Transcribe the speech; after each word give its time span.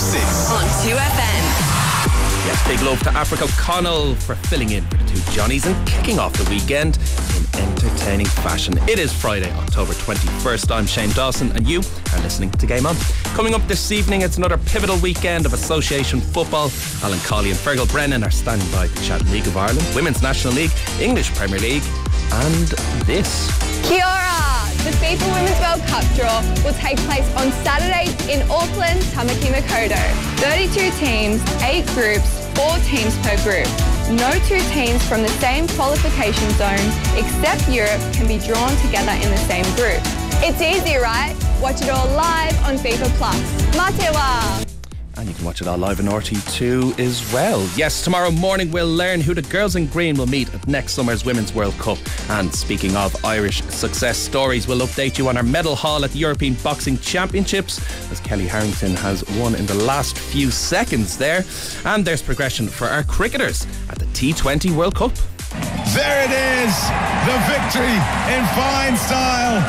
6 0.00 0.50
on 0.50 0.64
2FM. 0.82 1.42
Yes, 2.46 2.66
big 2.66 2.80
love 2.80 2.98
to 3.00 3.10
Aifric 3.10 3.42
O'Connell 3.42 4.14
for 4.14 4.34
filling 4.34 4.70
in 4.70 4.82
for 4.86 4.96
the 4.96 5.04
two 5.04 5.32
Johnnies 5.32 5.66
and 5.66 5.86
kicking 5.86 6.18
off 6.18 6.32
the 6.32 6.48
weekend 6.48 6.98
in 7.36 7.60
entertaining 7.60 8.24
fashion. 8.26 8.78
It 8.88 8.98
is 8.98 9.12
Friday, 9.12 9.52
October 9.52 9.92
21st. 9.92 10.74
I'm 10.74 10.86
Shane 10.86 11.10
Dawson, 11.10 11.52
and 11.52 11.68
you 11.68 11.80
are 12.14 12.20
listening 12.20 12.50
to 12.52 12.66
Game 12.66 12.86
On. 12.86 12.96
Coming 13.34 13.52
up 13.52 13.60
this 13.68 13.92
evening, 13.92 14.22
it's 14.22 14.38
another 14.38 14.56
pivotal 14.56 14.98
weekend 15.00 15.44
of 15.44 15.52
association 15.52 16.22
football. 16.22 16.70
Alan 17.04 17.20
Cawley 17.20 17.50
and 17.50 17.58
Fergal 17.58 17.88
Brennan 17.92 18.24
are 18.24 18.30
standing 18.30 18.68
by 18.72 18.86
to 18.86 19.02
chat 19.02 19.22
League 19.26 19.46
of 19.46 19.56
Ireland, 19.58 19.86
Women's 19.94 20.22
National 20.22 20.54
League, 20.54 20.72
English 20.98 21.34
Premier 21.34 21.58
League, 21.58 21.84
and 22.32 22.68
this. 23.04 23.50
Kia 23.86 24.02
ora! 24.02 24.49
The 24.80 24.96
FIFA 24.96 25.26
Women's 25.34 25.60
World 25.60 25.82
Cup 25.88 26.04
draw 26.16 26.40
will 26.64 26.72
take 26.80 26.96
place 27.04 27.28
on 27.36 27.52
Saturday 27.62 28.08
in 28.32 28.40
Auckland, 28.50 29.00
Tamaki 29.12 29.52
Makaurau. 29.52 30.08
32 30.40 30.90
teams, 30.96 31.42
8 31.60 31.84
groups, 31.92 32.48
4 32.56 32.78
teams 32.88 33.14
per 33.18 33.36
group. 33.44 33.68
No 34.10 34.32
two 34.48 34.58
teams 34.72 35.06
from 35.06 35.20
the 35.20 35.28
same 35.38 35.68
qualification 35.68 36.48
zone, 36.52 36.88
except 37.14 37.68
Europe, 37.68 38.00
can 38.14 38.26
be 38.26 38.38
drawn 38.38 38.74
together 38.78 39.12
in 39.12 39.30
the 39.30 39.42
same 39.46 39.64
group. 39.76 40.00
It's 40.42 40.62
easy, 40.62 40.96
right? 40.96 41.36
Watch 41.60 41.82
it 41.82 41.90
all 41.90 42.08
live 42.16 42.56
on 42.64 42.78
FIFA 42.78 43.08
Plus. 43.18 43.36
Matewa! 43.76 44.69
And 45.20 45.28
you 45.28 45.34
can 45.34 45.44
watch 45.44 45.60
it 45.60 45.68
all 45.68 45.76
live 45.76 46.00
on 46.00 46.06
RTÉ2 46.06 46.98
as 46.98 47.30
well. 47.30 47.60
Yes, 47.76 48.02
tomorrow 48.02 48.30
morning 48.30 48.70
we'll 48.70 48.88
learn 48.88 49.20
who 49.20 49.34
the 49.34 49.42
girls 49.42 49.76
in 49.76 49.86
green 49.88 50.16
will 50.16 50.26
meet 50.26 50.52
at 50.54 50.66
next 50.66 50.94
summer's 50.94 51.26
Women's 51.26 51.52
World 51.52 51.74
Cup. 51.74 51.98
And 52.30 52.50
speaking 52.54 52.96
of 52.96 53.22
Irish 53.22 53.60
success 53.64 54.16
stories, 54.16 54.66
we'll 54.66 54.80
update 54.80 55.18
you 55.18 55.28
on 55.28 55.36
our 55.36 55.42
medal 55.42 55.76
haul 55.76 56.06
at 56.06 56.12
the 56.12 56.18
European 56.18 56.54
Boxing 56.64 56.96
Championships 57.00 57.84
as 58.10 58.18
Kellie 58.20 58.46
Harrington 58.46 58.96
has 58.96 59.22
won 59.36 59.54
in 59.56 59.66
the 59.66 59.74
last 59.74 60.16
few 60.16 60.50
seconds 60.50 61.18
there. 61.18 61.44
And 61.84 62.02
there's 62.02 62.22
progression 62.22 62.66
for 62.66 62.86
our 62.86 63.02
cricketers 63.02 63.66
at 63.90 63.98
the 63.98 64.06
T20 64.06 64.74
World 64.74 64.94
Cup. 64.94 65.12
There 65.92 66.24
it 66.24 66.32
is, 66.32 66.72
the 67.28 67.36
victory 67.44 67.92
in 68.32 68.42
fine 68.56 68.96
style. 68.96 69.60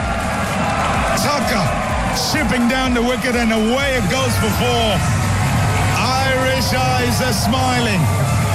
Tucker 1.19 1.91
shipping 2.15 2.69
down 2.69 2.93
the 2.93 3.01
wicket 3.01 3.35
and 3.35 3.51
away 3.51 3.97
it 3.97 4.09
goes 4.09 4.33
for 4.37 4.49
four. 4.55 5.20
Irish 6.61 6.73
eyes 6.77 7.21
are 7.21 7.33
smiling, 7.33 7.99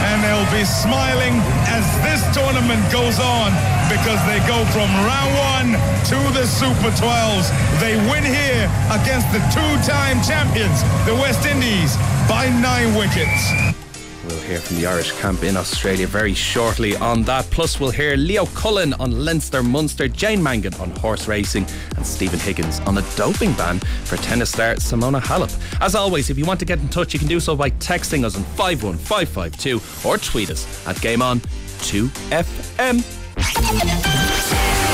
and 0.06 0.22
they'll 0.22 0.52
be 0.56 0.64
smiling 0.64 1.34
as 1.66 1.82
this 2.06 2.22
tournament 2.32 2.80
goes 2.92 3.18
on 3.18 3.50
because 3.90 4.22
they 4.30 4.38
go 4.46 4.62
from 4.70 4.86
round 5.02 5.34
one 5.34 5.68
to 6.06 6.18
the 6.32 6.46
Super 6.46 6.94
12s. 6.94 7.50
They 7.80 7.96
win 8.08 8.22
here 8.22 8.70
against 8.94 9.26
the 9.32 9.42
two-time 9.50 10.22
champions, 10.22 10.82
the 11.04 11.16
West 11.16 11.46
Indies, 11.46 11.96
by 12.28 12.48
nine 12.62 12.94
wickets. 12.94 13.85
We'll 14.26 14.40
hear 14.40 14.58
from 14.58 14.76
the 14.78 14.86
Irish 14.86 15.12
camp 15.12 15.44
in 15.44 15.56
Australia 15.56 16.06
very 16.06 16.34
shortly 16.34 16.96
on 16.96 17.22
that. 17.24 17.44
Plus, 17.50 17.78
we'll 17.78 17.90
hear 17.90 18.16
Leo 18.16 18.46
Cullen 18.46 18.92
on 18.94 19.24
Leinster 19.24 19.62
Munster, 19.62 20.08
Jane 20.08 20.42
Mangan 20.42 20.74
on 20.74 20.90
horse 20.90 21.28
racing, 21.28 21.64
and 21.96 22.04
Stephen 22.04 22.40
Higgins 22.40 22.80
on 22.80 22.98
a 22.98 23.04
doping 23.16 23.52
ban 23.52 23.78
for 24.04 24.16
tennis 24.16 24.50
star 24.50 24.74
Simona 24.74 25.20
Halep. 25.20 25.56
As 25.80 25.94
always, 25.94 26.28
if 26.30 26.38
you 26.38 26.44
want 26.44 26.58
to 26.60 26.66
get 26.66 26.80
in 26.80 26.88
touch, 26.88 27.12
you 27.12 27.18
can 27.18 27.28
do 27.28 27.38
so 27.38 27.54
by 27.54 27.70
texting 27.70 28.24
us 28.24 28.36
on 28.36 28.42
51552 28.42 30.08
or 30.08 30.18
tweet 30.18 30.50
us 30.50 30.86
at 30.86 31.00
Game 31.00 31.22
On 31.22 31.38
2FM. 31.86 33.02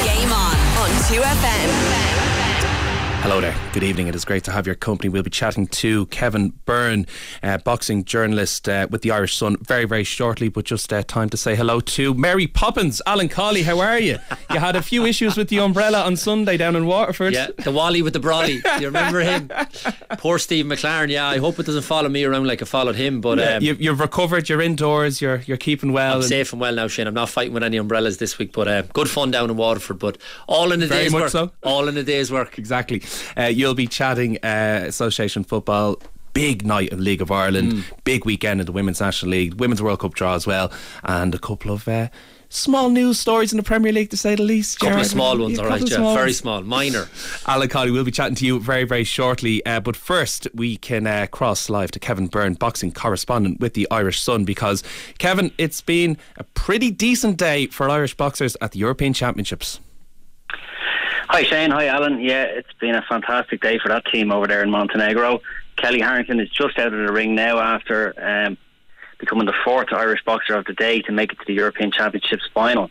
Game 0.05 0.33
on 0.33 0.57
on 0.77 0.91
2FM. 1.09 2.12
Hello 3.23 3.41
there. 3.41 3.55
Good 3.73 3.85
evening. 3.85 4.09
It 4.09 4.17
is 4.17 4.25
great 4.25 4.43
to 4.45 4.51
have 4.51 4.67
your 4.67 4.75
company. 4.75 5.09
We'll 5.09 5.23
be 5.23 5.31
chatting 5.31 5.69
to 5.69 6.07
Kevin 6.07 6.49
Byrne, 6.65 7.07
uh, 7.41 7.59
boxing 7.59 8.05
journalist 8.05 8.69
uh, 8.69 8.89
with 8.91 9.03
the 9.03 9.13
Irish 9.13 9.37
Sun, 9.37 9.59
very, 9.63 9.85
very 9.85 10.03
shortly. 10.03 10.49
But 10.49 10.65
just 10.65 10.93
uh, 10.93 11.05
time 11.05 11.29
to 11.31 11.37
say 11.37 11.55
hello 11.55 11.79
to 11.79 12.15
Mary 12.15 12.49
Poppins. 12.49 13.01
Alan 13.07 13.29
Cawley, 13.29 13.63
how 13.63 13.79
are 13.79 13.99
you? 14.01 14.19
You 14.51 14.59
had 14.59 14.75
a 14.75 14.83
few 14.83 15.07
issues 15.07 15.37
with 15.37 15.51
the 15.51 15.61
umbrella 15.61 16.03
on 16.03 16.17
Sunday 16.17 16.57
down 16.57 16.75
in 16.75 16.85
Waterford. 16.85 17.33
Yeah, 17.33 17.47
the 17.59 17.71
Wally 17.71 18.03
with 18.03 18.13
the 18.13 18.19
brolly. 18.19 18.61
You 18.81 18.87
remember 18.89 19.21
him? 19.21 19.49
Poor 20.19 20.41
Steve 20.41 20.67
McClaren. 20.67 21.09
Yeah, 21.09 21.29
I 21.29 21.39
hope 21.39 21.61
it 21.61 21.67
doesn't 21.67 21.83
follow 21.83 22.09
me 22.09 22.25
around 22.25 22.49
like 22.49 22.61
it 22.61 22.67
followed 22.67 22.97
him. 22.97 23.21
But 23.21 23.39
Yeah, 23.39 23.57
um, 23.59 23.63
you, 23.63 23.75
you've 23.75 24.01
recovered. 24.01 24.49
You're 24.49 24.61
indoors. 24.61 25.21
You're 25.21 25.43
you're 25.47 25.57
keeping 25.59 25.93
well. 25.93 26.15
I'm 26.15 26.21
and- 26.21 26.25
safe 26.29 26.53
and 26.53 26.61
well 26.61 26.75
now, 26.75 26.89
Shane. 26.89 27.07
I'm 27.07 27.15
not 27.15 27.29
fighting 27.29 27.53
with 27.55 27.63
any 27.63 27.77
umbrellas 27.77 28.19
this 28.19 28.37
week, 28.39 28.53
but 28.53 28.67
uh, 28.67 28.83
good 28.93 29.09
fun 29.09 29.31
down 29.31 29.49
in 29.49 29.57
Waterford. 29.57 30.01
But 30.01 30.19
all 30.49 30.73
in 30.73 30.83
a 30.83 30.89
day's 30.89 31.13
work. 31.15 31.31
so. 31.31 31.53
All 31.63 31.87
in 31.87 31.97
a 31.97 32.03
day's 32.03 32.33
work. 32.33 32.59
Exactly. 32.59 33.01
Uh, 33.37 33.45
you'll 33.45 33.75
be 33.75 33.87
chatting 33.87 34.39
uh, 34.43 34.85
Association 34.87 35.45
football. 35.45 35.99
Big 36.35 36.65
night 36.65 36.93
of 36.95 36.99
League 36.99 37.21
of 37.21 37.31
Ireland, 37.31 37.73
Mm. 37.75 37.85
big 38.05 38.25
weekend 38.25 38.61
in 38.61 38.65
the 38.67 38.73
Women's 38.73 39.01
National 39.01 39.33
League, 39.33 39.55
Women's 39.61 39.83
World 39.83 39.99
Cup 40.01 40.15
draw 40.15 40.35
as 40.35 40.47
well, 40.47 40.73
and 41.05 41.35
a 41.35 41.39
couple 41.39 41.71
of 41.71 41.87
uh, 41.87 42.09
small 42.49 42.89
news 42.89 43.21
stories 43.21 43.53
in 43.53 43.59
the 43.59 43.63
Premier 43.63 43.93
League 43.93 44.09
to 44.09 44.17
say 44.17 44.35
the 44.35 44.43
least. 44.43 44.81
couple 44.81 44.99
of 44.99 45.07
small 45.07 45.37
ones, 45.37 45.59
all 45.59 45.67
couple 45.67 45.81
right, 45.81 45.91
yeah. 45.91 45.97
small 45.99 46.15
Very 46.15 46.33
small, 46.33 46.63
minor. 46.63 47.07
Alan 47.47 47.69
Cawley, 47.69 47.91
we'll 47.91 48.05
be 48.05 48.11
chatting 48.11 48.35
to 48.37 48.47
you 48.47 48.59
very, 48.61 48.85
very 48.85 49.05
shortly. 49.05 49.65
Uh, 49.67 49.79
but 49.81 49.95
first, 49.95 50.49
we 50.55 50.79
can 50.79 51.07
uh, 51.07 51.27
cross 51.31 51.69
live 51.69 51.91
to 51.91 51.99
Kevin 51.99 52.29
Byrne, 52.29 52.55
boxing 52.55 52.93
correspondent 52.93 53.61
with 53.61 53.75
the 53.75 53.87
Irish 53.91 54.19
Sun, 54.19 54.47
because 54.47 54.83
Kevin, 55.19 55.51
it's 55.59 55.83
been 55.83 56.17
a 56.39 56.45
pretty 56.45 56.91
decent 56.91 57.37
day 57.37 57.67
for 57.67 57.91
Irish 57.91 58.15
boxers 58.17 58.57
at 58.63 58.73
the 58.73 58.79
European 58.79 59.13
Championships. 59.13 59.81
Hi 61.29 61.45
Shane, 61.45 61.71
hi 61.71 61.87
Alan. 61.87 62.21
Yeah, 62.21 62.43
it's 62.43 62.73
been 62.81 62.95
a 62.95 63.03
fantastic 63.03 63.61
day 63.61 63.79
for 63.79 63.89
that 63.89 64.05
team 64.07 64.33
over 64.33 64.47
there 64.47 64.63
in 64.63 64.71
Montenegro. 64.71 65.41
Kellie 65.77 66.01
Harrington 66.01 66.41
is 66.41 66.51
just 66.51 66.79
out 66.79 66.93
of 66.93 67.07
the 67.07 67.13
ring 67.13 67.35
now 67.35 67.59
after 67.59 68.13
um, 68.21 68.59
becoming 69.19 69.47
the 69.47 69.55
fourth 69.65 69.93
Irish 69.93 70.25
boxer 70.25 70.55
of 70.57 70.65
the 70.65 70.73
day 70.73 71.01
to 71.03 71.13
make 71.13 71.33
it 71.33 71.39
to 71.39 71.45
the 71.47 71.55
European 71.55 71.93
Championships 71.93 72.43
final. 72.53 72.91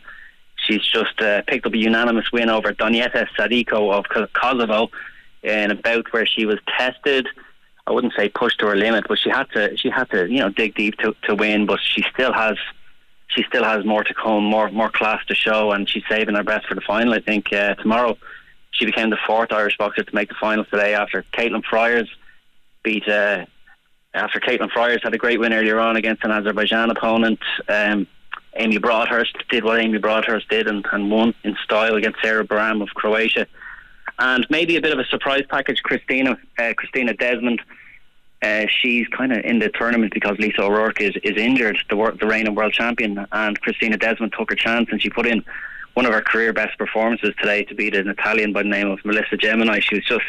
She's 0.56 0.82
just 0.82 1.20
uh, 1.20 1.42
picked 1.42 1.66
up 1.66 1.74
a 1.74 1.76
unanimous 1.76 2.32
win 2.32 2.48
over 2.48 2.72
Donjeta 2.72 3.28
Sadiku 3.38 3.92
of 3.92 4.06
Kosovo 4.32 4.90
in 5.42 5.70
a 5.70 5.74
bout 5.74 6.12
where 6.12 6.26
she 6.26 6.46
was 6.46 6.58
tested. 6.78 7.28
I 7.86 7.92
wouldn't 7.92 8.14
say 8.16 8.28
pushed 8.30 8.60
to 8.60 8.66
her 8.68 8.76
limit, 8.76 9.04
but 9.08 9.18
she 9.18 9.28
had 9.28 9.50
to. 9.50 9.76
She 9.76 9.90
had 9.90 10.08
to, 10.10 10.28
you 10.30 10.38
know, 10.38 10.48
dig 10.48 10.74
deep 10.74 10.96
to, 10.98 11.14
to 11.24 11.34
win. 11.34 11.66
But 11.66 11.80
she 11.82 12.02
still 12.14 12.32
has 12.32 12.56
she 13.34 13.44
still 13.44 13.64
has 13.64 13.84
more 13.84 14.04
to 14.04 14.14
come, 14.14 14.44
more 14.44 14.70
more 14.70 14.90
class 14.90 15.24
to 15.26 15.34
show, 15.34 15.72
and 15.72 15.88
she's 15.88 16.04
saving 16.08 16.34
her 16.34 16.44
best 16.44 16.66
for 16.66 16.74
the 16.74 16.80
final. 16.80 17.14
I 17.14 17.20
think 17.20 17.52
uh, 17.52 17.74
tomorrow 17.74 18.16
she 18.70 18.86
became 18.86 19.10
the 19.10 19.18
fourth 19.26 19.52
Irish 19.52 19.76
boxer 19.78 20.02
to 20.02 20.14
make 20.14 20.28
the 20.28 20.34
final 20.40 20.64
today 20.64 20.94
after 20.94 21.24
Caitlin 21.32 21.64
Fryers 21.64 22.08
beat. 22.82 23.08
Uh, 23.08 23.46
after 24.14 24.40
Caitlin 24.40 24.70
Fryers 24.70 25.00
had 25.02 25.14
a 25.14 25.18
great 25.18 25.40
win 25.40 25.54
earlier 25.54 25.78
on 25.78 25.96
against 25.96 26.22
an 26.22 26.30
Azerbaijan 26.30 26.90
opponent, 26.90 27.40
um, 27.68 28.06
Amy 28.56 28.76
Broadhurst 28.76 29.36
did 29.48 29.64
what 29.64 29.80
Amy 29.80 29.98
Broadhurst 29.98 30.48
did 30.50 30.66
and, 30.66 30.84
and 30.92 31.10
won 31.10 31.34
in 31.44 31.56
style 31.64 31.94
against 31.94 32.18
Sarah 32.22 32.44
Bram 32.44 32.82
of 32.82 32.88
Croatia. 32.90 33.46
And 34.18 34.46
maybe 34.50 34.76
a 34.76 34.82
bit 34.82 34.92
of 34.92 34.98
a 34.98 35.06
surprise 35.06 35.44
package, 35.48 35.82
Christina 35.82 36.36
uh, 36.58 36.74
Christina 36.76 37.14
Desmond. 37.14 37.62
Uh, 38.42 38.66
she's 38.68 39.06
kind 39.08 39.32
of 39.32 39.44
in 39.44 39.60
the 39.60 39.68
tournament 39.68 40.12
because 40.12 40.36
Lisa 40.38 40.62
O'Rourke 40.62 41.00
is, 41.00 41.14
is 41.22 41.36
injured, 41.36 41.78
the, 41.88 42.16
the 42.18 42.26
reigning 42.26 42.54
world 42.54 42.72
champion, 42.72 43.24
and 43.30 43.60
Christina 43.60 43.96
Desmond 43.96 44.34
took 44.36 44.50
her 44.50 44.56
chance 44.56 44.88
and 44.90 45.00
she 45.00 45.10
put 45.10 45.26
in 45.26 45.44
one 45.94 46.06
of 46.06 46.12
her 46.12 46.22
career 46.22 46.52
best 46.52 46.76
performances 46.78 47.34
today 47.38 47.64
to 47.64 47.74
beat 47.74 47.94
an 47.94 48.08
Italian 48.08 48.52
by 48.52 48.62
the 48.62 48.68
name 48.68 48.90
of 48.90 49.04
Melissa 49.04 49.36
Gemini. 49.36 49.80
She 49.80 49.96
was 49.96 50.04
just 50.04 50.24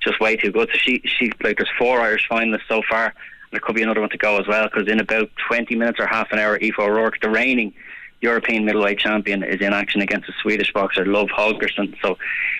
just 0.00 0.20
way 0.20 0.36
too 0.36 0.50
good. 0.50 0.68
So 0.72 0.78
she 0.78 1.02
she 1.04 1.32
like 1.42 1.58
there's 1.58 1.70
four 1.78 2.00
Irish 2.00 2.28
finalists 2.28 2.66
so 2.68 2.82
far. 2.88 3.06
And 3.06 3.52
there 3.52 3.60
could 3.60 3.76
be 3.76 3.82
another 3.82 4.00
one 4.00 4.10
to 4.10 4.18
go 4.18 4.38
as 4.38 4.46
well 4.46 4.64
because 4.64 4.88
in 4.88 4.98
about 4.98 5.30
20 5.48 5.74
minutes 5.76 6.00
or 6.00 6.06
half 6.06 6.32
an 6.32 6.38
hour, 6.38 6.58
Aoife 6.60 6.78
O'Rourke, 6.78 7.20
the 7.20 7.30
reigning 7.30 7.72
European 8.20 8.64
middleweight 8.64 8.98
champion, 8.98 9.44
is 9.44 9.60
in 9.60 9.72
action 9.72 10.00
against 10.00 10.28
a 10.28 10.32
Swedish 10.42 10.72
boxer, 10.72 11.04
Love 11.04 11.28
Holgersson. 11.28 11.94
So 12.02 12.18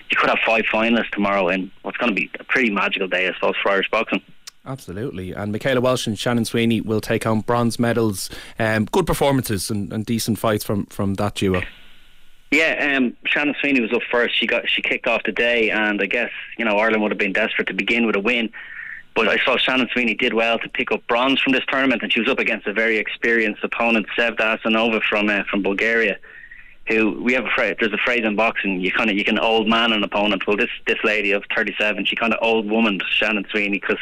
you 0.09 0.17
could 0.17 0.29
have 0.29 0.39
five 0.45 0.63
finalists 0.71 1.09
tomorrow 1.09 1.49
in 1.49 1.71
what's 1.81 1.97
going 1.97 2.09
to 2.09 2.15
be 2.15 2.29
a 2.39 2.43
pretty 2.45 2.69
magical 2.69 3.07
day, 3.07 3.27
I 3.27 3.33
suppose, 3.33 3.55
for 3.61 3.71
Irish 3.71 3.89
boxing. 3.89 4.21
Absolutely. 4.67 5.31
And 5.31 5.51
Michaela 5.51 5.79
Walsh 5.79 6.07
and 6.07 6.19
Shannon 6.19 6.45
Sweeney 6.45 6.81
will 6.81 7.01
take 7.01 7.23
home 7.23 7.41
bronze 7.41 7.79
medals. 7.79 8.29
Um, 8.59 8.85
good 8.85 9.07
performances 9.07 9.71
and, 9.71 9.91
and 9.93 10.05
decent 10.05 10.37
fights 10.37 10.63
from, 10.63 10.85
from 10.87 11.13
that 11.15 11.35
duo. 11.35 11.63
Yeah, 12.51 12.95
um, 12.95 13.15
Shannon 13.25 13.55
Sweeney 13.59 13.81
was 13.81 13.91
up 13.93 14.03
first. 14.09 14.37
She 14.37 14.47
got 14.47 14.69
she 14.69 14.81
kicked 14.81 15.05
off 15.05 15.23
the 15.25 15.33
day, 15.33 15.69
and 15.69 16.01
I 16.01 16.05
guess 16.05 16.31
you 16.57 16.63
know 16.63 16.77
Ireland 16.77 17.01
would 17.03 17.11
have 17.11 17.17
been 17.17 17.33
desperate 17.33 17.67
to 17.67 17.73
begin 17.73 18.05
with 18.05 18.15
a 18.15 18.21
win. 18.21 18.49
But 19.15 19.27
I 19.27 19.37
saw 19.43 19.57
Shannon 19.57 19.89
Sweeney 19.91 20.13
did 20.13 20.33
well 20.33 20.57
to 20.59 20.69
pick 20.69 20.91
up 20.91 21.05
bronze 21.07 21.41
from 21.41 21.51
this 21.51 21.63
tournament, 21.67 22.03
and 22.03 22.13
she 22.13 22.21
was 22.21 22.29
up 22.29 22.39
against 22.39 22.65
a 22.67 22.71
very 22.71 22.99
experienced 22.99 23.63
opponent, 23.63 24.05
Sevda 24.17 24.59
Asanova 24.59 25.01
from 25.01 25.27
uh, 25.27 25.43
from 25.49 25.61
Bulgaria, 25.61 26.17
who 26.87 27.21
we 27.21 27.33
have 27.33 27.45
a 27.45 27.49
phrase. 27.49 27.75
There's 27.79 27.93
a 27.93 27.97
phrase 27.97 28.23
in 28.23 28.35
boxing: 28.35 28.79
you 28.79 28.91
kind 28.91 29.09
of 29.09 29.15
you 29.15 29.23
can 29.23 29.39
old 29.39 29.67
man 29.67 29.91
an 29.91 30.03
opponent. 30.03 30.47
Well, 30.47 30.57
this 30.57 30.69
this 30.85 30.97
lady 31.03 31.31
of 31.31 31.43
37, 31.55 32.05
she 32.05 32.15
kind 32.15 32.33
of 32.33 32.39
old 32.41 32.69
woman 32.69 32.99
Shannon 33.09 33.45
Sweeney 33.49 33.79
because 33.79 33.99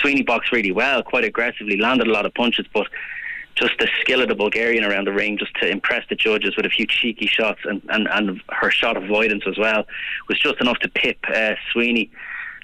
Sweeney 0.00 0.22
boxed 0.22 0.52
really 0.52 0.72
well, 0.72 1.02
quite 1.02 1.24
aggressively, 1.24 1.76
landed 1.76 2.06
a 2.06 2.12
lot 2.12 2.26
of 2.26 2.34
punches, 2.34 2.66
but 2.72 2.86
just 3.54 3.72
the 3.78 3.88
skill 4.00 4.22
of 4.22 4.28
the 4.28 4.34
Bulgarian 4.34 4.84
around 4.84 5.06
the 5.06 5.12
ring, 5.12 5.36
just 5.36 5.52
to 5.56 5.68
impress 5.68 6.04
the 6.08 6.14
judges 6.14 6.56
with 6.56 6.64
a 6.64 6.68
few 6.68 6.86
cheeky 6.86 7.26
shots, 7.26 7.60
and, 7.64 7.82
and, 7.88 8.06
and 8.12 8.40
her 8.50 8.70
shot 8.70 8.96
avoidance 8.96 9.42
as 9.48 9.58
well 9.58 9.84
was 10.28 10.38
just 10.38 10.60
enough 10.60 10.78
to 10.78 10.88
pip 10.88 11.18
uh, 11.34 11.54
Sweeney 11.72 12.10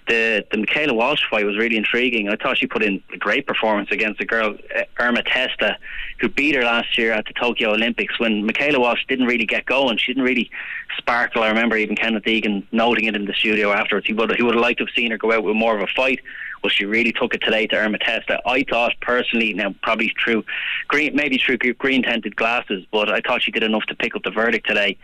the 0.07 0.45
the 0.51 0.57
Michaela 0.57 0.93
Walsh 0.93 1.23
fight 1.29 1.45
was 1.45 1.57
really 1.57 1.77
intriguing. 1.77 2.29
I 2.29 2.35
thought 2.35 2.57
she 2.57 2.67
put 2.67 2.83
in 2.83 3.01
a 3.13 3.17
great 3.17 3.47
performance 3.47 3.89
against 3.91 4.21
a 4.21 4.25
girl 4.25 4.55
uh, 4.75 4.83
Irma 4.99 5.23
Testa, 5.23 5.77
who 6.19 6.29
beat 6.29 6.55
her 6.55 6.63
last 6.63 6.97
year 6.97 7.11
at 7.11 7.25
the 7.25 7.33
Tokyo 7.33 7.73
Olympics 7.73 8.19
when 8.19 8.45
Michaela 8.45 8.79
Walsh 8.79 9.05
didn't 9.07 9.25
really 9.25 9.45
get 9.45 9.65
going. 9.65 9.97
She 9.97 10.13
didn't 10.13 10.25
really 10.25 10.49
sparkle. 10.97 11.43
I 11.43 11.49
remember 11.49 11.77
even 11.77 11.95
Kenneth 11.95 12.27
Egan 12.27 12.67
noting 12.71 13.05
it 13.05 13.15
in 13.15 13.25
the 13.25 13.33
studio 13.33 13.71
afterwards. 13.71 14.07
He 14.07 14.13
would 14.13 14.35
he 14.35 14.43
would 14.43 14.55
have 14.55 14.61
liked 14.61 14.79
to 14.79 14.85
have 14.85 14.93
seen 14.95 15.11
her 15.11 15.17
go 15.17 15.31
out 15.31 15.43
with 15.43 15.55
more 15.55 15.75
of 15.75 15.81
a 15.81 15.87
fight. 15.95 16.19
Well, 16.63 16.69
she 16.69 16.85
really 16.85 17.11
took 17.11 17.33
it 17.35 17.41
today 17.41 17.67
to 17.67 17.75
Irma 17.75 17.99
Testa. 17.99 18.39
I 18.45 18.63
thought 18.63 18.93
personally, 19.01 19.53
now 19.53 19.75
probably 19.83 20.13
through 20.23 20.43
green, 20.87 21.15
maybe 21.15 21.37
through 21.37 21.57
green 21.57 22.01
tinted 22.01 22.35
glasses, 22.35 22.85
but 22.91 23.11
I 23.11 23.21
thought 23.21 23.43
she 23.43 23.51
did 23.51 23.63
enough 23.63 23.83
to 23.83 23.95
pick 23.95 24.15
up 24.15 24.23
the 24.23 24.31
verdict 24.31 24.67
today 24.67 24.97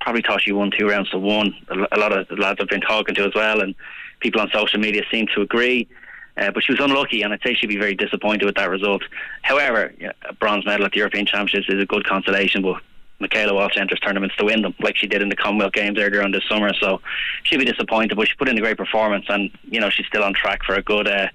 probably 0.00 0.22
thought 0.22 0.42
she 0.42 0.52
won 0.52 0.70
two 0.70 0.88
rounds 0.88 1.10
to 1.10 1.18
one. 1.18 1.54
A 1.92 1.98
lot 1.98 2.16
of 2.16 2.28
the 2.28 2.36
lads 2.36 2.60
I've 2.60 2.68
been 2.68 2.80
talking 2.80 3.14
to 3.16 3.24
as 3.24 3.34
well, 3.34 3.60
and 3.60 3.74
people 4.20 4.40
on 4.40 4.50
social 4.52 4.78
media 4.78 5.02
seem 5.10 5.26
to 5.34 5.42
agree. 5.42 5.88
Uh, 6.36 6.52
but 6.52 6.62
she 6.62 6.70
was 6.70 6.80
unlucky, 6.80 7.22
and 7.22 7.32
I'd 7.32 7.42
say 7.42 7.54
she'd 7.54 7.66
be 7.66 7.78
very 7.78 7.96
disappointed 7.96 8.44
with 8.44 8.54
that 8.54 8.70
result. 8.70 9.02
However, 9.42 9.92
a 10.28 10.32
bronze 10.34 10.64
medal 10.64 10.86
at 10.86 10.92
the 10.92 10.98
European 10.98 11.26
Championships 11.26 11.68
is 11.68 11.82
a 11.82 11.86
good 11.86 12.06
consolation, 12.06 12.62
but 12.62 12.80
Michaela 13.18 13.54
Walsh 13.54 13.76
enters 13.76 13.98
tournaments 13.98 14.36
to 14.36 14.44
win 14.44 14.62
them, 14.62 14.74
like 14.80 14.96
she 14.96 15.08
did 15.08 15.20
in 15.20 15.28
the 15.28 15.36
Commonwealth 15.36 15.72
Games 15.72 15.98
earlier 15.98 16.22
on 16.22 16.30
this 16.30 16.44
summer. 16.48 16.72
So 16.80 17.00
she'd 17.42 17.58
be 17.58 17.64
disappointed, 17.64 18.16
but 18.16 18.28
she 18.28 18.36
put 18.36 18.48
in 18.48 18.56
a 18.56 18.60
great 18.60 18.76
performance, 18.76 19.26
and 19.28 19.50
you 19.64 19.80
know 19.80 19.90
she's 19.90 20.06
still 20.06 20.22
on 20.22 20.32
track 20.32 20.62
for 20.64 20.76
a 20.76 20.82
good 20.82 21.08
uh, 21.08 21.26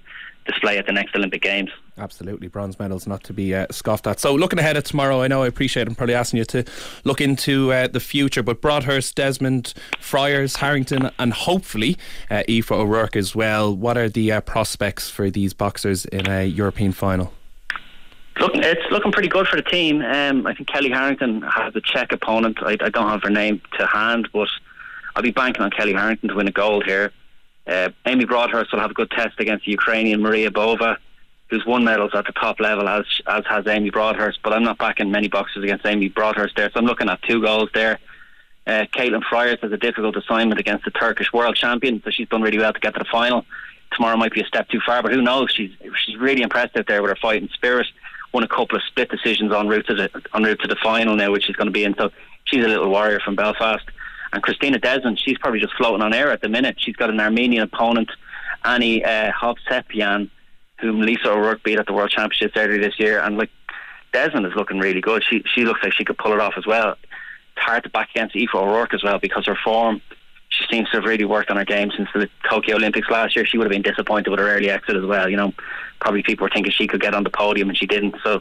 display 0.46 0.78
at 0.78 0.86
the 0.86 0.92
next 0.92 1.14
Olympic 1.14 1.42
Games. 1.42 1.70
Absolutely, 1.96 2.48
bronze 2.48 2.76
medals 2.80 3.06
not 3.06 3.22
to 3.22 3.32
be 3.32 3.54
uh, 3.54 3.66
scoffed 3.70 4.08
at. 4.08 4.18
So, 4.18 4.34
looking 4.34 4.58
ahead 4.58 4.76
at 4.76 4.84
tomorrow, 4.84 5.22
I 5.22 5.28
know 5.28 5.44
I 5.44 5.46
appreciate 5.46 5.86
I'm 5.86 5.94
probably 5.94 6.16
asking 6.16 6.38
you 6.38 6.44
to 6.46 6.64
look 7.04 7.20
into 7.20 7.72
uh, 7.72 7.86
the 7.86 8.00
future, 8.00 8.42
but 8.42 8.60
Broadhurst, 8.60 9.14
Desmond, 9.14 9.74
Fryers, 10.00 10.56
Harrington, 10.56 11.10
and 11.20 11.32
hopefully 11.32 11.96
uh, 12.32 12.42
Aoife 12.48 12.72
O'Rourke 12.72 13.14
as 13.14 13.36
well. 13.36 13.74
What 13.76 13.96
are 13.96 14.08
the 14.08 14.32
uh, 14.32 14.40
prospects 14.40 15.08
for 15.08 15.30
these 15.30 15.54
boxers 15.54 16.04
in 16.06 16.28
a 16.28 16.44
European 16.44 16.90
final? 16.90 17.32
It's 18.36 18.90
looking 18.90 19.12
pretty 19.12 19.28
good 19.28 19.46
for 19.46 19.54
the 19.54 19.62
team. 19.62 20.02
Um, 20.02 20.48
I 20.48 20.54
think 20.54 20.68
Kellie 20.68 20.90
Harrington 20.90 21.42
has 21.42 21.76
a 21.76 21.80
Czech 21.80 22.10
opponent. 22.10 22.58
I, 22.60 22.72
I, 22.80 22.88
don't 22.88 23.08
have 23.08 23.22
her 23.22 23.30
name 23.30 23.62
to 23.78 23.86
hand, 23.86 24.28
but 24.32 24.48
I'll 25.14 25.22
be 25.22 25.30
banking 25.30 25.62
on 25.62 25.70
Kellie 25.70 25.92
Harrington 25.92 26.30
to 26.30 26.34
win 26.34 26.48
a 26.48 26.52
gold 26.52 26.84
here. 26.84 27.12
Uh, 27.68 27.90
Amy 28.04 28.24
Broadhurst 28.24 28.72
will 28.72 28.80
have 28.80 28.90
a 28.90 28.94
good 28.94 29.12
test 29.12 29.38
against 29.38 29.64
the 29.64 29.70
Ukrainian 29.70 30.20
Maria 30.20 30.50
Bova 30.50 30.98
who's 31.54 31.66
won 31.66 31.84
medals 31.84 32.10
at 32.14 32.26
the 32.26 32.32
top 32.32 32.58
level, 32.60 32.88
as 32.88 33.04
as 33.26 33.44
has 33.48 33.66
Amy 33.66 33.90
Broadhurst. 33.90 34.40
But 34.42 34.52
I'm 34.52 34.64
not 34.64 34.78
backing 34.78 35.10
many 35.10 35.28
boxes 35.28 35.62
against 35.62 35.86
Amy 35.86 36.08
Broadhurst 36.08 36.56
there, 36.56 36.70
so 36.70 36.80
I'm 36.80 36.86
looking 36.86 37.08
at 37.08 37.22
two 37.22 37.40
goals 37.40 37.70
there. 37.74 37.98
Uh, 38.66 38.86
Caitlin 38.94 39.22
Fryers 39.22 39.58
has 39.62 39.72
a 39.72 39.76
difficult 39.76 40.16
assignment 40.16 40.58
against 40.58 40.84
the 40.84 40.90
Turkish 40.90 41.32
world 41.32 41.54
champion, 41.54 42.02
so 42.02 42.10
she's 42.10 42.28
done 42.28 42.42
really 42.42 42.58
well 42.58 42.72
to 42.72 42.80
get 42.80 42.94
to 42.94 42.98
the 42.98 43.04
final. 43.04 43.44
Tomorrow 43.92 44.16
might 44.16 44.32
be 44.32 44.40
a 44.40 44.46
step 44.46 44.68
too 44.68 44.80
far, 44.84 45.02
but 45.02 45.12
who 45.12 45.22
knows? 45.22 45.52
She's 45.52 45.70
she's 46.04 46.16
really 46.16 46.42
impressed 46.42 46.76
out 46.76 46.86
there 46.86 47.02
with 47.02 47.10
her 47.10 47.16
fighting 47.16 47.48
spirit. 47.52 47.86
Won 48.32 48.42
a 48.42 48.48
couple 48.48 48.76
of 48.76 48.82
split 48.82 49.10
decisions 49.10 49.52
en 49.52 49.68
route 49.68 49.86
to 49.86 49.94
the 49.94 50.10
en 50.34 50.42
route 50.42 50.60
to 50.60 50.68
the 50.68 50.76
final 50.82 51.14
now, 51.14 51.30
which 51.30 51.44
she's 51.44 51.56
going 51.56 51.68
to 51.68 51.72
be 51.72 51.84
in. 51.84 51.94
So 51.96 52.10
she's 52.44 52.64
a 52.64 52.68
little 52.68 52.90
warrior 52.90 53.20
from 53.20 53.36
Belfast. 53.36 53.84
And 54.32 54.42
Christina 54.42 54.80
Desmond, 54.80 55.20
she's 55.20 55.38
probably 55.38 55.60
just 55.60 55.74
floating 55.74 56.02
on 56.02 56.12
air 56.12 56.32
at 56.32 56.40
the 56.40 56.48
minute. 56.48 56.76
She's 56.78 56.96
got 56.96 57.08
an 57.08 57.20
Armenian 57.20 57.62
opponent, 57.62 58.10
Annie 58.64 59.04
uh, 59.04 59.30
Hovsepian, 59.30 60.28
whom 60.80 61.00
Lisa 61.00 61.30
O'Rourke 61.30 61.62
beat 61.62 61.78
at 61.78 61.86
the 61.86 61.92
World 61.92 62.10
Championships 62.10 62.56
earlier 62.56 62.80
this 62.80 62.98
year, 62.98 63.20
and 63.20 63.36
like 63.36 63.50
Desmond 64.12 64.46
is 64.46 64.52
looking 64.54 64.78
really 64.78 65.00
good. 65.00 65.24
She 65.28 65.42
she 65.54 65.64
looks 65.64 65.80
like 65.82 65.92
she 65.92 66.04
could 66.04 66.18
pull 66.18 66.32
it 66.32 66.40
off 66.40 66.54
as 66.56 66.66
well. 66.66 66.92
It's 66.92 67.64
hard 67.64 67.84
to 67.84 67.90
back 67.90 68.10
against 68.14 68.36
Aoife 68.36 68.54
O'Rourke 68.54 68.94
as 68.94 69.02
well 69.02 69.18
because 69.18 69.46
her 69.46 69.58
form. 69.62 70.00
She 70.50 70.64
seems 70.70 70.88
to 70.90 70.98
have 70.98 71.04
really 71.04 71.24
worked 71.24 71.50
on 71.50 71.56
her 71.56 71.64
game 71.64 71.90
since 71.96 72.08
the 72.14 72.30
Tokyo 72.48 72.76
Olympics 72.76 73.10
last 73.10 73.34
year. 73.34 73.44
She 73.44 73.58
would 73.58 73.64
have 73.64 73.72
been 73.72 73.82
disappointed 73.82 74.30
with 74.30 74.38
her 74.38 74.48
early 74.48 74.70
exit 74.70 74.94
as 74.94 75.04
well. 75.04 75.28
You 75.28 75.36
know, 75.36 75.52
probably 76.00 76.22
people 76.22 76.44
were 76.44 76.50
thinking 76.50 76.70
she 76.70 76.86
could 76.86 77.00
get 77.00 77.12
on 77.12 77.24
the 77.24 77.30
podium 77.30 77.68
and 77.68 77.76
she 77.76 77.86
didn't. 77.86 78.14
So 78.22 78.40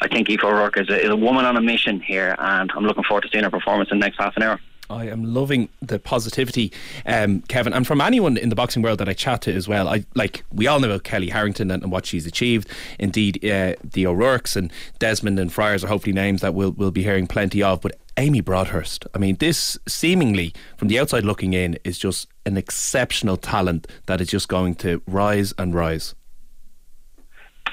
I 0.00 0.08
think 0.08 0.28
Aoife 0.28 0.42
O'Rourke 0.42 0.78
is 0.78 0.88
a, 0.88 1.00
is 1.00 1.08
a 1.08 1.14
woman 1.14 1.44
on 1.44 1.56
a 1.56 1.60
mission 1.60 2.00
here, 2.00 2.34
and 2.36 2.72
I'm 2.74 2.84
looking 2.84 3.04
forward 3.04 3.22
to 3.22 3.28
seeing 3.28 3.44
her 3.44 3.50
performance 3.50 3.92
in 3.92 4.00
the 4.00 4.04
next 4.04 4.16
half 4.18 4.36
an 4.36 4.42
hour. 4.42 4.60
I 4.92 5.06
am 5.06 5.24
loving 5.24 5.70
the 5.80 5.98
positivity, 5.98 6.70
um, 7.06 7.40
Kevin, 7.48 7.72
and 7.72 7.86
from 7.86 8.00
anyone 8.00 8.36
in 8.36 8.50
the 8.50 8.54
boxing 8.54 8.82
world 8.82 8.98
that 8.98 9.08
I 9.08 9.14
chat 9.14 9.42
to 9.42 9.54
as 9.54 9.66
well. 9.66 9.88
I 9.88 10.04
like 10.14 10.44
we 10.52 10.66
all 10.66 10.80
know 10.80 10.88
about 10.88 11.04
Kellie 11.04 11.30
Harrington 11.30 11.70
and, 11.70 11.82
and 11.82 11.90
what 11.90 12.04
she's 12.04 12.26
achieved. 12.26 12.68
Indeed, 12.98 13.44
uh, 13.44 13.74
the 13.82 14.06
O'Rourkes 14.06 14.54
and 14.54 14.70
Desmond 14.98 15.38
and 15.38 15.52
Fryers 15.52 15.82
are 15.82 15.88
hopefully 15.88 16.12
names 16.12 16.42
that 16.42 16.54
we'll 16.54 16.72
we'll 16.72 16.90
be 16.90 17.02
hearing 17.02 17.26
plenty 17.26 17.62
of. 17.62 17.80
But 17.80 17.98
Amy 18.18 18.42
Broadhurst, 18.42 19.06
I 19.14 19.18
mean, 19.18 19.36
this 19.36 19.78
seemingly 19.88 20.52
from 20.76 20.88
the 20.88 20.98
outside 20.98 21.24
looking 21.24 21.54
in 21.54 21.78
is 21.84 21.98
just 21.98 22.28
an 22.44 22.58
exceptional 22.58 23.38
talent 23.38 23.86
that 24.06 24.20
is 24.20 24.28
just 24.28 24.48
going 24.48 24.74
to 24.76 25.02
rise 25.06 25.54
and 25.56 25.74
rise. 25.74 26.14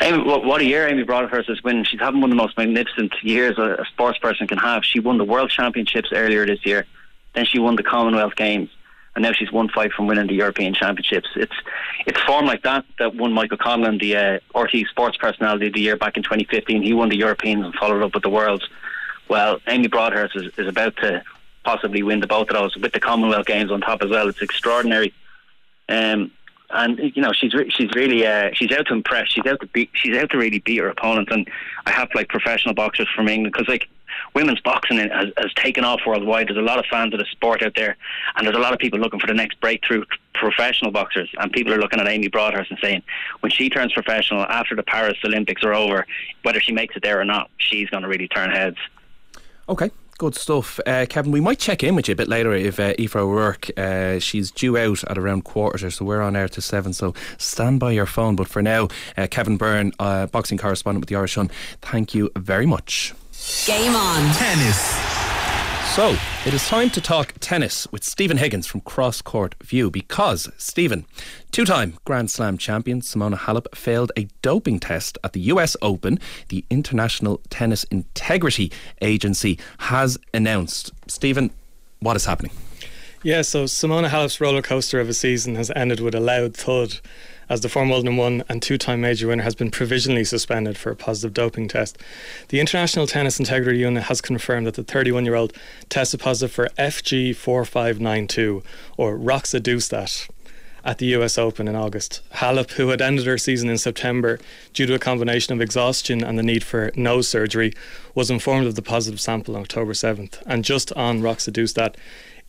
Amy, 0.01 0.23
what 0.23 0.61
a 0.61 0.63
year 0.63 0.87
Amy 0.87 1.03
Broadhurst 1.03 1.49
is 1.49 1.61
winning. 1.61 1.83
She's 1.83 1.99
having 1.99 2.21
one 2.21 2.31
of 2.31 2.37
the 2.37 2.41
most 2.41 2.57
magnificent 2.57 3.11
years 3.21 3.57
a 3.57 3.83
sports 3.91 4.17
person 4.19 4.47
can 4.47 4.57
have. 4.57 4.85
She 4.85 5.01
won 5.01 5.17
the 5.17 5.25
World 5.25 5.49
Championships 5.49 6.09
earlier 6.13 6.45
this 6.45 6.65
year. 6.65 6.85
Then 7.33 7.45
she 7.45 7.59
won 7.59 7.75
the 7.75 7.83
Commonwealth 7.83 8.35
Games, 8.35 8.69
and 9.15 9.23
now 9.23 9.31
she's 9.31 9.51
one 9.51 9.69
fight 9.69 9.91
from 9.93 10.07
winning 10.07 10.27
the 10.27 10.33
European 10.33 10.73
Championships. 10.73 11.29
It's 11.35 11.55
it's 12.05 12.19
form 12.21 12.45
like 12.45 12.63
that 12.63 12.85
that 12.97 13.15
won 13.15 13.33
Michael 13.33 13.57
Conlan 13.57 13.99
the 13.99 14.15
uh, 14.15 14.39
RTÉ 14.55 14.87
Sports 14.87 15.17
Personality 15.17 15.67
of 15.67 15.73
the 15.73 15.81
Year 15.81 15.97
back 15.97 16.17
in 16.17 16.23
2015. 16.23 16.81
He 16.81 16.93
won 16.93 17.09
the 17.09 17.17
Europeans 17.17 17.65
and 17.65 17.73
followed 17.75 18.03
up 18.03 18.13
with 18.13 18.23
the 18.23 18.29
Worlds. 18.29 18.67
Well, 19.27 19.59
Amy 19.67 19.87
Broadhurst 19.87 20.35
is, 20.35 20.51
is 20.57 20.67
about 20.67 20.95
to 20.97 21.23
possibly 21.63 22.01
win 22.01 22.19
the 22.19 22.27
both 22.27 22.49
of 22.49 22.55
those 22.55 22.75
with 22.77 22.93
the 22.93 22.99
Commonwealth 22.99 23.45
Games 23.45 23.71
on 23.71 23.81
top 23.81 24.01
as 24.01 24.09
well. 24.09 24.27
It's 24.27 24.41
extraordinary. 24.41 25.13
Um, 25.87 26.31
and 26.71 26.99
you 27.15 27.21
know 27.21 27.31
she's 27.33 27.53
re- 27.53 27.69
she's 27.69 27.91
really 27.95 28.25
uh, 28.25 28.51
she's 28.53 28.71
out 28.71 28.87
to 28.87 28.93
impress. 28.93 29.29
She's 29.29 29.45
out 29.45 29.59
to 29.61 29.67
beat. 29.67 29.89
She's 29.93 30.15
out 30.17 30.29
to 30.31 30.37
really 30.37 30.59
beat 30.59 30.77
her 30.77 30.89
opponent. 30.89 31.29
And 31.31 31.49
I 31.85 31.91
have 31.91 32.09
like 32.13 32.29
professional 32.29 32.75
boxers 32.75 33.07
from 33.15 33.27
England 33.27 33.53
because 33.53 33.67
like 33.67 33.87
women's 34.33 34.59
boxing 34.61 34.97
has, 34.97 35.29
has 35.37 35.53
taken 35.55 35.83
off 35.83 36.01
worldwide. 36.05 36.47
There's 36.47 36.57
a 36.57 36.61
lot 36.61 36.79
of 36.79 36.85
fans 36.85 37.13
of 37.13 37.19
the 37.19 37.25
sport 37.25 37.61
out 37.61 37.73
there, 37.75 37.97
and 38.35 38.45
there's 38.45 38.57
a 38.57 38.59
lot 38.59 38.73
of 38.73 38.79
people 38.79 38.99
looking 38.99 39.19
for 39.19 39.27
the 39.27 39.33
next 39.33 39.59
breakthrough 39.61 40.05
professional 40.33 40.91
boxers. 40.91 41.29
And 41.39 41.51
people 41.51 41.73
are 41.73 41.79
looking 41.79 41.99
at 41.99 42.07
Amy 42.07 42.27
Broadhurst 42.27 42.71
and 42.71 42.79
saying, 42.81 43.03
when 43.41 43.51
she 43.51 43.69
turns 43.69 43.93
professional 43.93 44.43
after 44.43 44.75
the 44.75 44.83
Paris 44.83 45.17
Olympics 45.23 45.63
are 45.63 45.73
over, 45.73 46.05
whether 46.43 46.59
she 46.59 46.71
makes 46.71 46.95
it 46.95 47.03
there 47.03 47.19
or 47.19 47.25
not, 47.25 47.49
she's 47.57 47.89
going 47.89 48.03
to 48.03 48.09
really 48.09 48.27
turn 48.27 48.51
heads. 48.51 48.77
Okay, 49.67 49.91
Good 50.19 50.35
stuff. 50.35 50.81
Uh, 50.85 51.05
Kevin, 51.07 51.31
we 51.31 51.39
might 51.39 51.59
check 51.59 51.81
in 51.81 51.95
with 51.95 52.09
you 52.09 52.11
a 52.11 52.15
bit 52.15 52.27
later 52.27 52.51
if 52.51 52.77
uh, 52.77 52.93
Aoife 52.99 53.15
O'Rourke, 53.15 53.69
uh, 53.79 54.19
she's 54.19 54.51
due 54.51 54.77
out 54.77 55.01
at 55.05 55.17
around 55.17 55.45
quarter, 55.45 55.89
so 55.89 56.03
we're 56.03 56.21
on 56.21 56.35
air 56.35 56.49
to 56.49 56.61
seven, 56.61 56.91
so 56.91 57.13
stand 57.37 57.79
by 57.79 57.93
your 57.93 58.05
phone. 58.05 58.35
But 58.35 58.49
for 58.49 58.61
now, 58.61 58.89
uh, 59.15 59.27
Kevin 59.31 59.55
Byrne, 59.55 59.93
uh, 59.97 60.25
boxing 60.25 60.57
correspondent 60.57 61.03
with 61.03 61.07
the 61.07 61.15
Irish 61.15 61.35
Sun, 61.35 61.49
thank 61.81 62.13
you 62.13 62.29
very 62.35 62.65
much. 62.65 63.13
Game 63.65 63.95
on. 63.95 64.31
Tennis. 64.35 64.95
So, 65.95 66.15
it 66.45 66.53
is 66.53 66.67
time 66.67 66.91
to 66.91 67.01
talk 67.01 67.33
tennis 67.39 67.91
with 67.91 68.03
Stephen 68.03 68.37
Higgins 68.37 68.67
from 68.67 68.81
Cross 68.81 69.23
Court 69.23 69.55
View 69.63 69.89
because, 69.89 70.47
Stephen, 70.57 71.07
two 71.51 71.65
time 71.65 71.97
Grand 72.05 72.29
Slam 72.29 72.59
champion 72.59 73.01
Simona 73.01 73.37
Halep 73.37 73.75
failed 73.75 74.11
a 74.15 74.27
doping 74.43 74.79
test 74.79 75.17
at 75.23 75.33
the 75.33 75.39
US 75.41 75.75
Open. 75.81 76.19
The 76.49 76.63
International 76.69 77.41
Tennis 77.49 77.85
Integrity 77.85 78.71
Agency 79.01 79.57
has 79.79 80.19
announced. 80.31 80.91
Stephen, 81.07 81.49
what 82.01 82.15
is 82.15 82.25
happening? 82.25 82.51
Yeah, 83.23 83.41
so 83.41 83.63
Simona 83.63 84.09
Halep's 84.09 84.39
roller 84.39 84.61
coaster 84.61 84.99
of 84.99 85.09
a 85.09 85.13
season 85.13 85.55
has 85.55 85.71
ended 85.75 86.01
with 86.01 86.13
a 86.13 86.19
loud 86.19 86.55
thud 86.55 86.99
as 87.49 87.61
the 87.61 87.69
former 87.69 87.93
Wimbledon 87.93 88.17
one 88.17 88.43
and 88.47 88.61
two 88.61 88.77
time 88.77 89.01
major 89.01 89.27
winner 89.27 89.43
has 89.43 89.55
been 89.55 89.71
provisionally 89.71 90.23
suspended 90.23 90.77
for 90.77 90.91
a 90.91 90.95
positive 90.95 91.33
doping 91.33 91.67
test. 91.67 91.97
The 92.49 92.59
International 92.59 93.07
Tennis 93.07 93.39
Integrity 93.39 93.79
Unit 93.79 94.03
has 94.03 94.21
confirmed 94.21 94.67
that 94.67 94.75
the 94.75 94.83
31 94.83 95.25
year 95.25 95.35
old 95.35 95.53
tested 95.89 96.19
positive 96.19 96.51
for 96.51 96.69
FG4592 96.77 98.63
or 98.97 99.17
roxadustat 99.17 100.29
at 100.83 100.97
the 100.97 101.07
US 101.07 101.37
Open 101.37 101.67
in 101.67 101.75
August. 101.75 102.21
Halep, 102.35 102.71
who 102.71 102.89
had 102.89 103.01
ended 103.01 103.25
her 103.25 103.37
season 103.37 103.69
in 103.69 103.77
September 103.77 104.39
due 104.73 104.85
to 104.85 104.93
a 104.93 104.99
combination 104.99 105.53
of 105.53 105.61
exhaustion 105.61 106.23
and 106.23 106.37
the 106.37 106.43
need 106.43 106.63
for 106.63 106.91
nose 106.95 107.27
surgery, 107.27 107.73
was 108.15 108.29
informed 108.29 108.67
of 108.67 108.75
the 108.75 108.81
positive 108.81 109.19
sample 109.19 109.55
on 109.55 109.61
October 109.61 109.93
7th. 109.93 110.41
And 110.45 110.63
just 110.63 110.93
on 110.93 111.21
roxadustat, 111.21 111.95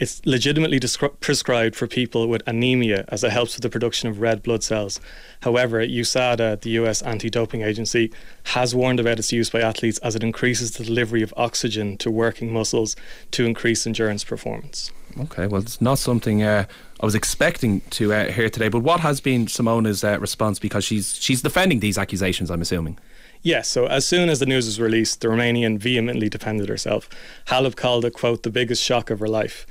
it's 0.00 0.25
legitimately 0.25 0.80
prescribed 1.21 1.76
for 1.76 1.87
people 1.87 2.26
with 2.26 2.42
anemia 2.47 3.04
as 3.09 3.23
it 3.23 3.30
helps 3.30 3.54
with 3.54 3.62
the 3.62 3.69
production 3.69 4.09
of 4.09 4.19
red 4.19 4.42
blood 4.42 4.64
cells. 4.64 4.99
However, 5.42 5.87
USADA, 5.87 6.62
the 6.62 6.71
US 6.71 7.02
anti 7.02 7.28
doping 7.28 7.61
agency, 7.61 8.11
has 8.45 8.75
warned 8.75 8.99
about 8.99 9.19
its 9.19 9.30
use 9.30 9.50
by 9.50 9.61
athletes 9.61 9.99
as 9.99 10.16
it 10.16 10.25
increases 10.25 10.73
the 10.73 10.85
delivery 10.85 11.23
of 11.23 11.35
oxygen 11.37 11.99
to 11.99 12.11
working 12.11 12.50
muscles 12.50 12.97
to 13.33 13.45
increase 13.45 13.87
endurance 13.87 14.25
performance. 14.25 14.90
Okay, 15.21 15.47
well, 15.47 15.61
it's 15.61 15.83
not 15.83 15.99
something 15.99 16.42
uh, 16.42 16.64
I 17.00 17.04
was 17.04 17.14
expecting 17.14 17.83
to 17.90 18.14
uh, 18.14 18.33
hear 18.33 18.49
today. 18.49 18.69
But 18.69 18.80
what 18.80 19.00
has 19.00 19.21
been 19.21 19.47
Simona's 19.47 20.02
uh, 20.02 20.19
response? 20.19 20.59
Because 20.59 20.85
she's 20.85 21.16
she's 21.16 21.42
defending 21.42 21.80
these 21.80 21.99
accusations, 21.99 22.50
I'm 22.50 22.62
assuming. 22.62 22.99
Yes, 23.42 23.68
so 23.68 23.87
as 23.87 24.04
soon 24.04 24.28
as 24.28 24.38
the 24.38 24.47
news 24.47 24.66
was 24.66 24.78
released, 24.78 25.23
the 25.23 25.28
Romanian 25.28 25.78
vehemently 25.78 26.28
defended 26.28 26.68
herself. 26.68 27.09
Halep 27.47 27.75
called 27.75 28.04
it, 28.04 28.12
quote, 28.12 28.42
the 28.42 28.50
biggest 28.50 28.82
shock 28.82 29.09
of 29.09 29.18
her 29.20 29.28
life. 29.28 29.66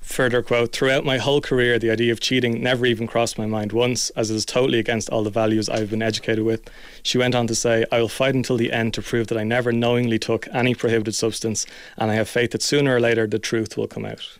Further 0.00 0.40
quote 0.40 0.72
Throughout 0.72 1.04
my 1.04 1.18
whole 1.18 1.40
career, 1.40 1.78
the 1.78 1.90
idea 1.90 2.12
of 2.12 2.20
cheating 2.20 2.62
never 2.62 2.86
even 2.86 3.06
crossed 3.06 3.36
my 3.36 3.44
mind 3.44 3.72
once, 3.72 4.08
as 4.10 4.30
it 4.30 4.36
is 4.36 4.46
totally 4.46 4.78
against 4.78 5.10
all 5.10 5.24
the 5.24 5.30
values 5.30 5.68
I've 5.68 5.90
been 5.90 6.00
educated 6.00 6.44
with. 6.44 6.62
She 7.02 7.18
went 7.18 7.34
on 7.34 7.46
to 7.48 7.54
say, 7.54 7.84
I 7.92 8.00
will 8.00 8.08
fight 8.08 8.34
until 8.34 8.56
the 8.56 8.72
end 8.72 8.94
to 8.94 9.02
prove 9.02 9.26
that 9.26 9.36
I 9.36 9.44
never 9.44 9.72
knowingly 9.72 10.18
took 10.18 10.48
any 10.52 10.74
prohibited 10.74 11.16
substance, 11.16 11.66
and 11.98 12.10
I 12.10 12.14
have 12.14 12.28
faith 12.28 12.52
that 12.52 12.62
sooner 12.62 12.96
or 12.96 13.00
later 13.00 13.26
the 13.26 13.40
truth 13.40 13.76
will 13.76 13.88
come 13.88 14.06
out. 14.06 14.38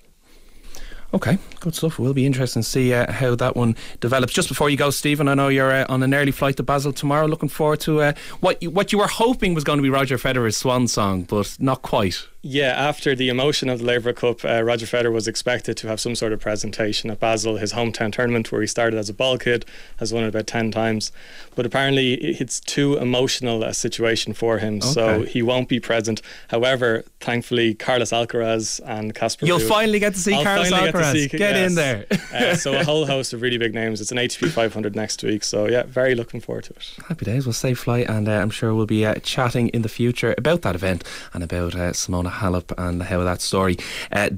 Okay, 1.17 1.39
good 1.61 1.75
stuff. 1.75 1.99
We'll 1.99 2.13
be 2.13 2.27
interested 2.27 2.59
to 2.59 2.63
see 2.63 2.93
uh, 2.93 3.11
how 3.11 3.35
that 3.37 3.57
one 3.57 3.75
develops. 4.01 4.35
Just 4.35 4.49
before 4.49 4.69
you 4.69 4.77
go, 4.77 4.91
Stephen, 4.91 5.29
I 5.29 5.35
know 5.35 5.49
you're 5.49 5.73
uh, 5.73 5.87
on 5.89 6.03
an 6.03 6.13
early 6.13 6.31
flight 6.31 6.59
to 6.59 6.63
Basel 6.63 6.93
tomorrow. 6.93 7.27
Looking 7.27 7.49
forward 7.49 7.81
to 7.81 8.03
uh, 8.03 8.13
what 8.41 8.63
you, 8.63 8.69
what 8.69 8.93
you 8.93 8.99
were 8.99 9.07
hoping 9.07 9.55
was 9.55 9.65
going 9.65 9.79
to 9.79 9.83
be 9.83 9.89
Roger 9.89 10.19
Federer's 10.19 10.59
swan 10.59 10.89
song, 10.89 11.23
but 11.23 11.57
not 11.59 11.81
quite. 11.81 12.29
Yeah, 12.49 12.69
after 12.69 13.17
the 13.17 13.29
emotion 13.29 13.69
of 13.69 13.81
the 13.81 13.85
Laver 13.85 14.13
Cup, 14.13 14.45
uh, 14.45 14.63
Roger 14.63 14.87
Federer 14.87 15.13
was 15.13 15.27
expected 15.27 15.77
to 15.79 15.89
have 15.89 15.99
some 15.99 16.15
sort 16.15 16.33
of 16.33 16.39
presentation 16.39 17.11
at 17.11 17.19
Basel, 17.19 17.57
his 17.57 17.73
hometown 17.73 18.13
tournament, 18.13 18.53
where 18.53 18.61
he 18.61 18.69
started 18.69 18.97
as 18.97 19.09
a 19.09 19.13
ball 19.13 19.37
kid, 19.37 19.65
has 19.97 20.13
won 20.13 20.23
it 20.23 20.29
about 20.29 20.47
10 20.47 20.71
times. 20.71 21.11
But 21.57 21.67
apparently, 21.67 22.15
it's 22.15 22.61
too 22.61 22.99
emotional 22.99 23.65
a 23.65 23.75
situation 23.75 24.33
for 24.33 24.59
him, 24.59 24.77
okay. 24.77 24.87
so 24.87 25.23
he 25.23 25.43
won't 25.43 25.69
be 25.69 25.81
present. 25.81 26.23
However, 26.49 27.05
thankfully, 27.19 27.75
Carlos 27.75 28.11
Alcaraz 28.13 28.81
and 28.87 29.13
Casper. 29.13 29.45
You'll 29.45 29.59
finally 29.59 29.99
get 29.99 30.15
to 30.15 30.21
see 30.21 30.35
I'll 30.35 30.45
Carlos 30.45 30.71
Alcaraz. 30.71 31.15
Get, 31.15 31.39
get 31.39 31.57
yes. 31.57 31.71
in 31.71 31.75
there. 31.75 32.07
uh, 32.33 32.55
so, 32.55 32.79
a 32.79 32.85
whole 32.85 33.07
host 33.07 33.33
of 33.33 33.43
really 33.43 33.59
big 33.59 33.75
names. 33.75 34.01
It's 34.01 34.13
an 34.13 34.19
ATP 34.19 34.51
500 34.51 34.95
next 34.95 35.21
week, 35.25 35.43
so 35.43 35.67
yeah, 35.67 35.83
very 35.83 36.15
looking 36.15 36.41
forward 36.41 36.63
to 36.65 36.75
it. 36.75 36.93
Happy 37.09 37.25
days. 37.25 37.45
Well, 37.45 37.55
safe 37.55 37.81
flight, 37.81 38.09
and 38.09 38.29
uh, 38.29 38.35
I'm 38.35 38.51
sure 38.51 38.73
we'll 38.73 38.87
be 38.87 39.05
uh, 39.05 39.17
chatting 39.17 39.69
in 39.71 39.83
the 39.83 39.89
future 39.89 40.33
about 40.39 40.63
that 40.63 40.77
event 40.77 41.03
and 41.35 41.43
about 41.43 41.75
uh, 41.75 41.91
Simona 41.91 42.36
Halep 42.37 42.73
and 42.79 43.03
how 43.03 43.23
that 43.25 43.41
story 43.41 43.77
uh. 44.13 44.29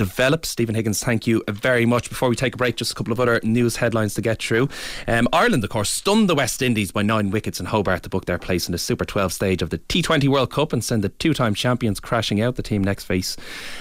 Stephen 0.43 0.75
Higgins, 0.75 1.03
thank 1.03 1.27
you 1.27 1.43
very 1.49 1.87
much. 1.87 2.09
Before 2.09 2.29
we 2.29 2.37
take 2.37 2.55
a 2.55 2.57
break, 2.57 2.77
just 2.77 2.93
a 2.93 2.95
couple 2.95 3.13
of 3.13 3.21
other 3.21 3.41
news 3.43 3.77
headlines 3.77 4.15
to 4.15 4.23
get 4.23 4.43
through. 4.43 4.69
Um, 5.07 5.29
Ireland, 5.33 5.65
of 5.65 5.71
course, 5.71 5.91
stunned 5.91 6.29
the 6.29 6.35
West 6.35 6.63
Indies 6.63 6.91
by 6.91 7.03
nine 7.03 7.31
wickets 7.31 7.61
in 7.61 7.67
Hobart 7.67 8.03
to 8.03 8.09
book 8.09 8.27
their 8.27 8.39
place 8.39 8.69
in 8.69 8.73
the 8.73 8.79
Super 8.79 9.05
12 9.05 9.33
stage 9.33 9.63
of 9.63 9.71
the 9.71 9.79
T20 9.79 10.29
World 10.29 10.51
Cup 10.51 10.73
and 10.73 10.83
send 10.83 11.05
the 11.05 11.09
two 11.09 11.33
time 11.33 11.55
champions 11.55 12.01
crashing 12.01 12.41
out. 12.41 12.57
The 12.57 12.63
team 12.63 12.83
next 12.83 13.05
face 13.05 13.37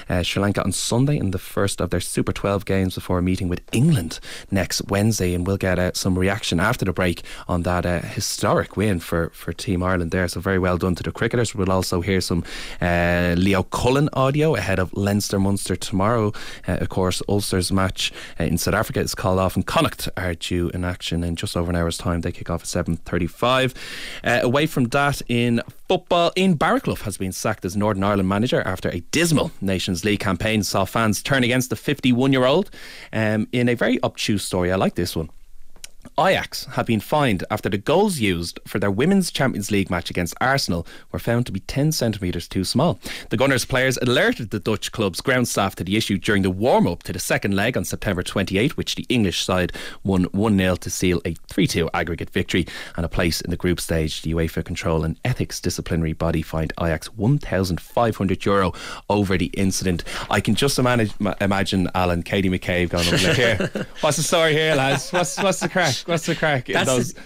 uh, 0.10 0.24
Sri 0.24 0.42
Lanka 0.42 0.64
on 0.64 0.72
Sunday 0.72 1.18
in 1.18 1.32
the 1.32 1.40
first 1.40 1.82
of 1.82 1.90
their 1.90 2.00
Super 2.00 2.32
12 2.32 2.66
games 2.66 2.96
before 2.96 3.22
meeting 3.22 3.50
with 3.50 3.62
England 3.72 4.20
next 4.52 4.82
Wednesday. 4.88 5.34
And 5.34 5.46
we'll 5.46 5.58
get 5.58 5.80
uh, 5.80 5.92
some 5.94 6.18
reaction 6.18 6.60
after 6.60 6.86
the 6.86 6.94
break 6.94 7.24
on 7.48 7.64
that 7.64 7.86
uh, 7.86 8.02
historic 8.02 8.78
win 8.78 9.00
for, 9.00 9.30
for 9.32 9.54
Team 9.54 9.84
Ireland 9.84 10.12
there. 10.12 10.28
So, 10.28 10.40
very 10.40 10.60
well 10.60 10.78
done 10.78 10.96
to 10.96 11.04
the 11.04 11.12
cricketers. 11.12 11.56
We'll 11.56 11.72
also 11.72 12.02
hear 12.02 12.22
some 12.22 12.44
uh, 12.82 13.34
Leo 13.38 13.64
Cullen 13.64 13.97
audio 14.14 14.56
ahead 14.56 14.80
of 14.80 14.94
Leinster 14.94 15.40
Munster 15.40 15.76
tomorrow. 15.76 16.32
Uh, 16.68 16.78
of 16.82 16.90
course, 16.90 17.22
Ulster's 17.28 17.72
match 17.72 18.12
uh, 18.40 18.44
in 18.44 18.58
South 18.58 18.76
Africa 18.76 19.00
is 19.00 19.16
called 19.16 19.40
off, 19.40 19.56
and 19.56 19.66
Connacht 19.66 20.10
are 20.16 20.36
due 20.36 20.70
in 20.70 20.86
action 20.86 21.24
in 21.24 21.36
just 21.36 21.58
over 21.58 21.70
an 21.70 21.76
hour's 21.76 21.98
time. 21.98 22.22
They 22.22 22.32
kick 22.32 22.50
off 22.50 22.62
at 22.62 22.68
seven 22.68 22.98
thirty-five. 22.98 23.74
Uh, 24.24 24.40
away 24.44 24.66
from 24.68 24.86
that, 24.90 25.22
in 25.28 25.62
football, 25.88 26.32
Ian 26.38 26.58
Baraclough 26.58 27.02
has 27.02 27.18
been 27.18 27.32
sacked 27.32 27.66
as 27.66 27.76
Northern 27.76 28.04
Ireland 28.04 28.30
manager 28.30 28.62
after 28.62 28.90
a 28.90 29.00
dismal 29.12 29.52
Nations 29.62 30.06
League 30.06 30.20
campaign 30.20 30.64
saw 30.64 30.86
fans 30.86 31.24
turn 31.24 31.44
against 31.44 31.70
the 31.70 31.76
fifty-one-year-old. 31.76 32.70
Um, 33.12 33.48
in 33.52 33.70
a 33.70 33.76
very 33.76 34.02
obtuse 34.04 34.44
story, 34.44 34.72
I 34.72 34.76
like 34.76 34.96
this 34.96 35.16
one. 35.16 35.30
Ajax 36.20 36.66
have 36.72 36.88
been 36.88 37.00
fined 37.00 37.44
after 37.52 37.70
the 37.70 37.78
goals 37.78 38.18
used 38.18 38.60
for 38.66 38.80
their 38.80 38.90
Women's 38.90 39.30
Champions 39.32 39.70
League 39.70 39.92
match 39.92 40.10
against 40.10 40.34
Arsenal 40.42 40.88
were 41.12 41.20
found 41.20 41.46
to 41.46 41.52
be 41.52 41.60
10 41.60 41.92
centimetres 41.92 42.48
too 42.48 42.64
small. 42.64 43.00
The 43.30 43.38
Gunners 43.38 43.66
players 43.66 43.98
alerted 43.98 44.50
the 44.50 44.60
Dutch 44.60 44.92
club's 44.92 45.22
ground 45.22 45.48
staff 45.48 45.76
to 45.76 45.84
the 45.84 45.96
issue 45.96 46.18
during 46.18 46.42
the 46.42 46.50
warm 46.50 46.88
up 46.88 47.04
to 47.04 47.14
the 47.14 47.20
second 47.20 47.56
leg 47.56 47.78
on 47.78 47.86
September 47.86 48.24
28, 48.24 48.78
which 48.78 48.96
the 48.96 49.06
English 49.10 49.46
side 49.46 49.74
won 50.04 50.24
1 50.26 50.58
0 50.58 50.76
to 50.78 50.90
seal 50.90 51.22
a 51.24 51.36
3 51.50 51.68
2 51.68 51.90
aggregate 51.94 52.32
victory 52.32 52.66
and 52.96 53.06
a 53.06 53.10
place 53.10 53.40
in 53.42 53.52
the 53.52 53.58
group 53.58 53.80
stage. 53.80 54.24
The 54.24 54.34
UEFA 54.34 54.66
Control 54.66 55.04
and 55.04 55.20
Ethics 55.24 55.62
Disciplinary 55.62 56.14
Body 56.14 56.42
fined 56.42 56.74
Ajax 56.82 57.10
€1,500 57.10 58.46
Euro 58.46 58.74
over 59.08 59.38
the 59.38 59.48
incident. 59.48 60.04
I 60.32 60.42
can 60.42 60.56
just 60.56 60.80
imagine, 60.80 61.12
imagine 61.40 61.92
Alan, 61.94 62.24
Katie 62.24 62.50
McCabe 62.50 62.90
going 62.90 63.08
over 63.08 63.34
here. 63.34 63.88
What's 64.02 64.18
the 64.18 64.24
story 64.24 64.54
here, 64.54 64.74
lads? 64.74 65.12
What's, 65.12 65.38
what's 65.38 65.60
the 65.60 65.70
crack? 65.70 66.07
What's 66.08 66.26
the 66.26 66.36
crack? 66.36 66.66
That's 66.66 66.88
those 66.88 67.14
the, 67.14 67.22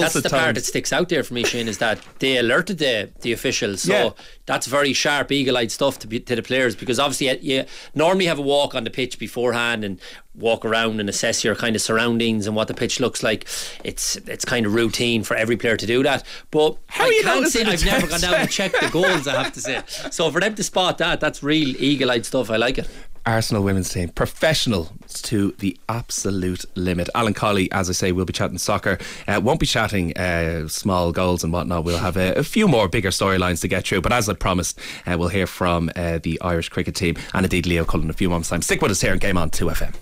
that's 0.00 0.14
the 0.14 0.28
part 0.28 0.54
that 0.54 0.64
sticks 0.64 0.92
out 0.92 1.08
there 1.08 1.22
for 1.22 1.34
me, 1.34 1.44
Shane, 1.44 1.68
is 1.68 1.78
that 1.78 2.00
they 2.18 2.38
alerted 2.38 2.78
the 2.78 3.10
the 3.20 3.32
officials. 3.32 3.82
So 3.82 3.92
yeah. 3.92 4.10
that's 4.46 4.66
very 4.66 4.92
sharp, 4.92 5.30
eagle-eyed 5.30 5.70
stuff 5.70 5.98
to, 6.00 6.06
be, 6.06 6.20
to 6.20 6.36
the 6.36 6.42
players 6.42 6.74
because 6.74 6.98
obviously 6.98 7.30
uh, 7.30 7.36
you 7.40 7.64
normally 7.94 8.26
have 8.26 8.38
a 8.38 8.42
walk 8.42 8.74
on 8.74 8.84
the 8.84 8.90
pitch 8.90 9.18
beforehand 9.18 9.84
and 9.84 10.00
walk 10.34 10.64
around 10.64 10.98
and 10.98 11.08
assess 11.08 11.44
your 11.44 11.54
kind 11.54 11.76
of 11.76 11.82
surroundings 11.82 12.46
and 12.46 12.56
what 12.56 12.68
the 12.68 12.74
pitch 12.74 13.00
looks 13.00 13.22
like. 13.22 13.46
It's 13.84 14.16
it's 14.16 14.44
kind 14.44 14.66
of 14.66 14.74
routine 14.74 15.22
for 15.22 15.36
every 15.36 15.56
player 15.56 15.76
to 15.76 15.86
do 15.86 16.02
that. 16.02 16.24
But 16.50 16.78
How 16.86 17.04
I 17.04 17.20
can't 17.22 17.48
say 17.48 17.64
I've 17.64 17.84
never 17.84 18.06
gone 18.06 18.20
down 18.20 18.34
and 18.34 18.50
checked 18.50 18.80
the 18.80 18.88
goals. 18.88 19.26
I 19.28 19.42
have 19.42 19.52
to 19.52 19.60
say. 19.60 19.82
So 20.10 20.30
for 20.30 20.40
them 20.40 20.54
to 20.54 20.62
spot 20.62 20.98
that, 20.98 21.20
that's 21.20 21.42
real 21.42 21.68
eagle-eyed 21.76 22.26
stuff. 22.26 22.50
I 22.50 22.56
like 22.56 22.78
it. 22.78 22.88
Arsenal 23.24 23.62
women's 23.62 23.88
team, 23.90 24.08
professional 24.08 24.90
to 25.08 25.54
the 25.58 25.76
absolute 25.88 26.64
limit. 26.74 27.08
Alan 27.14 27.34
Cawley, 27.34 27.70
as 27.70 27.88
I 27.88 27.92
say, 27.92 28.10
we'll 28.12 28.24
be 28.24 28.32
chatting 28.32 28.58
soccer. 28.58 28.98
Uh, 29.28 29.40
won't 29.42 29.60
be 29.60 29.66
chatting 29.66 30.16
uh, 30.16 30.66
small 30.68 31.12
goals 31.12 31.44
and 31.44 31.52
whatnot. 31.52 31.84
We'll 31.84 31.98
have 31.98 32.16
a, 32.16 32.34
a 32.34 32.42
few 32.42 32.66
more 32.66 32.88
bigger 32.88 33.10
storylines 33.10 33.60
to 33.60 33.68
get 33.68 33.86
through. 33.86 34.00
But 34.00 34.12
as 34.12 34.28
I 34.28 34.34
promised, 34.34 34.78
uh, 35.06 35.16
we'll 35.18 35.28
hear 35.28 35.46
from 35.46 35.90
uh, 35.94 36.18
the 36.22 36.40
Irish 36.40 36.68
cricket 36.68 36.96
team 36.96 37.16
and 37.34 37.44
indeed 37.44 37.66
Leo 37.66 37.84
Cullen 37.84 38.06
in 38.06 38.10
a 38.10 38.14
few 38.14 38.28
moments' 38.28 38.48
time. 38.48 38.62
Stick 38.62 38.82
with 38.82 38.90
us 38.90 39.00
here 39.00 39.12
and 39.12 39.20
Game 39.20 39.38
On 39.38 39.50
2FM. 39.50 39.92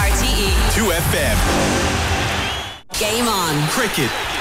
RTE 0.00 0.50
2FM. 0.74 1.36
Game 2.98 3.26
On. 3.26 3.68
Cricket. 3.68 4.39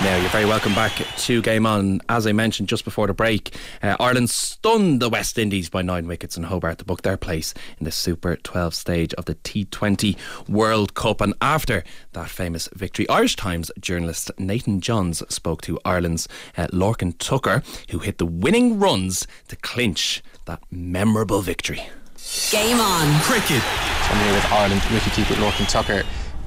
Now, 0.00 0.16
you're 0.16 0.28
very 0.30 0.44
welcome 0.44 0.74
back 0.74 0.92
to 1.18 1.40
Game 1.40 1.64
On. 1.64 2.00
As 2.08 2.26
I 2.26 2.32
mentioned 2.32 2.68
just 2.68 2.84
before 2.84 3.06
the 3.06 3.14
break, 3.14 3.56
uh, 3.80 3.96
Ireland 4.00 4.28
stunned 4.28 5.00
the 5.00 5.08
West 5.08 5.38
Indies 5.38 5.70
by 5.70 5.82
nine 5.82 6.08
wickets 6.08 6.36
in 6.36 6.42
Hobart 6.42 6.78
to 6.78 6.84
book 6.84 7.02
their 7.02 7.16
place 7.16 7.54
in 7.78 7.84
the 7.84 7.92
Super 7.92 8.36
12 8.36 8.74
stage 8.74 9.14
of 9.14 9.26
the 9.26 9.36
T20 9.36 10.16
World 10.48 10.94
Cup. 10.94 11.20
And 11.20 11.32
after 11.40 11.84
that 12.12 12.28
famous 12.28 12.68
victory, 12.74 13.08
Irish 13.08 13.36
Times 13.36 13.70
journalist 13.80 14.32
Nathan 14.36 14.80
Johns 14.80 15.22
spoke 15.32 15.62
to 15.62 15.78
Ireland's 15.84 16.28
uh, 16.58 16.66
Lorcan 16.66 17.16
Tucker, 17.18 17.62
who 17.90 18.00
hit 18.00 18.18
the 18.18 18.26
winning 18.26 18.80
runs 18.80 19.28
to 19.46 19.56
clinch 19.56 20.22
that 20.46 20.60
memorable 20.72 21.40
victory. 21.40 21.88
Game 22.50 22.80
On. 22.80 23.20
Cricket. 23.20 23.62
So 23.62 24.10
I'm 24.10 24.24
here 24.24 24.34
with 24.34 24.52
Ireland 24.52 24.80
wicketkeeper 24.82 25.36
Lorcan 25.36 25.70
Tucker 25.70 26.02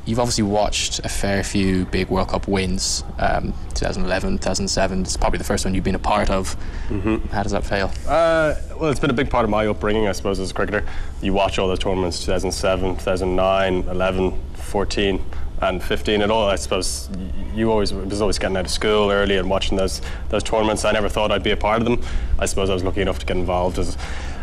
you've 0.08 0.20
obviously 0.20 0.44
watched 0.44 1.00
a 1.00 1.10
fair 1.10 1.44
few 1.44 1.86
big 1.86 2.10
World 2.10 2.30
Cup 2.30 2.48
wins. 2.48 3.04
Um, 3.20 3.54
2011, 3.76 4.38
2007. 4.40 5.02
It's 5.02 5.18
probably 5.18 5.38
the 5.38 5.44
first 5.44 5.66
one 5.66 5.74
you've 5.74 5.84
been 5.84 5.96
a 5.96 6.00
part 6.00 6.30
of. 6.30 6.56
Mm-hmm. 6.88 7.28
How 7.28 7.44
does 7.44 7.52
that 7.52 7.66
feel? 7.66 7.92
Uh, 8.08 8.56
well, 8.80 8.90
it's 8.90 9.00
been 9.00 9.10
a 9.10 9.14
big 9.14 9.30
part 9.30 9.44
of 9.44 9.50
my 9.52 9.68
upbringing, 9.68 10.08
I 10.08 10.14
suppose, 10.14 10.40
as 10.40 10.50
a 10.50 10.54
cricketer. 10.54 10.86
You 11.22 11.34
watch 11.34 11.60
all 11.60 11.68
the 11.68 11.78
tournaments 11.78 12.20
2007, 12.26 12.96
2009, 12.96 13.84
11, 13.90 14.40
14 14.54 15.24
and 15.62 15.84
15 15.84 16.22
at 16.22 16.32
all. 16.32 16.48
I 16.48 16.56
suppose 16.56 17.10
you 17.54 17.72
always 17.72 17.92
was 17.92 18.22
always 18.22 18.38
getting 18.40 18.58
out 18.58 18.66
of 18.66 18.72
school 18.72 19.12
early 19.12 19.38
and 19.38 19.50
watching 19.50 19.76
those 19.78 20.02
those 20.30 20.44
tournaments. 20.44 20.86
I 20.86 20.92
never 20.92 21.10
thought 21.10 21.32
I'd 21.32 21.44
be 21.44 21.52
a 21.52 21.58
part 21.58 21.82
of 21.82 21.86
them. 21.86 22.04
I 22.40 22.46
suppose 22.46 22.70
I 22.70 22.74
was 22.74 22.84
lucky 22.84 23.02
enough 23.02 23.20
to 23.20 23.26
get 23.26 23.38
involved 23.38 23.80
as 23.80 23.98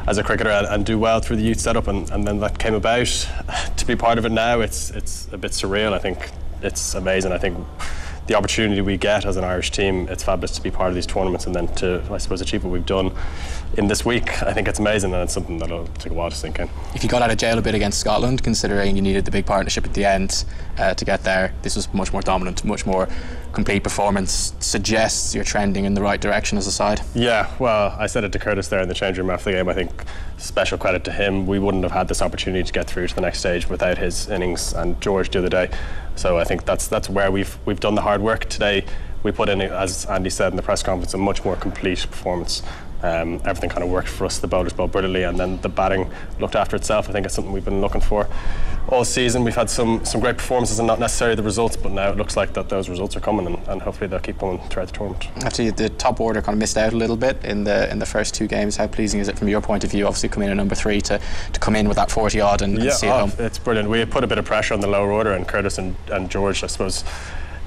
as 0.07 0.19
a 0.19 0.23
cricketer 0.23 0.51
and, 0.51 0.67
and, 0.67 0.87
do 0.87 0.99
well 0.99 1.21
through 1.21 1.37
the 1.37 1.43
youth 1.43 1.61
setup, 1.61 1.89
and, 1.89 2.11
and 2.11 2.27
then 2.27 2.41
that 2.41 2.59
came 2.59 2.75
about. 2.75 3.29
To 3.77 3.87
be 3.87 3.97
part 3.97 4.19
of 4.19 4.25
it 4.25 4.33
now, 4.33 4.61
it's 4.61 4.91
it's 4.91 5.29
a 5.33 5.37
bit 5.37 5.51
surreal. 5.51 5.93
I 5.93 5.99
think 5.99 6.31
it's 6.63 6.95
amazing. 6.95 7.33
I 7.33 7.39
think 7.39 7.59
the 8.27 8.35
opportunity 8.35 8.81
we 8.81 8.97
get 8.97 9.27
as 9.27 9.37
an 9.37 9.45
Irish 9.45 9.71
team, 9.71 10.09
it's 10.09 10.23
fabulous 10.23 10.53
to 10.53 10.63
be 10.63 10.71
part 10.71 10.89
of 10.89 10.95
these 10.95 11.07
tournaments 11.07 11.47
and 11.47 11.55
then 11.55 11.69
to, 11.77 12.03
I 12.11 12.19
suppose, 12.19 12.41
achieve 12.41 12.65
what 12.65 12.73
we've 12.73 12.87
done 12.87 13.13
in 13.77 13.89
this 13.89 14.05
week. 14.05 14.43
I 14.43 14.53
think 14.53 14.67
it's 14.67 14.79
amazing 14.79 15.13
and 15.13 15.23
it's 15.23 15.35
something 15.35 15.59
that'll 15.59 15.87
take 15.99 16.13
a 16.13 16.15
while 16.15 16.31
to 16.31 16.37
sink 16.37 16.59
in. 16.59 16.71
If 16.95 17.03
you 17.03 17.09
got 17.09 17.23
out 17.23 17.31
of 17.31 17.37
jail 17.37 17.59
a 17.59 17.63
bit 17.63 17.75
against 17.75 18.01
Scotland, 18.01 18.43
considering 18.43 18.97
you 18.97 19.03
needed 19.03 19.25
the 19.25 19.31
big 19.31 19.45
partnership 19.45 19.85
at 19.85 19.93
the 19.95 20.05
end 20.05 20.45
uh, 20.79 20.95
to 20.95 21.05
get 21.05 21.25
there, 21.25 21.53
this 21.63 21.77
was 21.77 21.93
much 21.93 22.13
more 22.13 22.23
dominant, 22.23 22.65
much 22.65 22.87
more 22.87 23.09
complete 23.53 23.83
performance. 23.83 24.55
Suggests 24.59 25.35
you're 25.35 25.45
trending 25.45 25.85
in 25.85 25.95
the 25.95 26.03
right 26.03 26.21
direction 26.21 26.57
as 26.57 26.67
a 26.67 26.73
side. 26.73 27.01
Yeah, 27.15 27.51
well, 27.59 27.95
I 27.99 28.07
said 28.07 28.25
it 28.25 28.33
to 28.33 28.39
Curtis 28.39 28.69
there 28.69 28.81
in 28.81 28.89
the 28.89 28.95
change 28.95 29.19
room 29.19 29.31
after 29.31 29.51
the 29.51 29.57
game. 29.57 29.69
I 29.69 29.75
think 29.75 29.91
special 30.39 30.79
credit 30.79 31.05
to 31.05 31.13
him. 31.13 31.47
We 31.47 31.59
wouldn't 31.59 31.83
have 31.83 31.93
had 31.93 32.09
this 32.09 32.23
opportunity 32.23 32.65
to 32.65 32.73
get 32.73 32.87
through 32.87 33.09
to 33.09 33.15
the 33.15 33.21
next 33.21 33.41
stage 33.41 33.69
without 33.69 33.99
his 33.99 34.29
innings 34.29 34.73
and 34.73 35.01
George 35.01 35.31
the 35.31 35.39
other 35.39 35.49
day. 35.49 35.71
So 36.17 36.39
I 36.39 36.45
think 36.45 36.65
that's 36.65 36.87
that's 36.87 37.09
where 37.09 37.31
we've 37.31 37.59
we've 37.65 37.81
done 37.81 37.95
the 37.95 38.03
hard 38.03 38.21
work 38.21 38.49
today. 38.49 38.85
We 39.23 39.33
put 39.33 39.49
in, 39.49 39.61
as 39.63 40.05
Andy 40.07 40.31
said 40.31 40.53
in 40.53 40.57
the 40.57 40.63
press 40.63 40.83
conference, 40.83 41.15
a 41.15 41.19
much 41.19 41.45
more 41.45 41.57
complete 41.57 42.07
performance. 42.11 42.63
Um, 43.05 43.35
everything 43.45 43.69
kind 43.69 43.85
of 43.85 43.91
worked 43.91 44.09
for 44.09 44.25
us. 44.25 44.39
The 44.39 44.47
bowlers 44.47 44.73
bowled 44.73 44.93
brilliantly, 44.93 45.25
and 45.25 45.39
then 45.39 45.61
the 45.61 45.69
batting 45.69 46.11
looked 46.41 46.57
after 46.57 46.75
itself. 46.75 47.07
I 47.11 47.13
think 47.13 47.27
it's 47.27 47.35
something 47.35 47.53
we've 47.53 47.65
been 47.65 47.83
looking 47.83 48.01
for 48.01 48.27
all 48.89 49.05
season. 49.05 49.45
We've 49.45 49.55
had 49.55 49.69
some 49.69 50.03
some 50.07 50.23
great 50.23 50.39
performances 50.39 50.79
and 50.79 50.87
not 50.87 50.99
necessarily 50.99 51.37
the 51.37 51.43
results, 51.43 51.77
but 51.77 51.93
now 51.93 52.11
it 52.11 52.17
looks 52.17 52.35
like 52.35 52.55
that 52.55 52.71
those 52.71 52.89
results 52.89 53.15
are 53.15 53.21
coming, 53.21 53.47
and, 53.47 53.59
and 53.69 53.83
hopefully 53.83 54.09
they'll 54.09 54.21
keep 54.21 54.39
coming 54.39 54.59
throughout 54.71 54.89
the 54.89 54.95
tournament. 54.95 55.27
Actually, 55.45 55.71
the 55.71 55.91
top 55.91 56.19
order 56.19 56.41
kind 56.41 56.55
of 56.55 56.59
missed 56.59 56.79
out 56.79 56.95
a 56.95 56.97
little 56.97 57.17
bit 57.17 57.45
in 57.45 57.65
the 57.65 57.91
in 57.93 57.99
the 57.99 58.07
first 58.07 58.35
two 58.35 58.47
games. 58.47 58.75
How 58.75 58.87
pleasing 58.87 59.21
is 59.21 59.29
it 59.29 59.39
from 59.39 59.49
your 59.49 59.61
point 59.61 59.85
of 59.85 59.91
view? 59.91 60.07
Obviously, 60.07 60.31
coming 60.31 60.47
in 60.47 60.53
at 60.53 60.57
number 60.57 60.75
three 60.75 61.03
to, 61.03 61.21
to 61.53 61.61
come 61.61 61.77
in 61.77 61.89
with 61.89 61.99
that 61.99 62.11
40 62.11 62.41
odd 62.41 62.63
and, 62.63 62.79
yeah, 62.79 62.85
and 62.85 62.93
see 62.95 63.09
oh, 63.09 63.17
it 63.17 63.21
home. 63.21 63.33
It's 63.45 63.59
brilliant. 63.59 63.91
We 63.91 64.03
put 64.07 64.25
a 64.25 64.27
bit 64.27 64.39
of 64.39 64.47
pressure 64.47 64.73
on 64.73 64.81
the 64.81 64.87
lower 64.87 65.13
order, 65.13 65.33
and 65.33 65.47
Curtis 65.47 65.77
and, 65.77 65.95
and 66.11 66.31
George, 66.31 66.65
I 66.65 66.69
suppose 66.69 67.05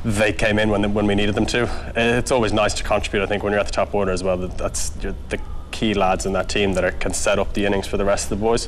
they 0.06 0.32
came 0.32 0.60
in 0.60 0.70
when 0.70 0.94
when 0.94 1.08
we 1.08 1.16
needed 1.16 1.36
them 1.36 1.46
to. 1.48 1.70
It's 1.96 2.32
always 2.32 2.54
nice 2.54 2.74
to 2.75 2.84
contribute. 2.84 3.24
I 3.24 3.25
think 3.25 3.44
when 3.44 3.51
you're 3.51 3.60
at 3.60 3.66
the 3.66 3.72
top 3.72 3.94
order 3.94 4.12
as 4.12 4.24
well, 4.24 4.38
that's 4.38 4.89
the 4.89 5.39
key 5.72 5.94
lads 5.94 6.25
in 6.25 6.34
that 6.34 6.50
team 6.50 6.74
that 6.74 6.84
are, 6.84 6.92
can 6.92 7.13
set 7.13 7.38
up 7.38 7.54
the 7.54 7.66
innings 7.66 7.88
for 7.88 7.98
the 7.98 8.06
rest 8.06 8.32
of 8.32 8.39
the 8.39 8.44
boys. 8.44 8.68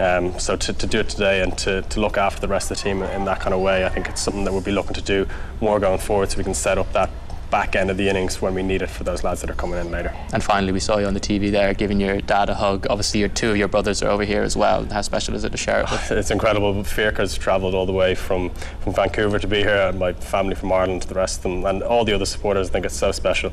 Um, 0.00 0.38
so 0.38 0.56
to, 0.56 0.72
to, 0.72 0.86
do 0.86 1.00
it 1.00 1.08
today 1.08 1.42
and 1.42 1.56
to, 1.58 1.82
to, 1.82 2.00
look 2.00 2.18
after 2.18 2.40
the 2.40 2.48
rest 2.48 2.70
of 2.70 2.76
the 2.76 2.82
team 2.82 3.02
in 3.02 3.24
that 3.24 3.40
kind 3.40 3.54
of 3.54 3.60
way, 3.60 3.86
I 3.86 3.88
think 3.88 4.08
it's 4.08 4.20
something 4.20 4.44
that 4.44 4.52
we'll 4.52 4.60
be 4.60 4.72
looking 4.72 4.92
to 4.94 5.02
do 5.02 5.26
more 5.60 5.80
going 5.80 5.98
forward, 5.98 6.30
so 6.30 6.38
we 6.38 6.44
can 6.44 6.54
set 6.54 6.76
up 6.76 6.92
that 6.92 7.08
back 7.56 7.74
end 7.74 7.90
of 7.90 7.96
the 7.96 8.06
innings 8.06 8.42
when 8.42 8.52
we 8.52 8.62
need 8.62 8.82
it 8.82 8.90
for 8.90 9.02
those 9.02 9.24
lads 9.24 9.40
that 9.40 9.48
are 9.48 9.54
coming 9.54 9.80
in 9.80 9.90
later. 9.90 10.14
And 10.34 10.44
finally, 10.44 10.72
we 10.72 10.78
saw 10.78 10.98
you 10.98 11.06
on 11.06 11.14
the 11.14 11.20
TV 11.20 11.50
there 11.50 11.72
giving 11.72 11.98
your 11.98 12.20
dad 12.20 12.50
a 12.50 12.54
hug. 12.54 12.86
Obviously, 12.90 13.20
your 13.20 13.30
two 13.30 13.50
of 13.50 13.56
your 13.56 13.66
brothers 13.66 14.02
are 14.02 14.10
over 14.10 14.24
here 14.24 14.42
as 14.42 14.58
well. 14.58 14.84
How 14.84 15.00
special 15.00 15.34
is 15.34 15.42
it 15.42 15.52
to 15.52 15.56
share 15.56 15.80
it 15.80 15.90
with? 15.90 16.10
It's 16.10 16.30
incredible. 16.30 16.84
Fiachra's 16.84 17.38
travelled 17.38 17.74
all 17.74 17.86
the 17.86 17.94
way 17.94 18.14
from, 18.14 18.50
from 18.80 18.92
Vancouver 18.92 19.38
to 19.38 19.46
be 19.46 19.60
here, 19.60 19.88
and 19.88 19.98
my 19.98 20.12
family 20.12 20.54
from 20.54 20.70
Ireland, 20.70 21.00
to 21.02 21.08
the 21.08 21.14
rest 21.14 21.38
of 21.38 21.44
them, 21.44 21.64
and 21.64 21.82
all 21.82 22.04
the 22.04 22.12
other 22.12 22.26
supporters. 22.26 22.68
I 22.68 22.72
think 22.72 22.84
it's 22.84 22.94
so 22.94 23.10
special. 23.10 23.50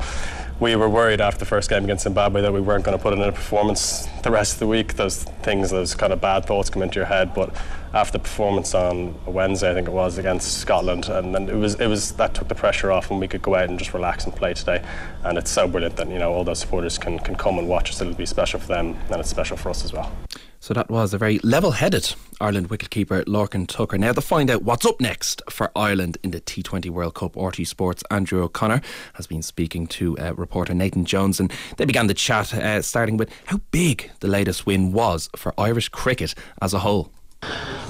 We 0.59 0.75
were 0.75 0.89
worried 0.89 1.21
after 1.21 1.39
the 1.39 1.45
first 1.45 1.69
game 1.69 1.85
against 1.85 2.03
Zimbabwe 2.03 2.41
that 2.41 2.51
we 2.51 2.59
weren't 2.59 2.83
going 2.83 2.97
to 2.97 3.01
put 3.01 3.13
in 3.13 3.21
a 3.21 3.31
performance 3.31 4.09
the 4.21 4.31
rest 4.31 4.55
of 4.55 4.59
the 4.59 4.67
week. 4.67 4.95
Those 4.95 5.23
things, 5.43 5.69
those 5.69 5.95
kind 5.95 6.11
of 6.11 6.19
bad 6.19 6.45
thoughts 6.45 6.69
come 6.69 6.83
into 6.83 6.95
your 6.95 7.05
head, 7.05 7.33
but 7.33 7.55
after 7.93 8.13
the 8.17 8.23
performance 8.23 8.73
on 8.73 9.15
Wednesday, 9.25 9.69
I 9.69 9.73
think 9.75 9.87
it 9.87 9.93
was 9.93 10.17
against 10.17 10.57
Scotland, 10.57 11.09
and 11.09 11.33
then 11.33 11.47
it 11.47 11.55
was 11.55 11.75
it 11.75 11.87
was 11.87 12.13
that 12.13 12.33
took 12.33 12.47
the 12.47 12.55
pressure 12.55 12.91
off, 12.91 13.11
and 13.11 13.19
we 13.19 13.27
could 13.27 13.41
go 13.41 13.55
out 13.55 13.69
and 13.69 13.77
just 13.77 13.93
relax 13.93 14.25
and 14.25 14.35
play 14.35 14.53
today. 14.53 14.83
And 15.23 15.37
it's 15.37 15.51
so 15.51 15.67
brilliant 15.67 15.97
that 15.97 16.09
you 16.09 16.17
know 16.17 16.33
all 16.33 16.43
those 16.43 16.59
supporters 16.59 16.97
can 16.97 17.19
can 17.19 17.35
come 17.35 17.59
and 17.59 17.69
watch 17.69 17.91
us. 17.91 18.01
It'll 18.01 18.13
be 18.13 18.25
special 18.25 18.59
for 18.59 18.67
them, 18.67 18.97
and 19.11 19.19
it's 19.19 19.29
special 19.29 19.57
for 19.57 19.69
us 19.69 19.85
as 19.85 19.93
well. 19.93 20.11
So 20.59 20.73
that 20.73 20.89
was 20.89 21.13
a 21.13 21.17
very 21.17 21.39
level-headed 21.39 22.15
Ireland 22.39 22.69
wicketkeeper 22.69 23.25
Lorcan 23.25 23.67
Tucker. 23.67 23.97
Now 23.97 24.13
to 24.13 24.21
find 24.21 24.49
out 24.49 24.63
what's 24.63 24.85
up 24.85 25.01
next 25.01 25.41
for 25.49 25.69
Ireland 25.75 26.17
in 26.23 26.31
the 26.31 26.39
T20 26.39 26.89
World 26.89 27.15
Cup, 27.15 27.33
RTÉ 27.33 27.67
Sports 27.67 28.01
Andrew 28.09 28.41
O'Connor 28.41 28.81
has 29.15 29.27
been 29.27 29.41
speaking 29.41 29.87
to 29.87 30.17
uh, 30.17 30.33
reporter 30.35 30.73
Nathan 30.73 31.03
Johns, 31.03 31.41
and 31.41 31.51
they 31.75 31.83
began 31.83 32.07
the 32.07 32.13
chat 32.13 32.53
uh, 32.53 32.81
starting 32.81 33.17
with 33.17 33.29
how 33.47 33.59
big 33.71 34.09
the 34.21 34.29
latest 34.29 34.65
win 34.65 34.93
was 34.93 35.29
for 35.35 35.53
Irish 35.59 35.89
cricket 35.89 36.33
as 36.61 36.73
a 36.73 36.79
whole. 36.79 37.11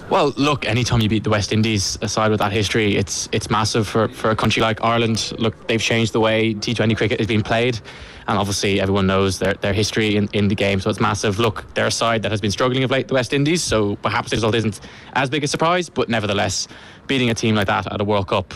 Well, 0.09 0.33
look, 0.37 0.65
anytime 0.65 0.99
you 1.01 1.09
beat 1.09 1.23
the 1.23 1.29
West 1.29 1.51
Indies, 1.51 1.97
aside 2.01 2.29
with 2.29 2.39
that 2.39 2.51
history, 2.51 2.95
it's 2.95 3.29
it's 3.31 3.49
massive 3.49 3.87
for, 3.87 4.09
for 4.09 4.29
a 4.29 4.35
country 4.35 4.61
like 4.61 4.83
Ireland. 4.83 5.33
Look, 5.39 5.67
they've 5.67 5.81
changed 5.81 6.13
the 6.13 6.19
way 6.19 6.53
T20 6.53 6.95
cricket 6.95 7.19
is 7.19 7.25
being 7.25 7.41
played, 7.41 7.79
and 8.27 8.37
obviously 8.37 8.79
everyone 8.79 9.07
knows 9.07 9.39
their, 9.39 9.53
their 9.55 9.73
history 9.73 10.17
in, 10.17 10.27
in 10.33 10.49
the 10.49 10.55
game, 10.55 10.79
so 10.81 10.89
it's 10.89 10.99
massive. 10.99 11.39
Look, 11.39 11.65
they're 11.73 11.87
a 11.87 11.91
side 11.91 12.21
that 12.23 12.31
has 12.31 12.41
been 12.41 12.51
struggling 12.51 12.83
of 12.83 12.91
late, 12.91 13.07
the 13.07 13.15
West 13.15 13.33
Indies, 13.33 13.63
so 13.63 13.95
perhaps 13.97 14.29
the 14.29 14.35
result 14.35 14.55
isn't 14.55 14.81
as 15.13 15.29
big 15.29 15.43
a 15.43 15.47
surprise, 15.47 15.89
but 15.89 16.09
nevertheless, 16.09 16.67
beating 17.07 17.29
a 17.29 17.33
team 17.33 17.55
like 17.55 17.67
that 17.67 17.91
at 17.91 17.99
a 17.99 18.03
World 18.03 18.27
Cup, 18.27 18.53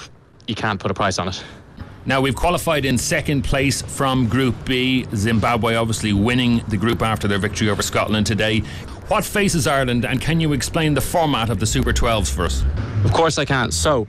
you 0.48 0.54
can't 0.54 0.80
put 0.80 0.92
a 0.92 0.94
price 0.94 1.18
on 1.18 1.30
it. 1.30 1.44
Now, 2.08 2.22
we've 2.22 2.38
qualified 2.38 2.86
in 2.86 2.98
second 2.98 3.42
place 3.44 3.82
from 3.82 4.30
Group 4.30 4.56
B. 4.64 5.06
Zimbabwe 5.14 5.76
obviously 5.76 6.14
winning 6.14 6.64
the 6.70 6.78
group 6.78 7.02
after 7.02 7.28
their 7.28 7.38
victory 7.38 7.70
over 7.70 7.82
Scotland 7.82 8.26
today. 8.26 8.60
What 9.10 9.26
faces 9.26 9.68
Ireland, 9.68 10.06
and 10.06 10.22
can 10.22 10.40
you 10.40 10.54
explain 10.54 10.94
the 10.94 11.02
format 11.02 11.50
of 11.50 11.60
the 11.60 11.66
Super 11.66 11.92
12s 11.92 12.34
for 12.34 12.46
us? 12.46 12.64
Of 13.04 13.12
course, 13.12 13.38
I 13.38 13.44
can. 13.44 13.74
So, 13.74 14.08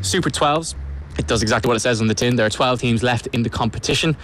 Super 0.00 0.30
12s, 0.30 0.74
it 1.18 1.26
does 1.26 1.42
exactly 1.42 1.68
what 1.68 1.76
it 1.76 1.80
says 1.80 2.00
on 2.00 2.06
the 2.06 2.14
tin. 2.14 2.34
There 2.34 2.46
are 2.46 2.50
12 2.50 2.80
teams 2.80 3.02
left 3.02 3.26
in 3.26 3.42
the 3.42 3.50
competition 3.50 4.16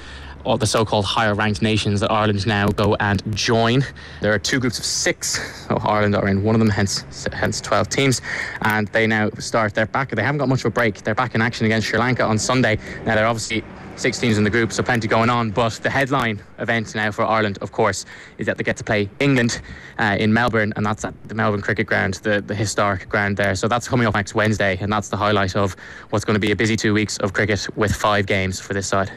all 0.44 0.56
the 0.56 0.66
so-called 0.66 1.04
higher 1.04 1.35
ranked 1.35 1.62
nations 1.62 2.00
that 2.00 2.11
Ireland 2.11 2.47
now 2.47 2.68
go 2.68 2.97
and 3.00 3.23
join. 3.35 3.85
There 4.20 4.32
are 4.32 4.38
two 4.38 4.61
groups 4.61 4.78
of 4.78 4.85
six. 4.85 5.40
So 5.68 5.76
Ireland 5.76 6.16
are 6.16 6.28
in 6.28 6.42
one 6.42 6.54
of 6.54 6.59
them, 6.59 6.70
hence 6.70 7.04
hence 7.32 7.61
12 7.61 7.88
teams, 7.88 8.20
and 8.62 8.88
they 8.88 9.06
now 9.06 9.30
start. 9.38 9.75
They're 9.75 9.87
back. 9.87 10.11
They 10.11 10.23
haven't 10.23 10.38
got 10.38 10.49
much 10.49 10.61
of 10.61 10.66
a 10.66 10.70
break. 10.70 11.02
They're 11.02 11.14
back 11.14 11.35
in 11.35 11.42
action 11.42 11.66
against 11.66 11.88
Sri 11.88 11.99
Lanka 11.99 12.25
on 12.25 12.38
Sunday. 12.38 12.78
Now 13.04 13.14
they're 13.14 13.26
obviously 13.26 13.62
six 14.00 14.18
teams 14.18 14.38
in 14.38 14.44
the 14.44 14.50
group, 14.50 14.72
so 14.72 14.83
plenty 14.83 15.07
going 15.07 15.29
on. 15.29 15.50
But 15.50 15.74
the 15.74 15.90
headline 15.90 16.42
event 16.59 16.94
now 16.94 17.11
for 17.11 17.24
Ireland, 17.24 17.59
of 17.61 17.70
course, 17.72 18.07
is 18.38 18.46
that 18.46 18.57
they 18.57 18.64
get 18.64 18.76
to 18.79 18.85
play 18.85 19.11
England 19.20 19.61
uh, 19.98 20.16
in 20.18 20.33
Melbourne, 20.33 20.72
and 20.76 20.85
that's 20.85 21.05
at 21.05 21.14
the 21.29 21.35
Melbourne 21.35 21.61
Cricket 21.61 21.87
Ground, 21.87 22.14
the, 22.14 22.40
the 22.40 22.55
historic 22.55 23.09
ground 23.09 23.37
there. 23.37 23.55
So 23.55 23.68
that's 23.68 23.88
coming 23.88 24.07
up 24.07 24.14
next 24.14 24.35
Wednesday, 24.35 24.79
and 24.81 24.92
that's 24.92 25.09
the 25.09 25.16
highlight 25.16 25.55
of 25.55 25.76
what's 26.11 26.24
going 26.24 26.35
to 26.35 26.40
be 26.40 26.50
a 26.50 26.57
busy 26.57 26.76
two 26.76 26.94
weeks 26.94 27.18
of 27.18 27.33
cricket 27.33 27.66
with 27.76 27.94
five 27.94 28.26
games 28.26 28.59
for 28.59 28.72
this 28.72 28.87
side. 28.87 29.11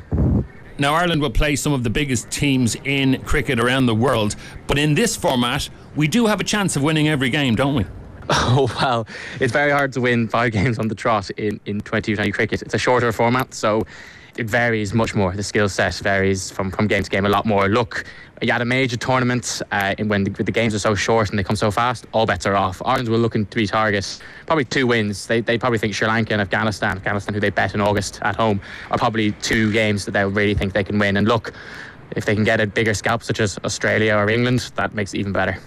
Now, 0.79 0.95
Ireland 0.95 1.21
will 1.21 1.29
play 1.29 1.55
some 1.55 1.71
of 1.71 1.83
the 1.83 1.89
biggest 1.89 2.31
teams 2.31 2.75
in 2.83 3.21
cricket 3.23 3.59
around 3.59 3.85
the 3.85 3.95
world, 3.95 4.35
but 4.65 4.79
in 4.79 4.95
this 4.95 5.15
format, 5.15 5.69
we 5.95 6.07
do 6.07 6.25
have 6.25 6.39
a 6.39 6.43
chance 6.43 6.75
of 6.75 6.81
winning 6.81 7.07
every 7.07 7.29
game, 7.29 7.55
don't 7.55 7.75
we? 7.75 7.85
Oh, 8.29 8.73
well, 8.79 9.05
it's 9.41 9.51
very 9.51 9.69
hard 9.69 9.91
to 9.93 10.01
win 10.01 10.29
five 10.29 10.51
games 10.53 10.79
on 10.79 10.87
the 10.87 10.95
trot 10.95 11.29
in, 11.31 11.59
in 11.65 11.81
2020 11.81 12.31
cricket. 12.31 12.61
It's 12.61 12.73
a 12.73 12.77
shorter 12.77 13.11
format, 13.11 13.53
so 13.53 13.85
it 14.37 14.49
varies 14.49 14.93
much 14.93 15.13
more. 15.15 15.31
The 15.33 15.43
skill 15.43 15.69
set 15.69 15.95
varies 15.95 16.49
from, 16.49 16.71
from 16.71 16.87
game 16.87 17.03
to 17.03 17.09
game 17.09 17.25
a 17.25 17.29
lot 17.29 17.45
more. 17.45 17.67
Look, 17.67 18.05
you 18.41 18.51
had 18.51 18.61
a 18.61 18.65
major 18.65 18.97
tournament 18.97 19.61
uh, 19.71 19.95
when 20.05 20.23
the, 20.23 20.31
the, 20.31 20.51
games 20.51 20.73
are 20.73 20.79
so 20.79 20.95
short 20.95 21.29
and 21.29 21.37
they 21.37 21.43
come 21.43 21.55
so 21.55 21.71
fast, 21.71 22.05
all 22.13 22.25
bets 22.25 22.45
are 22.45 22.55
off. 22.55 22.81
Ireland 22.83 23.09
will 23.09 23.19
looking 23.19 23.45
to 23.45 23.55
be 23.55 23.67
target 23.67 24.19
probably 24.45 24.65
two 24.65 24.87
wins. 24.87 25.27
They, 25.27 25.41
they 25.41 25.57
probably 25.57 25.77
think 25.77 25.93
Sri 25.93 26.07
Lanka 26.07 26.33
and 26.33 26.41
Afghanistan, 26.41 26.97
Afghanistan, 26.97 27.33
who 27.33 27.39
they 27.39 27.51
bet 27.51 27.73
in 27.73 27.81
August 27.81 28.19
at 28.21 28.35
home, 28.35 28.59
are 28.91 28.97
probably 28.97 29.31
two 29.33 29.71
games 29.71 30.05
that 30.05 30.11
they 30.11 30.25
really 30.25 30.55
think 30.55 30.73
they 30.73 30.83
can 30.83 30.99
win. 30.99 31.17
And 31.17 31.27
look, 31.27 31.53
if 32.15 32.25
they 32.25 32.35
can 32.35 32.43
get 32.43 32.59
a 32.59 32.67
bigger 32.67 32.93
scalp 32.93 33.23
such 33.23 33.39
as 33.39 33.57
Australia 33.63 34.15
or 34.15 34.29
England, 34.29 34.71
that 34.75 34.93
makes 34.93 35.13
it 35.13 35.19
even 35.19 35.31
better. 35.31 35.57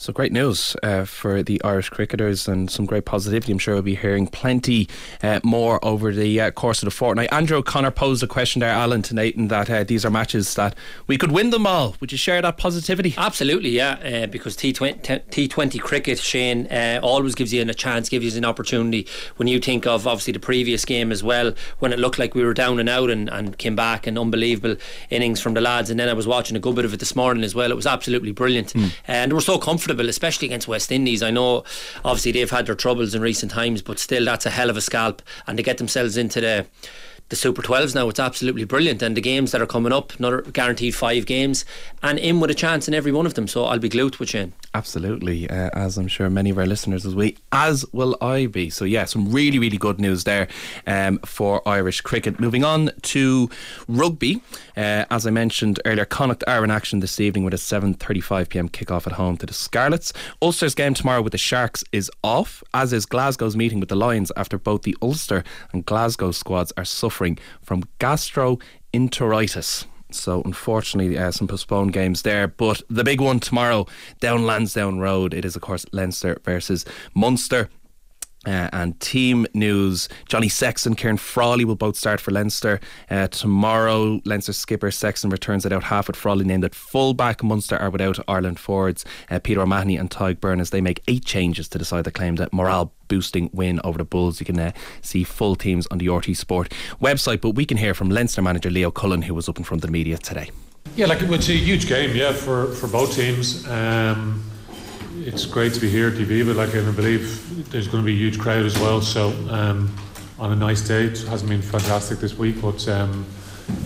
So 0.00 0.14
great 0.14 0.32
news 0.32 0.74
uh, 0.82 1.04
for 1.04 1.42
the 1.42 1.62
Irish 1.62 1.90
cricketers 1.90 2.48
and 2.48 2.70
some 2.70 2.86
great 2.86 3.04
positivity. 3.04 3.52
I'm 3.52 3.58
sure 3.58 3.74
we'll 3.74 3.82
be 3.82 3.96
hearing 3.96 4.26
plenty 4.26 4.88
uh, 5.22 5.40
more 5.44 5.78
over 5.84 6.10
the 6.10 6.40
uh, 6.40 6.50
course 6.52 6.82
of 6.82 6.86
the 6.86 6.90
fortnight. 6.90 7.30
Andrew 7.30 7.58
O'Connor 7.58 7.90
posed 7.90 8.22
a 8.22 8.26
question 8.26 8.60
there, 8.60 8.70
Alan, 8.70 9.02
to 9.02 9.14
Nathan, 9.14 9.48
that 9.48 9.68
uh, 9.68 9.84
these 9.84 10.06
are 10.06 10.10
matches 10.10 10.54
that 10.54 10.74
we 11.06 11.18
could 11.18 11.32
win 11.32 11.50
them 11.50 11.66
all. 11.66 11.96
Would 12.00 12.12
you 12.12 12.16
share 12.16 12.40
that 12.40 12.56
positivity? 12.56 13.12
Absolutely, 13.18 13.68
yeah, 13.68 14.22
uh, 14.22 14.26
because 14.26 14.56
T20, 14.56 15.02
T20 15.28 15.78
cricket, 15.82 16.18
Shane, 16.18 16.66
uh, 16.68 17.00
always 17.02 17.34
gives 17.34 17.52
you 17.52 17.60
a 17.60 17.74
chance, 17.74 18.08
gives 18.08 18.24
you 18.24 18.38
an 18.38 18.46
opportunity. 18.46 19.06
When 19.36 19.48
you 19.48 19.60
think 19.60 19.86
of 19.86 20.06
obviously 20.06 20.32
the 20.32 20.40
previous 20.40 20.86
game 20.86 21.12
as 21.12 21.22
well, 21.22 21.52
when 21.80 21.92
it 21.92 21.98
looked 21.98 22.18
like 22.18 22.34
we 22.34 22.42
were 22.42 22.54
down 22.54 22.80
and 22.80 22.88
out 22.88 23.10
and, 23.10 23.28
and 23.28 23.58
came 23.58 23.76
back 23.76 24.06
and 24.06 24.18
unbelievable 24.18 24.76
innings 25.10 25.42
from 25.42 25.52
the 25.52 25.60
lads, 25.60 25.90
and 25.90 26.00
then 26.00 26.08
I 26.08 26.14
was 26.14 26.26
watching 26.26 26.56
a 26.56 26.60
good 26.60 26.74
bit 26.74 26.86
of 26.86 26.94
it 26.94 27.00
this 27.00 27.14
morning 27.14 27.44
as 27.44 27.54
well. 27.54 27.70
It 27.70 27.76
was 27.76 27.86
absolutely 27.86 28.32
brilliant, 28.32 28.72
mm. 28.72 28.92
and 29.06 29.34
we're 29.34 29.40
so 29.40 29.58
comfortable 29.58 29.89
comfortable, 29.90 30.08
especially 30.08 30.46
against 30.46 30.68
West 30.68 30.92
Indies. 30.92 31.20
I 31.20 31.30
know 31.32 31.64
obviously 32.04 32.30
they've 32.32 32.50
had 32.50 32.66
their 32.66 32.76
troubles 32.76 33.12
in 33.14 33.22
recent 33.22 33.50
times, 33.50 33.82
but 33.82 33.98
still 33.98 34.24
that's 34.24 34.46
a 34.46 34.50
hell 34.50 34.70
of 34.70 34.76
a 34.76 34.80
scalp, 34.80 35.20
and 35.48 35.56
to 35.56 35.64
get 35.64 35.78
themselves 35.78 36.16
into 36.16 36.40
the 36.40 36.66
the 37.30 37.36
Super 37.36 37.62
12s 37.62 37.94
now. 37.94 38.08
It's 38.08 38.20
absolutely 38.20 38.64
brilliant. 38.64 39.02
And 39.02 39.16
the 39.16 39.20
games 39.20 39.52
that 39.52 39.62
are 39.62 39.66
coming 39.66 39.92
up, 39.92 40.18
another 40.18 40.42
guaranteed 40.42 40.94
five 40.94 41.26
games, 41.26 41.64
and 42.02 42.18
in 42.18 42.40
with 42.40 42.50
a 42.50 42.54
chance 42.54 42.88
in 42.88 42.94
every 42.94 43.12
one 43.12 43.24
of 43.24 43.34
them. 43.34 43.48
So 43.48 43.64
I'll 43.64 43.78
be 43.78 43.88
glued 43.88 44.16
with 44.16 44.30
Shane. 44.30 44.52
Absolutely, 44.74 45.48
uh, 45.48 45.70
as 45.72 45.96
I'm 45.96 46.08
sure 46.08 46.28
many 46.28 46.50
of 46.50 46.58
our 46.58 46.66
listeners 46.66 47.06
as 47.06 47.14
we, 47.14 47.36
as 47.52 47.84
will 47.92 48.16
I 48.20 48.46
be. 48.46 48.68
So 48.68 48.84
yeah, 48.84 49.04
some 49.04 49.32
really 49.32 49.58
really 49.58 49.78
good 49.78 49.98
news 49.98 50.24
there 50.24 50.48
um, 50.86 51.18
for 51.24 51.66
Irish 51.66 52.00
cricket. 52.00 52.38
Moving 52.38 52.64
on 52.64 52.90
to 53.02 53.48
rugby, 53.88 54.42
uh, 54.76 55.06
as 55.10 55.26
I 55.26 55.30
mentioned 55.30 55.80
earlier, 55.84 56.04
Connacht 56.04 56.44
are 56.46 56.62
in 56.64 56.70
action 56.70 57.00
this 57.00 57.18
evening 57.20 57.44
with 57.44 57.54
a 57.54 57.58
7:35 57.58 58.48
p.m. 58.48 58.68
kickoff 58.68 59.06
at 59.06 59.14
home 59.14 59.36
to 59.38 59.46
the 59.46 59.54
Scarlets. 59.54 60.12
Ulster's 60.42 60.74
game 60.74 60.94
tomorrow 60.94 61.22
with 61.22 61.32
the 61.32 61.38
Sharks 61.38 61.82
is 61.92 62.10
off, 62.22 62.62
as 62.74 62.92
is 62.92 63.06
Glasgow's 63.06 63.56
meeting 63.56 63.80
with 63.80 63.88
the 63.88 63.96
Lions 63.96 64.30
after 64.36 64.58
both 64.58 64.82
the 64.82 64.96
Ulster 65.00 65.44
and 65.72 65.86
Glasgow 65.86 66.32
squads 66.32 66.72
are 66.76 66.84
suffering 66.84 67.19
from 67.62 67.84
gastroenteritis. 67.98 69.86
So 70.12 70.42
unfortunately, 70.42 71.16
uh, 71.16 71.30
some 71.30 71.46
postponed 71.46 71.92
games 71.92 72.22
there. 72.22 72.48
But 72.48 72.82
the 72.90 73.04
big 73.04 73.20
one 73.20 73.40
tomorrow 73.40 73.86
down 74.20 74.44
Lansdowne 74.44 74.98
Road. 74.98 75.34
It 75.34 75.44
is 75.44 75.56
of 75.56 75.62
course 75.62 75.86
Leinster 75.92 76.38
versus 76.44 76.84
Munster. 77.14 77.68
Uh, 78.46 78.70
and 78.72 78.98
team 79.00 79.46
news 79.52 80.08
Johnny 80.26 80.48
Sexton, 80.48 80.96
Ciarán 80.96 81.18
Frawley 81.18 81.66
will 81.66 81.76
both 81.76 81.96
start 81.96 82.20
for 82.20 82.30
Leinster. 82.30 82.80
Uh, 83.10 83.28
tomorrow, 83.28 84.20
Leinster 84.24 84.54
skipper 84.54 84.90
Sexton 84.90 85.28
returns 85.28 85.66
at 85.66 85.72
out 85.72 85.84
half 85.84 86.06
with 86.06 86.16
Frawley 86.16 86.44
named 86.46 86.64
at 86.64 86.74
fullback. 86.74 87.42
Munster 87.42 87.76
are 87.76 87.90
without 87.90 88.18
Ireland 88.26 88.58
forwards 88.58 89.04
uh, 89.30 89.40
Peter 89.40 89.60
O'Mahony 89.60 89.96
and 89.96 90.10
Tadhg 90.10 90.36
Beirne 90.36 90.60
as 90.60 90.70
they 90.70 90.80
make 90.80 91.02
eight 91.06 91.24
changes 91.26 91.68
to 91.68 91.78
decide 91.78 92.04
the 92.04 92.10
claim 92.10 92.36
that 92.36 92.52
morale 92.52 92.94
boosting 93.08 93.50
win 93.52 93.78
over 93.84 93.98
the 93.98 94.04
Bulls. 94.04 94.40
You 94.40 94.46
can 94.46 94.58
uh, 94.58 94.72
see 95.02 95.22
full 95.22 95.54
teams 95.54 95.86
on 95.88 95.98
the 95.98 96.06
RTÉ 96.06 96.34
Sport 96.34 96.72
website, 97.00 97.42
but 97.42 97.50
we 97.50 97.66
can 97.66 97.76
hear 97.76 97.92
from 97.92 98.08
Leinster 98.08 98.40
manager 98.40 98.70
Leo 98.70 98.90
Cullen, 98.90 99.22
who 99.22 99.34
was 99.34 99.50
up 99.50 99.58
in 99.58 99.64
front 99.64 99.84
of 99.84 99.88
the 99.88 99.92
media 99.92 100.16
today. 100.16 100.50
Yeah, 100.96 101.06
like 101.06 101.20
it 101.20 101.30
it's 101.30 101.48
a 101.48 101.52
huge 101.52 101.86
game, 101.86 102.16
yeah, 102.16 102.32
for, 102.32 102.68
for 102.72 102.88
both 102.88 103.14
teams. 103.14 103.68
Um, 103.68 104.49
it's 105.26 105.44
great 105.44 105.74
to 105.74 105.80
be 105.80 105.88
here 105.88 106.08
at 106.08 106.14
TV, 106.14 106.46
but 106.46 106.56
like 106.56 106.74
I 106.74 106.90
believe 106.90 107.70
there's 107.70 107.88
going 107.88 108.02
to 108.02 108.06
be 108.06 108.14
a 108.14 108.16
huge 108.16 108.38
crowd 108.38 108.64
as 108.64 108.78
well. 108.78 109.00
So 109.02 109.28
um, 109.50 109.94
on 110.38 110.52
a 110.52 110.56
nice 110.56 110.86
day, 110.86 111.04
it 111.04 111.18
hasn't 111.24 111.50
been 111.50 111.60
fantastic 111.62 112.20
this 112.20 112.38
week, 112.38 112.60
but 112.62 112.86
um, 112.88 113.26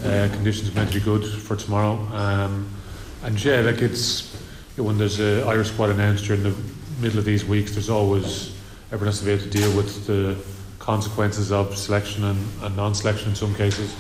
uh, 0.05 0.29
conditions 0.33 0.71
are 0.71 0.75
meant 0.75 0.93
to 0.93 0.99
be 0.99 1.05
good 1.05 1.25
for 1.25 1.57
tomorrow. 1.57 1.95
Um, 2.13 2.69
and 3.25 3.43
yeah, 3.43 3.61
like 3.61 3.83
it's 3.83 4.33
when 4.77 4.97
there's 4.97 5.19
an 5.19 5.43
Irish 5.49 5.69
squad 5.69 5.91
announced 5.91 6.25
during 6.25 6.45
the 6.45 6.55
middle 7.01 7.19
of 7.19 7.25
these 7.25 7.45
weeks, 7.45 7.73
there's 7.73 7.91
always 7.91 8.55
everyone 8.93 9.07
has 9.07 9.19
to 9.19 9.25
be 9.25 9.33
able 9.33 9.43
to 9.43 9.51
deal 9.51 9.77
with 9.77 10.07
the 10.07 10.37
consequences 10.79 11.51
of 11.51 11.77
selection 11.77 12.25
and, 12.25 12.63
and 12.63 12.77
non-selection 12.77 13.31
in 13.31 13.35
some 13.35 13.55
cases. 13.55 13.95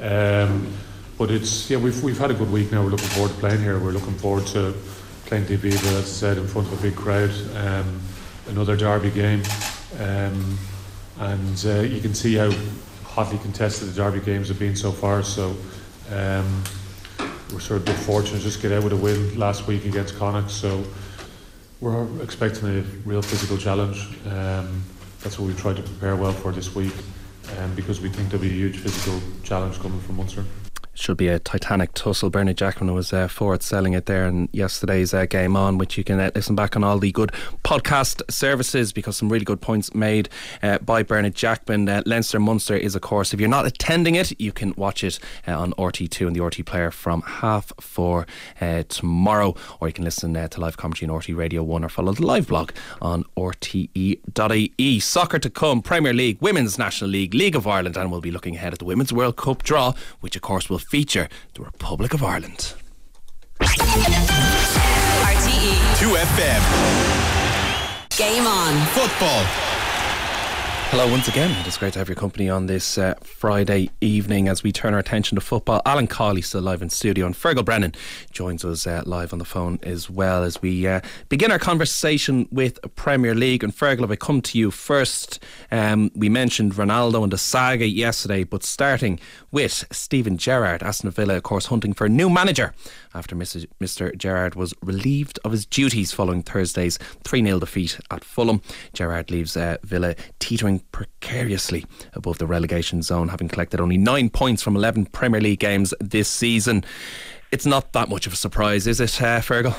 Um, 0.00 0.72
but 1.18 1.30
it's 1.30 1.70
yeah, 1.70 1.76
we've 1.76 2.02
we've 2.02 2.18
had 2.18 2.32
a 2.32 2.34
good 2.34 2.50
week 2.50 2.72
now. 2.72 2.82
We're 2.82 2.90
looking 2.90 3.08
forward 3.08 3.32
to 3.32 3.38
playing 3.38 3.60
here. 3.60 3.78
We're 3.78 3.92
looking 3.92 4.14
forward 4.14 4.46
to 4.48 4.74
playing 5.30 5.44
DB, 5.44 5.70
but 5.70 5.84
as 5.84 5.96
I 5.96 6.02
said, 6.02 6.38
in 6.38 6.48
front 6.48 6.66
of 6.66 6.76
a 6.80 6.82
big 6.82 6.96
crowd. 6.96 7.30
Um, 7.54 8.00
another 8.48 8.76
derby 8.76 9.10
game, 9.10 9.44
um, 10.00 10.58
and 11.20 11.64
uh, 11.66 11.82
you 11.82 12.00
can 12.00 12.14
see 12.14 12.34
how 12.34 12.50
hotly 13.04 13.38
contested 13.38 13.90
the 13.90 13.92
derby 13.92 14.18
games 14.18 14.48
have 14.48 14.58
been 14.58 14.74
so 14.74 14.90
far. 14.90 15.22
So. 15.22 15.56
Um, 16.10 16.64
we're 17.52 17.58
sort 17.58 17.80
of 17.80 17.88
a 17.88 17.90
bit 17.92 17.96
fortunate 17.96 18.42
just 18.42 18.62
get 18.62 18.70
out 18.70 18.84
with 18.84 18.92
a 18.92 18.96
win 18.96 19.36
last 19.36 19.66
week 19.66 19.84
against 19.84 20.16
Connacht. 20.16 20.50
So 20.50 20.84
we're 21.80 22.06
expecting 22.22 22.68
a 22.68 22.82
real 23.04 23.22
physical 23.22 23.56
challenge. 23.56 24.08
Um, 24.26 24.84
that's 25.20 25.36
what 25.36 25.48
we 25.48 25.54
tried 25.54 25.76
to 25.76 25.82
prepare 25.82 26.14
well 26.14 26.32
for 26.32 26.52
this 26.52 26.74
week, 26.76 26.94
um, 27.58 27.74
because 27.74 28.00
we 28.00 28.08
think 28.08 28.30
there'll 28.30 28.42
be 28.42 28.50
a 28.50 28.52
huge 28.52 28.78
physical 28.78 29.20
challenge 29.42 29.80
coming 29.80 30.00
from 30.00 30.16
Munster 30.16 30.44
should 30.94 31.16
be 31.16 31.28
a 31.28 31.38
titanic 31.38 31.94
tussle. 31.94 32.30
Bernard 32.30 32.56
Jackman 32.56 32.94
was 32.94 33.12
uh, 33.12 33.28
forward 33.28 33.62
selling 33.62 33.92
it 33.92 34.06
there 34.06 34.26
in 34.26 34.48
yesterday's 34.52 35.14
uh, 35.14 35.26
game 35.26 35.56
on, 35.56 35.78
which 35.78 35.96
you 35.96 36.04
can 36.04 36.20
uh, 36.20 36.30
listen 36.34 36.54
back 36.54 36.76
on 36.76 36.84
all 36.84 36.98
the 36.98 37.12
good 37.12 37.32
podcast 37.64 38.22
services 38.30 38.92
because 38.92 39.16
some 39.16 39.28
really 39.28 39.44
good 39.44 39.60
points 39.60 39.94
made 39.94 40.28
uh, 40.62 40.78
by 40.78 41.02
Bernard 41.02 41.34
Jackman. 41.34 41.88
Uh, 41.88 42.02
Leinster 42.06 42.40
Munster 42.40 42.76
is, 42.76 42.94
of 42.94 43.02
course, 43.02 43.32
if 43.32 43.40
you're 43.40 43.48
not 43.48 43.66
attending 43.66 44.14
it, 44.14 44.38
you 44.40 44.52
can 44.52 44.74
watch 44.76 45.04
it 45.04 45.18
uh, 45.46 45.58
on 45.58 45.72
RTÉ2 45.74 46.26
and 46.26 46.36
the 46.36 46.40
RTÉ 46.40 46.64
player 46.64 46.90
from 46.90 47.22
half 47.22 47.72
four 47.80 48.26
tomorrow, 48.88 49.54
or 49.80 49.88
you 49.88 49.94
can 49.94 50.04
listen 50.04 50.34
to 50.34 50.60
live 50.60 50.76
commentary 50.76 51.10
on 51.10 51.20
RTÉ 51.20 51.36
Radio 51.36 51.62
1 51.62 51.84
or 51.84 51.88
follow 51.88 52.12
the 52.12 52.24
live 52.24 52.48
blog 52.48 52.72
on 53.00 53.24
rte.ie. 53.36 55.00
Soccer 55.00 55.38
to 55.38 55.50
come, 55.50 55.82
Premier 55.82 56.12
League, 56.12 56.38
Women's 56.40 56.78
National 56.78 57.10
League, 57.10 57.34
League 57.34 57.56
of 57.56 57.66
Ireland, 57.66 57.96
and 57.96 58.10
we'll 58.10 58.20
be 58.20 58.30
looking 58.30 58.56
ahead 58.56 58.72
at 58.72 58.78
the 58.78 58.84
Women's 58.84 59.12
World 59.12 59.36
Cup 59.36 59.62
draw, 59.62 59.92
which, 60.20 60.36
of 60.36 60.42
course, 60.42 60.68
will 60.68 60.78
feature 60.90 61.28
the 61.54 61.62
Republic 61.62 62.12
of 62.14 62.22
Ireland. 62.24 62.74
RTE 63.60 63.78
2FM. 66.00 66.62
Game 68.18 68.44
on. 68.44 68.86
Football. 68.88 69.69
Hello 70.90 71.08
once 71.08 71.28
again. 71.28 71.52
It 71.60 71.68
is 71.68 71.78
great 71.78 71.92
to 71.92 72.00
have 72.00 72.08
your 72.08 72.16
company 72.16 72.48
on 72.48 72.66
this 72.66 72.98
uh, 72.98 73.14
Friday 73.22 73.90
evening 74.00 74.48
as 74.48 74.64
we 74.64 74.72
turn 74.72 74.92
our 74.92 74.98
attention 74.98 75.36
to 75.36 75.40
football. 75.40 75.80
Alan 75.86 76.08
Cawley 76.08 76.42
still 76.42 76.62
live 76.62 76.82
in 76.82 76.90
studio 76.90 77.26
and 77.26 77.34
Fergal 77.36 77.64
Brennan 77.64 77.94
joins 78.32 78.64
us 78.64 78.88
uh, 78.88 79.04
live 79.06 79.32
on 79.32 79.38
the 79.38 79.44
phone 79.44 79.78
as 79.84 80.10
well 80.10 80.42
as 80.42 80.60
we 80.60 80.88
uh, 80.88 81.00
begin 81.28 81.52
our 81.52 81.60
conversation 81.60 82.48
with 82.50 82.80
Premier 82.96 83.36
League. 83.36 83.62
And 83.62 83.72
Fergal, 83.72 84.02
if 84.02 84.10
I 84.10 84.16
come 84.16 84.42
to 84.42 84.58
you 84.58 84.72
first, 84.72 85.38
um, 85.70 86.10
we 86.16 86.28
mentioned 86.28 86.72
Ronaldo 86.72 87.22
and 87.22 87.32
the 87.32 87.38
saga 87.38 87.86
yesterday, 87.86 88.42
but 88.42 88.64
starting 88.64 89.20
with 89.52 89.84
Steven 89.92 90.38
Gerrard, 90.38 90.82
Aston 90.82 91.12
Villa, 91.12 91.36
of 91.36 91.44
course, 91.44 91.66
hunting 91.66 91.92
for 91.92 92.06
a 92.06 92.10
new 92.10 92.28
manager 92.28 92.74
after 93.14 93.36
Mr. 93.36 93.64
Mr. 93.80 94.16
Gerrard 94.16 94.56
was 94.56 94.74
relieved 94.82 95.38
of 95.44 95.52
his 95.52 95.66
duties 95.66 96.10
following 96.10 96.42
Thursday's 96.42 96.98
3 97.22 97.44
0 97.44 97.60
defeat 97.60 98.00
at 98.10 98.24
Fulham. 98.24 98.60
Gerrard 98.92 99.30
leaves 99.30 99.56
uh, 99.56 99.76
Villa 99.84 100.16
teetering 100.40 100.79
precariously 100.92 101.84
above 102.14 102.38
the 102.38 102.46
relegation 102.46 103.02
zone, 103.02 103.28
having 103.28 103.48
collected 103.48 103.80
only 103.80 103.98
nine 103.98 104.30
points 104.30 104.62
from 104.62 104.76
11 104.76 105.06
Premier 105.06 105.40
League 105.40 105.60
games 105.60 105.94
this 106.00 106.28
season. 106.28 106.84
It's 107.52 107.66
not 107.66 107.92
that 107.92 108.08
much 108.08 108.26
of 108.26 108.32
a 108.32 108.36
surprise, 108.36 108.86
is 108.86 109.00
it, 109.00 109.20
uh, 109.22 109.40
Fergal? 109.40 109.76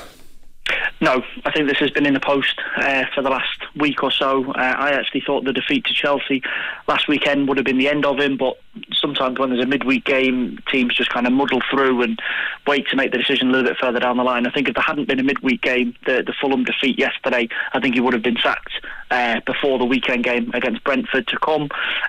No, 1.02 1.20
I 1.44 1.50
think 1.50 1.66
this 1.68 1.78
has 1.78 1.90
been 1.90 2.06
in 2.06 2.14
the 2.14 2.20
post 2.20 2.60
uh, 2.76 3.06
for 3.12 3.22
the 3.22 3.28
last 3.28 3.66
week 3.74 4.04
or 4.04 4.12
so. 4.12 4.52
Uh, 4.52 4.58
I 4.60 4.92
actually 4.92 5.22
thought 5.26 5.44
the 5.44 5.52
defeat 5.52 5.84
to 5.86 5.92
Chelsea 5.92 6.44
last 6.86 7.08
weekend 7.08 7.48
would 7.48 7.56
have 7.56 7.66
been 7.66 7.78
the 7.78 7.88
end 7.88 8.06
of 8.06 8.20
him, 8.20 8.36
but 8.36 8.60
sometimes 8.92 9.36
when 9.36 9.50
there's 9.50 9.64
a 9.64 9.66
midweek 9.66 10.04
game, 10.04 10.60
teams 10.70 10.94
just 10.94 11.10
kind 11.10 11.26
of 11.26 11.32
muddle 11.32 11.60
through 11.68 12.02
and 12.02 12.22
wait 12.68 12.86
to 12.86 12.94
make 12.94 13.10
the 13.10 13.18
decision 13.18 13.48
a 13.48 13.50
little 13.50 13.68
bit 13.68 13.78
further 13.78 13.98
down 13.98 14.16
the 14.16 14.22
line. 14.22 14.46
I 14.46 14.52
think 14.52 14.68
if 14.68 14.76
there 14.76 14.84
hadn't 14.84 15.08
been 15.08 15.18
a 15.18 15.24
midweek 15.24 15.60
game, 15.60 15.96
the, 16.06 16.22
the 16.24 16.34
Fulham 16.40 16.62
defeat 16.62 16.96
yesterday, 17.00 17.48
I 17.72 17.80
think 17.80 17.96
he 17.96 18.00
would 18.00 18.14
have 18.14 18.22
been 18.22 18.38
sacked 18.40 18.70
uh, 19.10 19.40
before 19.44 19.80
the 19.80 19.84
weekend 19.84 20.22
game 20.22 20.52
against 20.54 20.84
Brentford 20.84 21.26
to 21.26 21.38
come. 21.40 21.62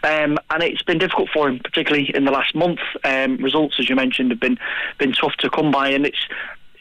Um, 0.04 0.38
and 0.52 0.62
it's 0.62 0.84
been 0.84 1.00
difficult 1.00 1.30
for 1.34 1.50
him, 1.50 1.58
particularly 1.64 2.12
in 2.14 2.26
the 2.26 2.32
last 2.32 2.54
month. 2.54 2.82
Um, 3.04 3.38
results, 3.38 3.80
as 3.80 3.90
you 3.90 3.96
mentioned, 3.96 4.30
have 4.30 4.40
been 4.40 4.60
been 5.00 5.14
tough 5.14 5.34
to 5.40 5.50
come 5.50 5.72
by, 5.72 5.90
and 5.90 6.06
it's 6.06 6.28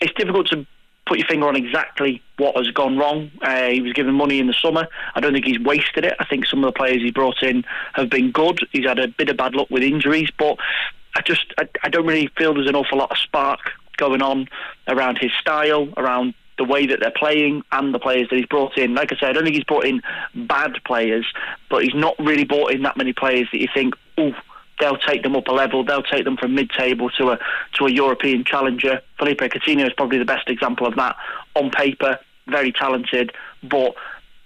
it's 0.03 0.13
difficult 0.13 0.49
to 0.49 0.67
put 1.13 1.19
your 1.19 1.29
finger 1.29 1.47
on 1.47 1.57
exactly 1.57 2.23
what 2.39 2.57
has 2.57 2.71
gone 2.71 2.97
wrong. 2.97 3.31
Uh, 3.43 3.69
he 3.69 3.83
was 3.83 3.93
given 3.93 4.15
money 4.15 4.39
in 4.39 4.47
the 4.47 4.55
summer. 4.55 4.89
I 5.15 5.21
don't 5.21 5.35
think 5.35 5.45
he's 5.45 5.61
wasted 5.61 6.07
it. 6.07 6.15
I 6.19 6.25
think 6.25 6.47
some 6.47 6.65
of 6.65 6.73
the 6.73 6.79
players 6.79 7.03
he 7.03 7.11
brought 7.11 7.43
in 7.43 7.67
have 7.93 8.09
been 8.09 8.31
good. 8.31 8.67
He's 8.73 8.87
had 8.87 8.99
a 8.99 9.09
bit 9.09 9.29
of 9.29 9.37
bad 9.37 9.55
luck 9.55 9.69
with 9.69 9.83
injuries, 9.83 10.31
but 10.39 10.57
I 11.15 11.21
just 11.21 11.53
I, 11.59 11.69
I 11.85 11.91
don't 11.91 12.07
really 12.07 12.29
feel 12.39 12.55
there's 12.55 12.67
an 12.67 12.77
awful 12.77 12.97
lot 12.97 13.11
of 13.11 13.19
spark 13.19 13.61
going 13.99 14.23
on 14.23 14.49
around 14.89 15.19
his 15.19 15.33
style, 15.39 15.87
around 15.99 16.33
the 16.57 16.65
way 16.65 16.87
that 16.87 17.01
they're 17.01 17.13
playing 17.15 17.63
and 17.73 17.93
the 17.93 17.99
players 17.99 18.31
that 18.31 18.37
he's 18.37 18.47
brought 18.47 18.79
in. 18.79 18.95
Like 18.95 19.13
I 19.13 19.17
said, 19.17 19.29
I 19.29 19.33
don't 19.35 19.45
think 19.45 19.57
he's 19.57 19.65
brought 19.65 19.85
in 19.85 20.01
bad 20.35 20.83
players, 20.87 21.27
but 21.69 21.85
he's 21.85 21.95
not 21.95 22.19
really 22.19 22.45
brought 22.45 22.73
in 22.73 22.85
that 22.85 22.97
many 22.97 23.13
players 23.13 23.49
that 23.53 23.61
you 23.61 23.69
think, 23.75 23.93
oh, 24.17 24.33
they'll 24.83 24.99
take 24.99 25.23
them 25.23 25.37
up 25.37 25.47
a 25.47 25.53
level. 25.53 25.85
They'll 25.85 26.03
take 26.03 26.25
them 26.25 26.37
from 26.37 26.57
mid-table 26.57 27.09
to 27.11 27.31
a 27.31 27.39
to 27.75 27.87
a 27.87 27.91
European 27.91 28.45
challenger. 28.45 29.01
Philippe 29.19 29.49
Coutinho 29.49 29.87
is 29.87 29.93
probably 29.93 30.19
the 30.19 30.25
best 30.25 30.51
example 30.51 30.87
of 30.89 30.97
that. 30.97 31.17
On 31.55 31.71
paper, 31.71 32.19
very 32.49 32.73
talented, 32.73 33.33
but 33.63 33.95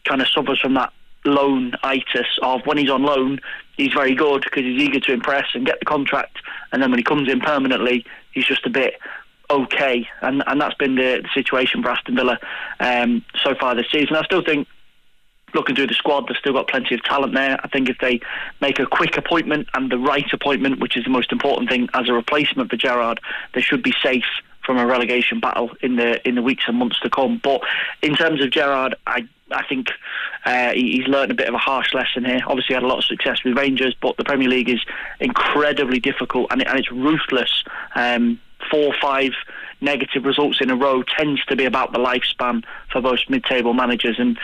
kind 0.05 0.21
of 0.21 0.29
suffers 0.29 0.61
from 0.61 0.75
that 0.75 0.93
loan 1.25 1.73
itis 1.83 2.27
of 2.43 2.61
when 2.67 2.77
he's 2.77 2.91
on 2.91 3.03
loan, 3.03 3.41
he's 3.77 3.93
very 3.95 4.15
good 4.15 4.43
because 4.43 4.63
he's 4.63 4.81
eager 4.81 5.01
to 5.01 5.13
impress 5.13 5.47
and 5.55 5.65
get 5.65 5.79
the 5.81 5.87
contract, 5.87 6.37
and 6.71 6.83
then 6.83 6.91
when 6.91 6.99
he 6.99 7.05
comes 7.05 7.31
in 7.31 7.41
permanently, 7.41 8.05
he's 8.33 8.45
just 8.45 8.67
a 8.67 8.71
bit 8.71 8.95
okay, 9.49 10.07
and 10.21 10.45
and 10.47 10.61
that's 10.61 10.75
been 10.75 10.97
the, 10.97 11.23
the 11.23 11.29
situation 11.33 11.83
for 11.83 11.91
Aston 11.91 12.15
Villa 12.15 12.39
um, 12.81 13.25
so 13.43 13.55
far 13.59 13.75
this 13.75 13.91
season. 13.91 14.17
I 14.17 14.23
still 14.25 14.45
think 14.45 14.69
looking 15.55 15.77
through 15.77 15.87
the 15.87 15.95
squad, 15.95 16.27
they've 16.29 16.37
still 16.37 16.53
got 16.53 16.69
plenty 16.69 16.95
of 16.95 17.03
talent 17.05 17.35
there. 17.35 17.59
I 17.63 17.69
think 17.69 17.89
if 17.89 17.99
they 17.99 18.21
make 18.61 18.79
a 18.79 18.87
quick 18.87 19.17
appointment 19.17 19.69
and 19.75 19.91
the 19.91 19.99
right 19.99 20.31
appointment, 20.33 20.81
which 20.81 20.97
is 20.97 21.05
the 21.05 21.11
most 21.11 21.33
important 21.33 21.71
thing 21.71 21.89
as 21.95 22.09
a 22.09 22.13
replacement 22.13 22.71
for 22.71 22.77
Gerrard, 22.77 23.21
they 23.55 23.61
should 23.61 23.83
be 23.83 23.95
safe 24.03 24.25
from 24.65 24.79
a 24.79 24.87
relegation 24.87 25.39
battle 25.39 25.71
in 25.81 25.95
the 25.97 26.27
in 26.27 26.35
the 26.35 26.43
weeks 26.43 26.65
and 26.67 26.77
months 26.77 26.99
to 27.01 27.09
come. 27.09 27.41
But 27.43 27.63
in 28.03 28.15
terms 28.15 28.43
of 28.43 28.51
Gerrard, 28.51 28.97
I 29.07 29.29
I 29.53 29.65
think 29.65 29.89
uh, 30.45 30.73
he's 30.73 31.07
learned 31.07 31.31
a 31.31 31.35
bit 31.35 31.49
of 31.49 31.55
a 31.55 31.59
harsh 31.59 31.95
lesson 31.95 32.25
here. 32.25 32.41
Obviously, 32.47 32.75
had 32.75 32.83
a 32.83 32.89
lot 32.89 32.99
of 32.99 33.05
success 33.05 33.45
with 33.45 33.57
Rangers, 33.57 33.95
but 34.03 34.17
the 34.17 34.25
Premier 34.25 34.49
League 34.49 34.69
is 34.69 34.85
incredibly 35.21 36.01
difficult 36.01 36.49
and, 36.51 36.67
and 36.67 36.79
it's 36.79 36.91
ruthless. 36.91 37.63
Um, 37.95 38.41
four, 38.71 38.93
five 39.01 39.33
negative 39.81 40.25
results 40.25 40.61
in 40.61 40.71
a 40.71 40.77
row 40.77 41.03
tends 41.03 41.45
to 41.47 41.57
be 41.57 41.65
about 41.65 41.93
the 41.93 41.99
lifespan 41.99 42.65
for 42.91 43.01
most 43.01 43.29
mid-table 43.29 43.75
managers, 43.75 44.17
and 44.19 44.39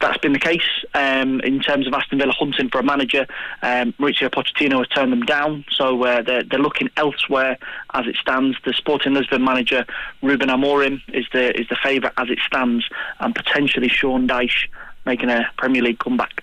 that's 0.00 0.18
been 0.18 0.32
the 0.32 0.38
case 0.38 0.84
um, 0.94 1.40
in 1.40 1.60
terms 1.60 1.86
of 1.86 1.92
Aston 1.92 2.18
Villa 2.18 2.32
hunting 2.32 2.68
for 2.68 2.78
a 2.78 2.82
manager. 2.82 3.26
Um, 3.62 3.92
Mauricio 3.94 4.30
Pochettino 4.30 4.78
has 4.78 4.88
turned 4.88 5.12
them 5.12 5.22
down, 5.22 5.64
so 5.70 6.02
uh, 6.04 6.22
they're, 6.22 6.42
they're 6.42 6.58
looking 6.58 6.88
elsewhere 6.96 7.58
as 7.94 8.06
it 8.06 8.16
stands. 8.16 8.56
The 8.64 8.72
Sporting 8.72 9.14
Lisbon 9.14 9.44
manager 9.44 9.84
Ruben 10.22 10.48
Amorim 10.48 11.00
is 11.08 11.26
the 11.32 11.58
is 11.58 11.68
the 11.68 11.76
favourite 11.82 12.14
as 12.16 12.30
it 12.30 12.38
stands, 12.46 12.84
and 13.20 13.34
potentially 13.34 13.88
Sean 13.88 14.26
Dyche 14.26 14.68
making 15.04 15.30
a 15.30 15.46
Premier 15.56 15.82
League 15.82 15.98
comeback. 15.98 16.42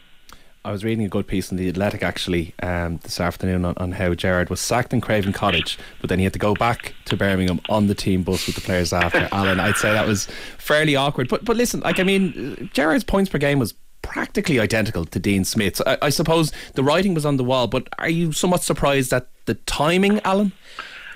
I 0.66 0.72
was 0.72 0.84
reading 0.84 1.06
a 1.06 1.10
good 1.10 1.28
piece 1.28 1.52
in 1.52 1.58
the 1.58 1.70
Athletic 1.70 2.02
actually 2.02 2.56
um, 2.64 2.98
this 3.04 3.20
afternoon 3.20 3.66
on, 3.66 3.76
on, 3.78 3.92
how 3.92 4.16
Gerrard 4.16 4.50
was 4.50 4.60
sacked 4.60 4.94
in 4.94 5.00
Craven 5.00 5.32
Cottage, 5.32 5.78
but 6.02 6.10
then 6.10 6.18
he 6.18 6.24
had 6.24 6.34
to 6.34 6.40
go 6.40 6.56
back 6.56 6.96
to 7.06 7.16
Birmingham 7.16 7.62
on 7.70 7.86
the 7.86 7.94
team 7.94 8.24
bus 8.24 8.48
with 8.48 8.56
the 8.56 8.62
players 8.62 8.92
after. 8.92 9.30
Alan, 9.32 9.60
I'd 9.60 9.76
say 9.76 9.94
that 9.94 10.08
was 10.08 10.26
fairly 10.58 10.96
awkward. 10.96 11.30
But 11.30 11.46
but 11.46 11.56
listen, 11.56 11.82
like 11.82 12.00
I 12.00 12.04
mean, 12.04 12.72
Gerrard's 12.74 13.04
points 13.04 13.30
per 13.30 13.38
game 13.38 13.60
was 13.60 13.76
practically 14.02 14.60
identical 14.60 15.06
to 15.06 15.20
Dean 15.20 15.46
Smith's. 15.46 15.82
I, 15.86 16.00
I 16.02 16.10
suppose 16.10 16.52
the 16.74 16.84
writing 16.84 17.14
was 17.14 17.28
on 17.28 17.38
the 17.38 17.44
wall, 17.44 17.68
but 17.68 17.88
are 18.00 18.10
you 18.10 18.32
somewhat 18.32 18.64
surprised 18.64 19.14
at 19.14 19.28
the 19.46 19.54
timing, 19.54 20.20
Alan? 20.22 20.52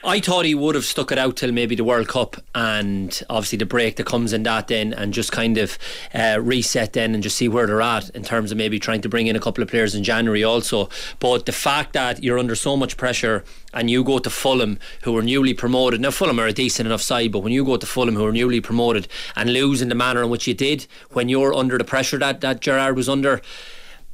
I 0.01 0.21
thought 0.21 0.45
he 0.45 0.55
would 0.55 0.75
have 0.75 0.85
stuck 0.85 1.11
it 1.11 1.17
out 1.17 1.35
till 1.35 1.51
maybe 1.51 1.75
the 1.75 1.83
World 1.83 2.07
Cup 2.07 2.37
and 2.55 3.21
obviously 3.29 3.57
the 3.57 3.65
break 3.65 3.97
that 3.97 4.05
comes 4.05 4.31
in 4.31 4.43
that 4.43 4.69
then 4.69 4.93
and 4.93 5.13
just 5.13 5.33
kind 5.33 5.57
of 5.57 5.77
uh, 6.13 6.39
reset 6.41 6.93
then 6.93 7.13
and 7.13 7.21
just 7.21 7.35
see 7.35 7.49
where 7.49 7.67
they're 7.67 7.81
at 7.81 8.09
in 8.11 8.23
terms 8.23 8.51
of 8.53 8.57
maybe 8.57 8.79
trying 8.79 9.01
to 9.01 9.09
bring 9.09 9.27
in 9.27 9.35
a 9.35 9.41
couple 9.41 9.61
of 9.61 9.69
players 9.69 9.95
in 9.95 10.03
January 10.05 10.41
also. 10.41 10.89
But 11.19 11.45
the 11.45 11.51
fact 11.51 11.91
that 11.93 12.23
you're 12.23 12.39
under 12.39 12.55
so 12.55 12.77
much 12.77 12.95
pressure 12.95 13.43
and 13.73 13.89
you 13.89 14.03
go 14.05 14.19
to 14.19 14.29
Fulham 14.29 14.79
who 15.03 15.17
are 15.17 15.21
newly 15.21 15.53
promoted. 15.53 15.99
Now 15.99 16.11
Fulham 16.11 16.39
are 16.39 16.47
a 16.47 16.53
decent 16.53 16.87
enough 16.87 17.01
side, 17.01 17.33
but 17.33 17.39
when 17.39 17.51
you 17.51 17.65
go 17.65 17.75
to 17.75 17.85
Fulham 17.85 18.15
who 18.15 18.25
are 18.25 18.31
newly 18.31 18.61
promoted 18.61 19.09
and 19.35 19.51
lose 19.51 19.81
in 19.81 19.89
the 19.89 19.95
manner 19.95 20.23
in 20.23 20.29
which 20.29 20.47
you 20.47 20.53
did 20.53 20.87
when 21.11 21.27
you're 21.27 21.53
under 21.53 21.77
the 21.77 21.83
pressure 21.83 22.17
that, 22.19 22.39
that 22.39 22.61
Gerrard 22.61 22.95
was 22.95 23.09
under, 23.09 23.41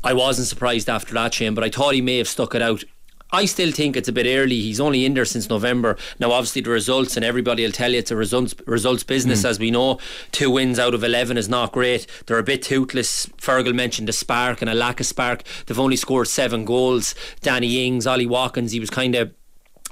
I 0.04 0.14
wasn't 0.14 0.48
surprised 0.48 0.90
after 0.90 1.14
that, 1.14 1.34
Shane, 1.34 1.54
but 1.54 1.64
I 1.64 1.70
thought 1.70 1.94
he 1.94 2.02
may 2.02 2.18
have 2.18 2.28
stuck 2.28 2.54
it 2.54 2.62
out 2.62 2.84
I 3.32 3.46
still 3.46 3.72
think 3.72 3.98
it's 3.98 4.08
a 4.08 4.14
bit 4.14 4.28
early. 4.28 4.62
He's 4.62 4.80
only 4.80 5.04
in 5.04 5.14
there 5.14 5.26
since 5.26 5.50
November. 5.50 5.98
Now, 6.20 6.32
obviously, 6.32 6.62
the 6.62 6.70
results, 6.70 7.16
and 7.16 7.26
everybody 7.26 7.64
will 7.64 7.72
tell 7.72 7.92
you 7.92 8.00
it's 8.00 8.12
a 8.12 8.16
results 8.16 8.56
results 8.66 9.04
business, 9.04 9.42
mm. 9.42 9.50
as 9.50 9.60
we 9.60 9.72
know. 9.72 10.00
Two 10.32 10.52
wins 10.52 10.80
out 10.80 10.94
of 10.94 11.04
11 11.04 11.38
is 11.38 11.50
not 11.50 11.72
great. 11.72 12.08
They're 12.26 12.40
a 12.40 12.44
bit 12.44 12.62
toothless. 12.62 13.26
Fergal 13.38 13.74
mentioned 13.74 14.10
a 14.10 14.14
spark 14.14 14.62
and 14.62 14.70
a 14.70 14.76
lack 14.76 15.00
of 15.00 15.06
spark. 15.06 15.44
They've 15.66 15.80
only 15.80 15.96
scored 15.96 16.28
seven 16.28 16.66
goals. 16.66 17.16
Danny 17.42 17.86
Ings, 17.86 18.08
Ollie 18.08 18.26
Watkins, 18.26 18.72
he 18.72 18.80
was 18.80 18.90
kind 18.90 19.16
of 19.16 19.34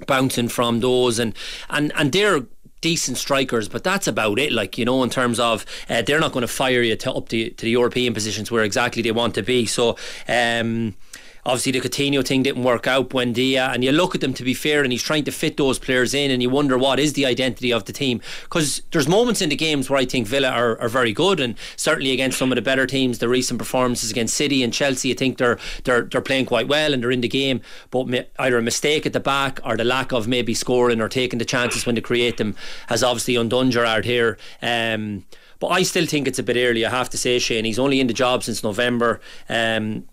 bouncing 0.07 0.47
from 0.47 0.79
those. 0.79 1.19
And, 1.19 1.35
and, 1.69 1.91
and 1.95 2.11
they're 2.11 2.45
decent 2.83 3.17
strikers, 3.17 3.67
but 3.67 3.83
that's 3.83 4.07
about 4.07 4.37
it. 4.37 4.51
Like 4.51 4.77
you 4.77 4.85
know, 4.85 5.01
in 5.03 5.09
terms 5.09 5.39
of 5.39 5.65
uh, 5.89 6.03
they're 6.03 6.19
not 6.19 6.33
going 6.33 6.41
to 6.41 6.47
fire 6.47 6.83
you 6.83 6.95
to 6.97 7.13
up 7.13 7.29
to, 7.29 7.49
to 7.49 7.65
the 7.65 7.71
European 7.71 8.13
positions 8.13 8.51
where 8.51 8.63
exactly 8.63 9.01
they 9.01 9.11
want 9.11 9.33
to 9.35 9.41
be. 9.41 9.65
So. 9.65 9.97
Um, 10.27 10.95
Obviously, 11.45 11.71
the 11.73 11.81
Coutinho 11.81 12.25
thing 12.25 12.43
didn't 12.43 12.63
work 12.63 12.87
out. 12.87 13.09
Buendia, 13.09 13.73
and 13.73 13.83
you 13.83 13.91
look 13.91 14.15
at 14.15 14.21
them 14.21 14.33
to 14.33 14.43
be 14.43 14.53
fair, 14.53 14.83
and 14.83 14.91
he's 14.91 15.03
trying 15.03 15.23
to 15.25 15.31
fit 15.31 15.57
those 15.57 15.79
players 15.79 16.13
in, 16.13 16.31
and 16.31 16.41
you 16.41 16.49
wonder 16.49 16.77
what 16.77 16.99
is 16.99 17.13
the 17.13 17.25
identity 17.25 17.71
of 17.71 17.85
the 17.85 17.93
team. 17.93 18.21
Because 18.43 18.81
there's 18.91 19.07
moments 19.07 19.41
in 19.41 19.49
the 19.49 19.55
games 19.55 19.89
where 19.89 19.99
I 19.99 20.05
think 20.05 20.27
Villa 20.27 20.49
are, 20.49 20.79
are 20.79 20.89
very 20.89 21.13
good, 21.13 21.39
and 21.39 21.55
certainly 21.75 22.11
against 22.11 22.37
some 22.37 22.51
of 22.51 22.55
the 22.55 22.61
better 22.61 22.85
teams, 22.85 23.19
the 23.19 23.27
recent 23.27 23.59
performances 23.59 24.11
against 24.11 24.35
City 24.35 24.63
and 24.63 24.73
Chelsea, 24.73 25.11
I 25.11 25.15
think 25.15 25.37
they're 25.37 25.57
they're 25.83 26.03
they're 26.03 26.21
playing 26.21 26.45
quite 26.45 26.67
well 26.67 26.93
and 26.93 27.03
they're 27.03 27.11
in 27.11 27.21
the 27.21 27.27
game. 27.27 27.61
But 27.91 28.29
either 28.39 28.57
a 28.57 28.61
mistake 28.61 29.05
at 29.05 29.13
the 29.13 29.19
back 29.19 29.59
or 29.65 29.77
the 29.77 29.83
lack 29.83 30.11
of 30.11 30.27
maybe 30.27 30.53
scoring 30.53 31.01
or 31.01 31.09
taking 31.09 31.39
the 31.39 31.45
chances 31.45 31.85
when 31.85 31.95
they 31.95 32.01
create 32.01 32.37
them 32.37 32.55
has 32.87 33.03
obviously 33.03 33.35
undone 33.35 33.71
Gerrard 33.71 34.05
here. 34.05 34.37
Um, 34.61 35.25
but 35.59 35.67
I 35.67 35.83
still 35.83 36.05
think 36.05 36.27
it's 36.27 36.39
a 36.39 36.43
bit 36.43 36.57
early. 36.57 36.85
I 36.85 36.89
have 36.89 37.09
to 37.11 37.17
say, 37.17 37.39
Shane. 37.39 37.63
He's 37.63 37.79
only 37.79 38.01
in 38.01 38.07
the 38.07 38.13
job 38.13 38.43
since 38.43 38.63
November. 38.63 39.21
Um, 39.47 40.05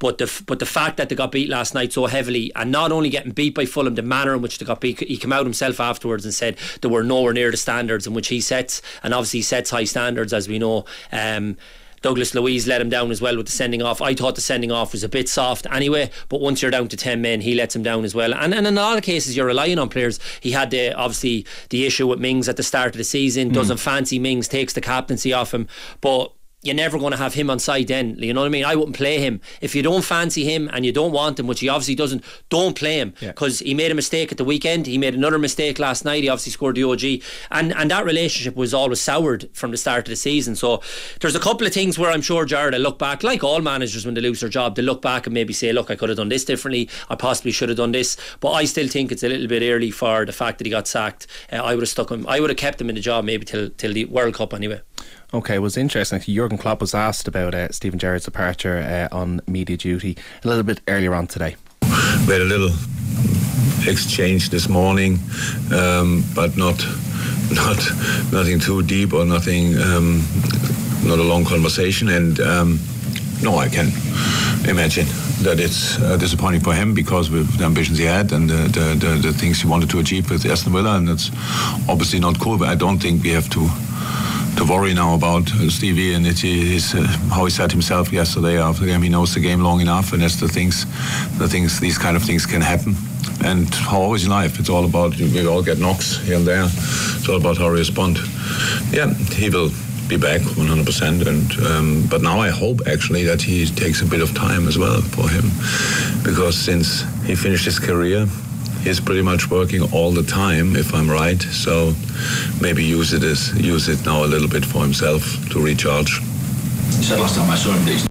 but 0.00 0.18
the 0.18 0.42
but 0.46 0.58
the 0.58 0.66
fact 0.66 0.96
that 0.96 1.08
they 1.08 1.14
got 1.14 1.30
beat 1.30 1.48
last 1.48 1.74
night 1.74 1.92
so 1.92 2.06
heavily, 2.06 2.50
and 2.56 2.72
not 2.72 2.90
only 2.90 3.10
getting 3.10 3.30
beat 3.30 3.54
by 3.54 3.66
Fulham, 3.66 3.94
the 3.94 4.02
manner 4.02 4.34
in 4.34 4.42
which 4.42 4.58
they 4.58 4.66
got 4.66 4.80
beat, 4.80 4.98
he 4.98 5.16
came 5.16 5.32
out 5.32 5.44
himself 5.44 5.78
afterwards 5.78 6.24
and 6.24 6.34
said 6.34 6.56
they 6.80 6.88
were 6.88 7.04
nowhere 7.04 7.34
near 7.34 7.52
the 7.52 7.56
standards 7.56 8.06
in 8.06 8.14
which 8.14 8.28
he 8.28 8.40
sets, 8.40 8.82
and 9.04 9.14
obviously 9.14 9.38
he 9.38 9.42
sets 9.42 9.70
high 9.70 9.84
standards 9.84 10.32
as 10.32 10.48
we 10.48 10.58
know. 10.58 10.84
Um, 11.12 11.56
Douglas 12.02 12.34
Luiz 12.34 12.66
let 12.66 12.80
him 12.80 12.88
down 12.88 13.10
as 13.10 13.20
well 13.20 13.36
with 13.36 13.44
the 13.44 13.52
sending 13.52 13.82
off. 13.82 14.00
I 14.00 14.14
thought 14.14 14.34
the 14.34 14.40
sending 14.40 14.72
off 14.72 14.92
was 14.92 15.04
a 15.04 15.08
bit 15.08 15.28
soft 15.28 15.66
anyway, 15.70 16.10
but 16.30 16.40
once 16.40 16.62
you're 16.62 16.70
down 16.70 16.88
to 16.88 16.96
10 16.96 17.20
men, 17.20 17.42
he 17.42 17.54
lets 17.54 17.76
him 17.76 17.82
down 17.82 18.04
as 18.06 18.14
well. 18.14 18.32
And, 18.32 18.54
and 18.54 18.66
in 18.66 18.78
a 18.78 18.80
lot 18.80 18.96
of 18.96 19.04
cases, 19.04 19.36
you're 19.36 19.44
relying 19.44 19.78
on 19.78 19.90
players. 19.90 20.18
He 20.40 20.52
had 20.52 20.70
the 20.70 20.94
obviously 20.94 21.44
the 21.68 21.84
issue 21.84 22.06
with 22.06 22.18
Mings 22.18 22.48
at 22.48 22.56
the 22.56 22.62
start 22.62 22.92
of 22.92 22.96
the 22.96 23.04
season, 23.04 23.50
mm. 23.50 23.52
doesn't 23.52 23.76
fancy 23.76 24.18
Mings, 24.18 24.48
takes 24.48 24.72
the 24.72 24.80
captaincy 24.80 25.34
off 25.34 25.52
him. 25.52 25.68
But 26.00 26.32
you're 26.62 26.74
never 26.74 26.98
going 26.98 27.12
to 27.12 27.16
have 27.16 27.34
him 27.34 27.48
on 27.48 27.58
side 27.58 27.88
then. 27.88 28.16
You 28.18 28.34
know 28.34 28.40
what 28.40 28.46
I 28.46 28.50
mean? 28.50 28.64
I 28.64 28.76
wouldn't 28.76 28.96
play 28.96 29.18
him. 29.18 29.40
If 29.62 29.74
you 29.74 29.82
don't 29.82 30.04
fancy 30.04 30.44
him 30.44 30.68
and 30.72 30.84
you 30.84 30.92
don't 30.92 31.12
want 31.12 31.40
him, 31.40 31.46
which 31.46 31.60
he 31.60 31.68
obviously 31.68 31.94
doesn't, 31.94 32.22
don't 32.50 32.76
play 32.76 32.98
him. 32.98 33.14
Because 33.20 33.62
yeah. 33.62 33.68
he 33.68 33.74
made 33.74 33.90
a 33.90 33.94
mistake 33.94 34.30
at 34.30 34.36
the 34.36 34.44
weekend. 34.44 34.86
He 34.86 34.98
made 34.98 35.14
another 35.14 35.38
mistake 35.38 35.78
last 35.78 36.04
night. 36.04 36.22
He 36.22 36.28
obviously 36.28 36.52
scored 36.52 36.76
the 36.76 36.84
OG. 36.84 37.22
And 37.50 37.72
and 37.72 37.90
that 37.90 38.04
relationship 38.04 38.56
was 38.56 38.74
always 38.74 39.00
soured 39.00 39.48
from 39.54 39.70
the 39.70 39.78
start 39.78 40.06
of 40.06 40.10
the 40.10 40.16
season. 40.16 40.54
So 40.54 40.82
there's 41.20 41.34
a 41.34 41.40
couple 41.40 41.66
of 41.66 41.72
things 41.72 41.98
where 41.98 42.10
I'm 42.10 42.20
sure 42.20 42.44
Gerrard, 42.44 42.74
will 42.74 42.80
look 42.80 42.98
back, 42.98 43.22
like 43.22 43.42
all 43.42 43.60
managers 43.60 44.04
when 44.04 44.14
they 44.14 44.20
lose 44.20 44.40
their 44.40 44.50
job, 44.50 44.76
they 44.76 44.82
look 44.82 45.00
back 45.00 45.26
and 45.26 45.32
maybe 45.32 45.54
say, 45.54 45.72
look, 45.72 45.90
I 45.90 45.96
could 45.96 46.10
have 46.10 46.18
done 46.18 46.28
this 46.28 46.44
differently. 46.44 46.90
I 47.08 47.14
possibly 47.14 47.52
should 47.52 47.70
have 47.70 47.78
done 47.78 47.92
this. 47.92 48.18
But 48.40 48.52
I 48.52 48.64
still 48.66 48.88
think 48.88 49.12
it's 49.12 49.22
a 49.22 49.28
little 49.28 49.46
bit 49.46 49.62
early 49.62 49.90
for 49.90 50.26
the 50.26 50.32
fact 50.32 50.58
that 50.58 50.66
he 50.66 50.70
got 50.70 50.86
sacked. 50.86 51.26
Uh, 51.50 51.56
I 51.56 51.74
would 51.74 51.82
have 51.82 51.88
stuck 51.88 52.10
him. 52.10 52.26
I 52.28 52.38
would 52.40 52.50
have 52.50 52.58
kept 52.58 52.80
him 52.80 52.90
in 52.90 52.96
the 52.96 53.00
job 53.00 53.24
maybe 53.24 53.46
till, 53.46 53.70
till 53.70 53.94
the 53.94 54.04
World 54.04 54.34
Cup 54.34 54.52
anyway. 54.52 54.82
Okay, 55.32 55.54
it 55.56 55.60
was 55.60 55.76
interesting. 55.76 56.20
Jurgen 56.20 56.58
Klopp 56.58 56.80
was 56.80 56.92
asked 56.92 57.28
about 57.28 57.54
uh, 57.54 57.70
Steven 57.70 58.00
Gerrard's 58.00 58.24
departure 58.24 58.78
uh, 59.12 59.14
on 59.16 59.40
media 59.46 59.76
duty 59.76 60.16
a 60.42 60.48
little 60.48 60.64
bit 60.64 60.80
earlier 60.88 61.14
on 61.14 61.28
today. 61.28 61.54
We 62.26 62.32
had 62.32 62.40
a 62.40 62.44
little 62.44 62.70
exchange 63.86 64.50
this 64.50 64.68
morning, 64.68 65.20
um, 65.72 66.24
but 66.34 66.56
not 66.56 66.78
not 67.52 67.78
nothing 68.32 68.58
too 68.58 68.82
deep 68.82 69.12
or 69.12 69.24
nothing, 69.24 69.78
um, 69.80 70.24
not 71.04 71.20
a 71.20 71.22
long 71.22 71.44
conversation. 71.44 72.08
And 72.08 72.40
um, 72.40 72.80
no, 73.42 73.56
I 73.58 73.68
can 73.68 73.86
imagine 74.68 75.06
that 75.42 75.58
it's 75.58 75.98
uh, 75.98 76.16
disappointing 76.16 76.60
for 76.60 76.74
him 76.74 76.94
because 76.94 77.30
with 77.30 77.56
the 77.58 77.64
ambitions 77.64 77.98
he 77.98 78.04
had 78.04 78.32
and 78.32 78.48
the, 78.48 78.68
the, 78.68 79.06
the, 79.06 79.28
the 79.28 79.32
things 79.32 79.60
he 79.60 79.68
wanted 79.68 79.88
to 79.90 79.98
achieve 79.98 80.30
with 80.30 80.44
Aston 80.44 80.72
Villa, 80.72 80.96
and 80.96 81.08
that's 81.08 81.30
obviously 81.88 82.20
not 82.20 82.38
cool. 82.38 82.58
But 82.58 82.68
I 82.68 82.74
don't 82.74 82.98
think 82.98 83.22
we 83.22 83.30
have 83.30 83.48
to 83.50 83.68
to 84.56 84.64
worry 84.64 84.92
now 84.92 85.14
about 85.14 85.50
uh, 85.52 85.70
Stevie 85.70 86.12
and 86.12 86.26
it 86.26 86.44
is 86.44 86.94
uh, 86.94 87.02
how 87.32 87.44
he 87.44 87.50
said 87.50 87.70
himself 87.72 88.12
yesterday 88.12 88.58
after 88.58 88.84
the 88.84 88.88
game. 88.88 89.00
He 89.00 89.08
knows 89.08 89.32
the 89.32 89.40
game 89.40 89.60
long 89.60 89.80
enough, 89.80 90.12
and 90.12 90.22
that's 90.22 90.40
the 90.40 90.48
things, 90.48 90.84
the 91.38 91.48
things, 91.48 91.80
these 91.80 91.96
kind 91.96 92.16
of 92.16 92.22
things 92.22 92.46
can 92.46 92.60
happen. 92.60 92.94
And 93.42 93.72
how 93.74 94.00
always 94.02 94.24
in 94.24 94.30
life, 94.30 94.58
it's 94.58 94.68
all 94.68 94.84
about 94.84 95.16
we 95.16 95.46
all 95.46 95.62
get 95.62 95.78
knocks 95.78 96.18
here 96.18 96.36
and 96.36 96.46
there. 96.46 96.64
It's 96.64 97.28
all 97.28 97.36
about 97.36 97.56
how 97.56 97.70
we 97.70 97.78
respond. 97.78 98.18
Yeah, 98.90 99.14
he 99.14 99.48
will 99.48 99.70
be 100.10 100.16
back 100.16 100.40
100%. 100.40 101.26
And 101.26 101.66
um, 101.66 102.06
but 102.10 102.20
now 102.20 102.40
I 102.40 102.50
hope 102.50 102.80
actually 102.86 103.22
that 103.24 103.40
he 103.40 103.64
takes 103.66 104.02
a 104.02 104.04
bit 104.04 104.20
of 104.20 104.34
time 104.34 104.66
as 104.66 104.76
well 104.76 105.00
for 105.00 105.28
him, 105.28 105.46
because 106.24 106.56
since 106.58 107.02
he 107.24 107.36
finished 107.36 107.64
his 107.64 107.78
career, 107.78 108.26
he's 108.82 109.00
pretty 109.00 109.22
much 109.22 109.50
working 109.50 109.82
all 109.92 110.10
the 110.10 110.24
time, 110.24 110.74
if 110.74 110.92
I'm 110.92 111.08
right. 111.08 111.40
So 111.40 111.94
maybe 112.60 112.82
use 112.82 113.12
it 113.12 113.22
as 113.22 113.54
use 113.54 113.88
it 113.88 114.04
now 114.04 114.24
a 114.24 114.30
little 114.34 114.48
bit 114.48 114.64
for 114.64 114.82
himself 114.82 115.22
to 115.50 115.62
recharge. 115.62 116.20
said 117.06 117.20
last 117.20 117.36
time 117.36 117.48
I 117.48 117.56
saw 117.56 117.72
him 117.72 118.10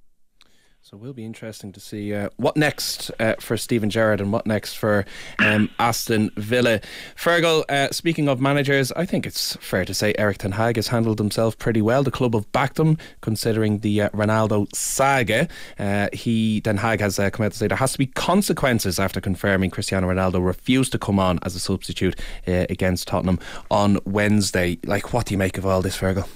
so 0.89 0.97
it 0.97 1.01
will 1.01 1.13
be 1.13 1.23
interesting 1.23 1.71
to 1.71 1.79
see 1.79 2.15
uh, 2.15 2.29
what 2.37 2.57
next 2.57 3.11
uh, 3.19 3.35
for 3.39 3.57
Steven 3.57 3.91
Gerrard 3.91 4.19
and 4.19 4.33
what 4.33 4.47
next 4.47 4.73
for 4.73 5.05
um, 5.37 5.69
Aston 5.79 6.31
Villa. 6.35 6.81
Fergal, 7.15 7.63
uh, 7.69 7.91
speaking 7.91 8.27
of 8.27 8.41
managers, 8.41 8.91
I 8.93 9.05
think 9.05 9.27
it's 9.27 9.55
fair 9.57 9.85
to 9.85 9.93
say 9.93 10.15
Erik 10.17 10.39
Ten 10.39 10.53
Hag 10.53 10.77
has 10.77 10.87
handled 10.87 11.19
himself 11.19 11.59
pretty 11.59 11.79
well. 11.79 12.01
The 12.01 12.09
club 12.09 12.33
have 12.33 12.51
backed 12.53 12.79
him, 12.79 12.97
considering 13.21 13.79
the 13.79 14.01
uh, 14.01 14.09
Ronaldo 14.09 14.67
saga. 14.75 15.47
Uh, 15.77 16.09
he 16.11 16.59
Ten 16.61 16.77
Hag 16.77 17.01
has 17.01 17.19
uh, 17.19 17.29
come 17.29 17.45
out 17.45 17.51
to 17.51 17.57
say 17.59 17.67
there 17.67 17.77
has 17.77 17.91
to 17.91 17.99
be 17.99 18.07
consequences 18.07 18.97
after 18.97 19.21
confirming 19.21 19.69
Cristiano 19.69 20.07
Ronaldo 20.07 20.43
refused 20.43 20.91
to 20.93 20.97
come 20.97 21.19
on 21.19 21.37
as 21.43 21.55
a 21.55 21.59
substitute 21.59 22.19
against 22.47 23.07
Tottenham 23.07 23.37
on 23.69 23.99
Wednesday. 24.05 24.79
Like, 24.85 25.13
what 25.13 25.27
do 25.27 25.35
you 25.35 25.37
make 25.37 25.59
of 25.59 25.67
all 25.67 25.83
this, 25.83 25.95
Fergal? 25.95 26.27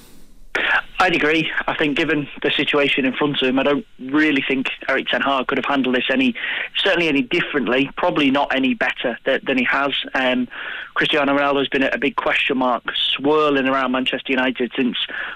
I'd 1.00 1.16
agree. 1.16 1.52
I 1.68 1.76
think, 1.76 1.98
given 1.98 2.28
the 2.44 2.52
situation 2.52 3.04
in 3.04 3.14
front 3.14 3.42
of 3.42 3.48
him, 3.48 3.60
I 3.60 3.64
don't 3.64 3.86
really 4.00 4.44
think 4.48 4.70
Erik 4.88 5.08
Ten 5.08 5.22
Hag 5.22 5.48
could 5.48 5.58
have 5.58 5.66
handled 5.66 5.96
this 5.96 6.06
any, 6.10 6.36
certainly 6.78 7.08
any 7.08 7.22
differently. 7.22 7.90
Probably 7.98 8.32
not 8.32 8.54
any 8.56 8.74
better 8.74 9.18
th- 9.26 9.44
than 9.44 9.58
he 9.58 9.66
has. 9.66 9.92
Um, 10.14 10.48
Cristiano 10.94 11.36
Ronaldo 11.36 11.60
has 11.60 11.68
been 11.68 11.84
a, 11.84 11.90
a 11.90 11.98
big 11.98 12.16
question 12.16 12.58
mark 12.58 12.84
swirling 12.96 13.68
around 13.68 13.92
Manchester 13.92 14.32
United 14.32 14.72
since 14.76 14.96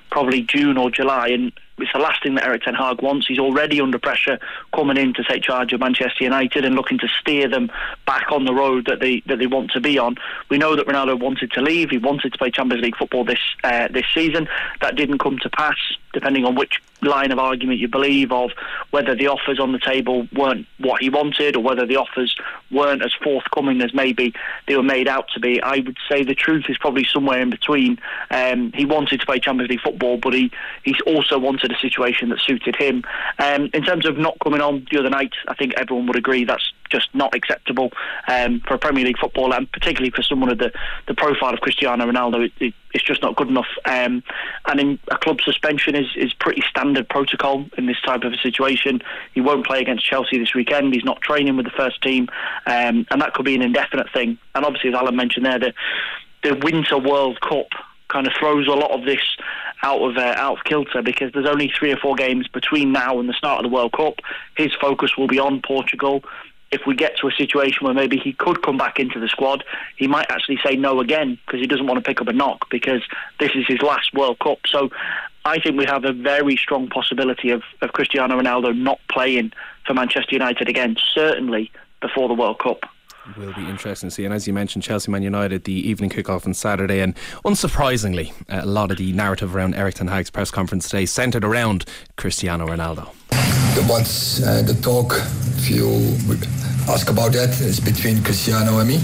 probably 0.10 0.44
June 0.44 0.78
or 0.78 0.90
July, 0.90 1.30
and 1.30 1.52
it's 1.78 1.94
the 1.94 2.00
last 2.00 2.24
thing 2.24 2.36
that 2.36 2.46
Erik 2.46 2.64
Ten 2.64 2.74
Hag 2.74 3.02
wants. 3.02 3.28
He's 3.28 3.40
already 3.40 3.80
under 3.80 4.00
pressure 4.00 4.40
coming 4.74 4.98
in 4.98 5.14
to 5.14 5.24
take 5.24 5.44
charge 5.44 5.74
of 5.74 5.80
Manchester 5.80 6.24
United 6.24 6.66
and 6.66 6.76
looking 6.76 6.98
to 7.00 7.08
steer 7.20 7.48
them 7.48 7.72
back 8.06 8.32
on 8.32 8.46
the 8.46 8.54
road 8.54 8.86
that 8.88 9.00
they 9.00 9.22
that 9.28 9.40
they 9.40 9.48
want 9.48 9.72
to 9.72 9.80
be 9.80 9.98
on. 9.98 10.16
We 10.50 10.58
know 10.58 10.76
that 10.76 10.88
Ronaldo 10.88 11.20
wanted 11.20 11.52
to 11.52 11.62
leave. 11.62 11.90
He 11.90 11.98
wanted 11.98 12.32
to 12.34 12.38
play 12.38 12.52
Champions 12.52 12.84
League 12.84 12.98
football 12.98 13.24
this 13.24 13.40
uh, 13.64 13.88
this 13.90 14.06
season. 14.14 14.48
That 14.82 14.96
didn't 14.96 15.20
come 15.20 15.38
to 15.40 15.50
pass, 15.50 15.78
depending 16.14 16.46
on 16.46 16.56
which 16.56 16.82
line 17.02 17.32
of 17.32 17.40
argument 17.40 17.80
you 17.80 17.88
believe 17.88 18.32
of 18.32 18.52
whether 18.90 19.16
the 19.16 19.28
offers 19.28 19.60
on 19.60 19.72
the 19.72 19.80
table 19.80 20.28
weren't 20.34 20.66
what 20.80 21.02
he 21.02 21.10
wanted 21.10 21.56
or 21.56 21.62
whether 21.62 21.86
the 21.86 21.96
offers 21.96 22.36
weren't 22.72 23.04
as 23.04 23.14
forthcoming 23.24 23.82
as 23.82 23.94
maybe 23.94 24.34
they 24.68 24.76
were 24.76 24.84
made 24.84 25.08
out 25.08 25.30
to 25.30 25.40
be. 25.40 25.62
I 25.62 25.78
would 25.80 25.98
say 26.10 26.24
the 26.24 26.36
truth 26.36 26.66
is 26.70 26.78
probably 26.78 27.06
somewhere 27.06 27.42
in 27.42 27.50
between. 27.50 28.00
Um, 28.32 28.72
he 28.74 28.86
wanted 28.86 29.20
to 29.20 29.26
play 29.26 29.40
Champions 29.40 29.70
League 29.70 29.82
football, 29.82 30.18
but 30.18 30.34
he, 30.34 30.52
he 30.84 30.96
also 31.06 31.38
wanted 31.38 31.67
to 31.68 31.74
the 31.74 31.80
situation 31.80 32.30
that 32.30 32.40
suited 32.40 32.76
him. 32.76 33.04
Um, 33.40 33.70
in 33.74 33.84
terms 33.84 34.06
of 34.06 34.18
not 34.18 34.38
coming 34.44 34.62
on 34.62 34.88
the 34.92 35.00
other 35.00 35.10
night, 35.10 35.34
I 35.48 35.54
think 35.56 35.74
everyone 35.78 36.08
would 36.08 36.16
agree 36.16 36.46
that's 36.46 36.72
just 36.90 37.10
not 37.14 37.36
acceptable 37.36 37.92
um, 38.28 38.62
for 38.62 38.76
a 38.76 38.78
Premier 38.78 39.06
League 39.06 39.18
footballer, 39.18 39.58
and 39.58 39.72
particularly 39.72 40.12
for 40.12 40.22
someone 40.22 40.50
of 40.50 40.58
the, 40.58 40.72
the 41.08 41.14
profile 41.14 41.54
of 41.54 41.60
Cristiano 41.60 42.06
Ronaldo. 42.06 42.46
It, 42.46 42.54
it, 42.60 42.74
it's 42.94 43.04
just 43.04 43.22
not 43.22 43.36
good 43.36 43.50
enough. 43.50 43.68
Um, 43.86 44.24
and 44.68 44.80
in 44.80 45.00
a 45.10 45.18
club 45.18 45.42
suspension 45.42 45.96
is, 45.96 46.08
is 46.16 46.34
pretty 46.34 46.64
standard 46.70 47.08
protocol 47.10 47.66
in 47.78 47.86
this 47.86 48.00
type 48.06 48.24
of 48.24 48.34
a 48.34 48.38
situation. 48.38 49.02
He 49.34 49.42
won't 49.42 49.66
play 49.66 49.82
against 49.82 50.06
Chelsea 50.06 50.40
this 50.40 50.56
weekend. 50.56 50.94
He's 50.94 51.04
not 51.04 51.22
training 51.22 51.58
with 51.58 51.66
the 51.66 51.72
first 51.72 52.02
team, 52.02 52.30
um, 52.66 53.06
and 53.12 53.22
that 53.22 53.34
could 53.34 53.46
be 53.46 53.56
an 53.56 53.62
indefinite 53.62 54.08
thing. 54.14 54.38
And 54.56 54.66
obviously, 54.66 54.90
as 54.90 54.96
Alan 54.96 55.16
mentioned 55.16 55.46
there, 55.46 55.60
the 55.60 55.74
the 56.44 56.56
Winter 56.64 56.98
World 56.98 57.42
Cup 57.42 57.68
kind 58.10 58.28
of 58.28 58.34
throws 58.40 58.68
a 58.68 58.72
lot 58.72 58.92
of 58.92 59.06
this 59.06 59.20
out 59.84 60.02
of 60.02 60.18
uh, 60.18 60.34
out 60.38 60.58
of 60.58 60.64
kilter 60.64 61.02
because 61.02 61.32
there's 61.34 61.48
only 61.48 61.72
three 61.78 61.92
or 61.92 61.98
four 61.98 62.16
games 62.16 62.48
between 62.48 62.92
now 62.92 63.20
and 63.20 63.30
the 63.30 63.34
start 63.34 63.64
of 63.64 63.70
the 63.70 63.74
World 63.74 63.94
Cup. 63.94 64.16
His 64.56 64.74
focus 64.80 65.18
will 65.18 65.28
be 65.28 65.40
on 65.40 65.62
Portugal. 65.62 66.24
If 66.70 66.82
we 66.86 66.96
get 66.96 67.18
to 67.20 67.28
a 67.28 67.32
situation 67.32 67.86
where 67.86 67.94
maybe 67.94 68.18
he 68.18 68.34
could 68.34 68.62
come 68.62 68.78
back 68.78 69.00
into 69.00 69.20
the 69.22 69.30
squad, 69.30 69.64
he 69.96 70.08
might 70.08 70.30
actually 70.30 70.60
say 70.66 70.76
no 70.76 71.00
again 71.00 71.40
because 71.46 71.62
he 71.62 71.68
doesn't 71.68 71.88
want 71.88 72.04
to 72.04 72.08
pick 72.08 72.20
up 72.20 72.28
a 72.28 72.34
knock 72.34 72.70
because 72.70 73.02
this 73.40 73.52
is 73.56 73.66
his 73.68 73.82
last 73.82 74.14
World 74.14 74.40
Cup. 74.40 74.60
So 74.68 74.90
I 75.46 75.60
think 75.60 75.78
we 75.78 75.86
have 75.86 76.04
a 76.04 76.12
very 76.12 76.58
strong 76.58 76.90
possibility 76.90 77.52
of, 77.52 77.64
of 77.82 77.94
Cristiano 77.94 78.38
Ronaldo 78.38 78.78
not 78.78 79.00
playing 79.10 79.54
for 79.86 79.94
Manchester 79.94 80.34
United 80.36 80.68
again, 80.68 80.98
certainly 81.14 81.72
before 82.02 82.28
the 82.28 82.34
World 82.34 82.60
Cup 82.60 82.86
will 83.36 83.54
be 83.54 83.68
interesting 83.68 84.10
to 84.10 84.16
see. 84.16 84.26
And 84.26 84.34
as 84.34 84.48
you 84.48 84.54
mentioned, 84.54 84.84
Chelsea 84.84 85.12
Man 85.12 85.24
United, 85.24 85.66
the 85.66 85.74
evening 85.74 86.10
kickoff 86.10 86.46
on 86.46 86.54
Saturday. 86.54 87.00
And 87.00 87.16
unsurprisingly, 87.46 88.34
a 88.48 88.66
lot 88.66 88.92
of 88.92 88.98
the 88.98 89.12
narrative 89.14 89.56
around 89.56 89.76
Erik 89.76 89.96
Ten 89.96 90.08
Hag's 90.08 90.30
press 90.30 90.52
conference 90.52 90.90
today 90.90 91.06
centred 91.06 91.44
around 91.44 91.86
Cristiano 92.16 92.68
Ronaldo. 92.68 93.08
What's 93.88 94.42
uh, 94.42 94.64
the 94.64 94.74
talk, 94.82 95.14
if 95.58 95.70
you 95.70 95.88
ask 96.92 97.10
about 97.10 97.34
that, 97.34 97.50
is 97.62 97.80
between 97.80 98.24
Cristiano 98.24 98.80
and 98.80 98.88
me. 98.88 99.00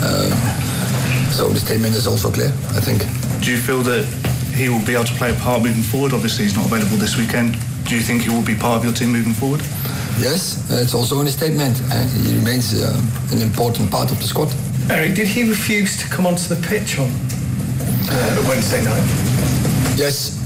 Uh, 0.00 0.30
so 1.30 1.48
the 1.48 1.60
statement 1.60 1.94
is 1.94 2.06
also 2.06 2.30
clear, 2.30 2.48
I 2.48 2.80
think. 2.80 3.02
Do 3.42 3.50
you 3.50 3.58
feel 3.58 3.82
that 3.82 4.04
he 4.54 4.68
will 4.68 4.84
be 4.84 4.94
able 4.94 5.04
to 5.04 5.14
play 5.14 5.30
a 5.30 5.34
part 5.34 5.62
moving 5.62 5.82
forward? 5.82 6.12
Obviously, 6.12 6.44
he's 6.44 6.56
not 6.56 6.66
available 6.66 6.96
this 6.96 7.16
weekend. 7.16 7.56
Do 7.84 7.94
you 7.94 8.00
think 8.00 8.22
he 8.22 8.30
will 8.30 8.44
be 8.44 8.54
part 8.54 8.78
of 8.78 8.84
your 8.84 8.94
team 8.94 9.10
moving 9.12 9.34
forward? 9.34 9.60
Yes, 10.20 10.68
it's 10.70 10.94
also 10.94 11.20
in 11.20 11.26
a 11.26 11.30
statement. 11.30 11.80
and 11.92 12.10
he 12.10 12.34
remains 12.36 12.74
uh, 12.74 13.00
an 13.30 13.40
important 13.40 13.90
part 13.90 14.10
of 14.10 14.18
the 14.18 14.24
squad. 14.24 14.52
Erik, 14.90 15.14
did 15.14 15.28
he 15.28 15.48
refuse 15.48 15.96
to 16.02 16.08
come 16.08 16.26
onto 16.26 16.52
the 16.52 16.60
pitch 16.66 16.98
on 16.98 17.08
uh, 18.10 18.44
Wednesday 18.48 18.82
night? 18.84 19.04
Yes. 19.96 20.36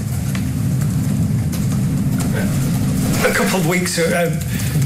A 3.25 3.33
couple 3.33 3.59
of 3.59 3.67
weeks 3.67 3.97
ago, 3.97 4.27
um, 4.27 4.33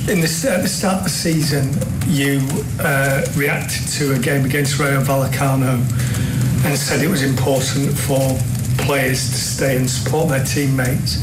in 0.10 0.22
the, 0.22 0.50
at 0.50 0.62
the 0.62 0.70
start 0.70 1.00
of 1.00 1.04
the 1.04 1.10
season, 1.10 1.74
you 2.08 2.40
uh, 2.80 3.26
reacted 3.36 3.88
to 3.90 4.14
a 4.14 4.20
game 4.20 4.46
against 4.46 4.80
Rayo 4.80 5.02
Vallecano 5.02 5.80
and 6.66 6.78
said 6.78 7.02
it 7.04 7.10
was 7.10 7.24
important 7.24 7.98
for 7.98 8.38
players 8.86 9.28
to 9.30 9.36
stay 9.36 9.76
and 9.78 9.90
support 9.90 10.30
their 10.30 10.44
teammates. 10.46 11.18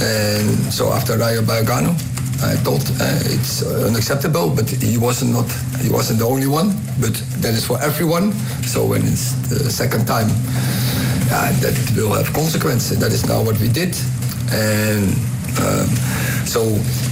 And 0.00 0.72
so 0.72 0.92
after 0.92 1.18
Rayo 1.18 1.42
Vallecano, 1.42 1.94
I 2.42 2.56
thought 2.56 2.82
uh, 3.00 3.34
it's 3.34 3.62
unacceptable, 3.62 4.50
but 4.50 4.68
he 4.68 4.98
wasn't 4.98 5.32
not 5.32 5.48
he 5.80 5.90
wasn't 5.90 6.18
the 6.18 6.26
only 6.26 6.48
one. 6.48 6.74
But 7.00 7.14
that 7.42 7.54
is 7.54 7.64
for 7.64 7.80
everyone. 7.80 8.32
So 8.66 8.84
when 8.84 9.02
it's 9.06 9.32
the 9.48 9.70
second 9.70 10.06
time, 10.06 10.28
uh, 11.30 11.52
that 11.60 11.76
will 11.96 12.12
have 12.12 12.32
consequences. 12.32 12.98
That 12.98 13.12
is 13.12 13.26
now 13.26 13.42
what 13.42 13.58
we 13.60 13.68
did, 13.68 13.94
and 14.50 15.14
um, 15.62 15.86
so 16.44 16.60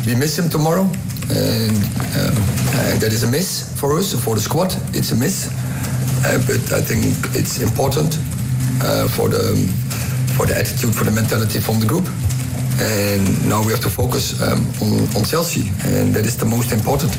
we 0.05 0.15
miss 0.15 0.37
him 0.39 0.49
tomorrow, 0.51 0.83
and 1.31 1.77
um, 2.19 2.35
uh, 2.75 2.99
that 2.99 3.13
is 3.13 3.23
a 3.23 3.31
miss 3.31 3.79
for 3.79 3.99
us 3.99 4.13
for 4.25 4.35
the 4.35 4.41
squad. 4.41 4.75
It's 4.95 5.13
a 5.13 5.17
miss, 5.17 5.47
uh, 6.27 6.43
but 6.47 6.73
I 6.73 6.83
think 6.83 7.05
it's 7.39 7.63
important 7.63 8.19
uh, 8.83 9.07
for 9.09 9.29
the 9.29 9.55
for 10.37 10.47
the 10.47 10.57
attitude, 10.57 10.95
for 10.95 11.05
the 11.05 11.13
mentality 11.13 11.61
from 11.61 11.79
the 11.79 11.87
group. 11.87 12.07
And 12.79 13.49
now 13.49 13.65
we 13.65 13.73
have 13.73 13.83
to 13.83 13.91
focus 13.91 14.41
um, 14.43 14.61
on, 14.83 15.01
on 15.17 15.25
Chelsea, 15.25 15.73
and 15.85 16.15
that 16.15 16.25
is 16.27 16.37
the 16.37 16.47
most 16.47 16.73
important. 16.73 17.17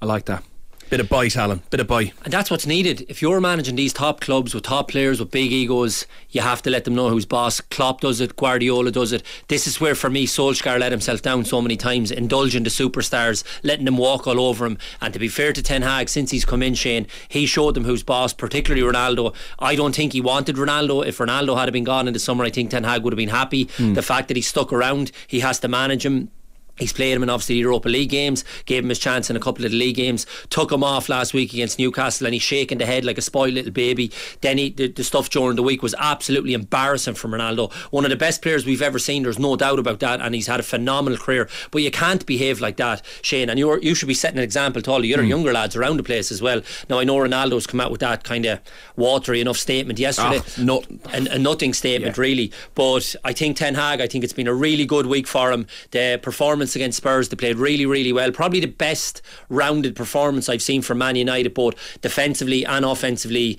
I 0.00 0.06
like 0.06 0.24
that. 0.26 0.47
Bit 0.90 1.00
of 1.00 1.08
bite, 1.10 1.36
Alan. 1.36 1.60
Bit 1.68 1.80
of 1.80 1.86
bite. 1.86 2.14
And 2.24 2.32
that's 2.32 2.50
what's 2.50 2.66
needed. 2.66 3.04
If 3.10 3.20
you're 3.20 3.42
managing 3.42 3.76
these 3.76 3.92
top 3.92 4.20
clubs 4.20 4.54
with 4.54 4.64
top 4.64 4.88
players 4.88 5.20
with 5.20 5.30
big 5.30 5.52
egos, 5.52 6.06
you 6.30 6.40
have 6.40 6.62
to 6.62 6.70
let 6.70 6.84
them 6.84 6.94
know 6.94 7.10
who's 7.10 7.26
boss. 7.26 7.60
Klopp 7.60 8.00
does 8.00 8.22
it, 8.22 8.36
Guardiola 8.36 8.90
does 8.90 9.12
it. 9.12 9.22
This 9.48 9.66
is 9.66 9.82
where, 9.82 9.94
for 9.94 10.08
me, 10.08 10.26
Solskjaer 10.26 10.80
let 10.80 10.90
himself 10.90 11.20
down 11.20 11.44
so 11.44 11.60
many 11.60 11.76
times, 11.76 12.10
indulging 12.10 12.62
the 12.62 12.70
superstars, 12.70 13.44
letting 13.62 13.84
them 13.84 13.98
walk 13.98 14.26
all 14.26 14.40
over 14.40 14.64
him. 14.64 14.78
And 15.02 15.12
to 15.12 15.18
be 15.18 15.28
fair 15.28 15.52
to 15.52 15.62
Ten 15.62 15.82
Hag, 15.82 16.08
since 16.08 16.30
he's 16.30 16.46
come 16.46 16.62
in, 16.62 16.72
Shane, 16.72 17.06
he 17.28 17.44
showed 17.44 17.74
them 17.74 17.84
who's 17.84 18.02
boss, 18.02 18.32
particularly 18.32 18.82
Ronaldo. 18.90 19.34
I 19.58 19.74
don't 19.74 19.94
think 19.94 20.14
he 20.14 20.22
wanted 20.22 20.56
Ronaldo. 20.56 21.04
If 21.06 21.18
Ronaldo 21.18 21.58
had 21.58 21.70
been 21.70 21.84
gone 21.84 22.08
in 22.08 22.14
the 22.14 22.18
summer, 22.18 22.44
I 22.44 22.50
think 22.50 22.70
Ten 22.70 22.84
Hag 22.84 23.02
would 23.02 23.12
have 23.12 23.18
been 23.18 23.28
happy. 23.28 23.66
Mm. 23.66 23.94
The 23.94 24.02
fact 24.02 24.28
that 24.28 24.38
he 24.38 24.42
stuck 24.42 24.72
around, 24.72 25.12
he 25.26 25.40
has 25.40 25.60
to 25.60 25.68
manage 25.68 26.06
him 26.06 26.30
He's 26.78 26.92
played 26.92 27.12
him 27.12 27.22
in 27.22 27.30
obviously 27.30 27.56
the 27.56 27.60
Europa 27.60 27.88
League 27.88 28.10
games, 28.10 28.44
gave 28.66 28.82
him 28.82 28.88
his 28.88 28.98
chance 28.98 29.30
in 29.30 29.36
a 29.36 29.40
couple 29.40 29.64
of 29.64 29.70
the 29.70 29.76
league 29.76 29.96
games, 29.96 30.26
took 30.50 30.72
him 30.72 30.84
off 30.84 31.08
last 31.08 31.34
week 31.34 31.52
against 31.52 31.78
Newcastle, 31.78 32.26
and 32.26 32.34
he's 32.34 32.42
shaking 32.42 32.78
the 32.78 32.86
head 32.86 33.04
like 33.04 33.18
a 33.18 33.22
spoiled 33.22 33.54
little 33.54 33.72
baby. 33.72 34.10
Then 34.40 34.58
he, 34.58 34.70
the, 34.70 34.88
the 34.88 35.04
stuff 35.04 35.30
during 35.30 35.56
the 35.56 35.62
week 35.62 35.82
was 35.82 35.94
absolutely 35.98 36.54
embarrassing 36.54 37.14
from 37.14 37.32
Ronaldo. 37.32 37.72
One 37.90 38.04
of 38.04 38.10
the 38.10 38.16
best 38.16 38.42
players 38.42 38.64
we've 38.64 38.82
ever 38.82 38.98
seen, 38.98 39.22
there's 39.22 39.38
no 39.38 39.56
doubt 39.56 39.78
about 39.78 40.00
that, 40.00 40.20
and 40.20 40.34
he's 40.34 40.46
had 40.46 40.60
a 40.60 40.64
phenomenal 40.64 41.18
career. 41.18 41.48
But 41.70 41.82
you 41.82 41.90
can't 41.90 42.24
behave 42.26 42.60
like 42.60 42.76
that, 42.76 43.02
Shane, 43.22 43.50
and 43.50 43.58
you 43.58 43.78
you 43.80 43.94
should 43.94 44.08
be 44.08 44.14
setting 44.14 44.38
an 44.38 44.44
example 44.44 44.82
to 44.82 44.90
all 44.90 45.00
the 45.00 45.14
other 45.14 45.22
mm. 45.22 45.28
younger 45.28 45.52
lads 45.52 45.76
around 45.76 45.96
the 45.96 46.02
place 46.02 46.30
as 46.30 46.40
well. 46.40 46.62
Now, 46.88 46.98
I 46.98 47.04
know 47.04 47.16
Ronaldo's 47.16 47.66
come 47.66 47.80
out 47.80 47.90
with 47.90 48.00
that 48.00 48.24
kind 48.24 48.46
of 48.46 48.60
watery 48.96 49.40
enough 49.40 49.56
statement 49.58 49.98
yesterday. 49.98 50.40
Oh, 50.58 50.62
not, 50.62 50.86
a, 51.12 51.34
a 51.34 51.38
nothing 51.38 51.74
statement, 51.74 52.16
yeah. 52.16 52.22
really. 52.22 52.52
But 52.74 53.14
I 53.24 53.32
think 53.32 53.56
Ten 53.56 53.74
Hag, 53.74 54.00
I 54.00 54.06
think 54.06 54.24
it's 54.24 54.32
been 54.32 54.48
a 54.48 54.54
really 54.54 54.86
good 54.86 55.06
week 55.06 55.26
for 55.26 55.52
him. 55.52 55.66
The 55.90 56.18
performance 56.22 56.67
against 56.76 56.98
Spurs, 56.98 57.28
they 57.28 57.36
played 57.36 57.56
really, 57.56 57.86
really 57.86 58.12
well. 58.12 58.30
Probably 58.32 58.60
the 58.60 58.66
best 58.66 59.22
rounded 59.48 59.96
performance 59.96 60.48
I've 60.48 60.62
seen 60.62 60.82
from 60.82 60.98
Man 60.98 61.16
United, 61.16 61.54
both 61.54 61.74
defensively 62.00 62.64
and 62.64 62.84
offensively 62.84 63.58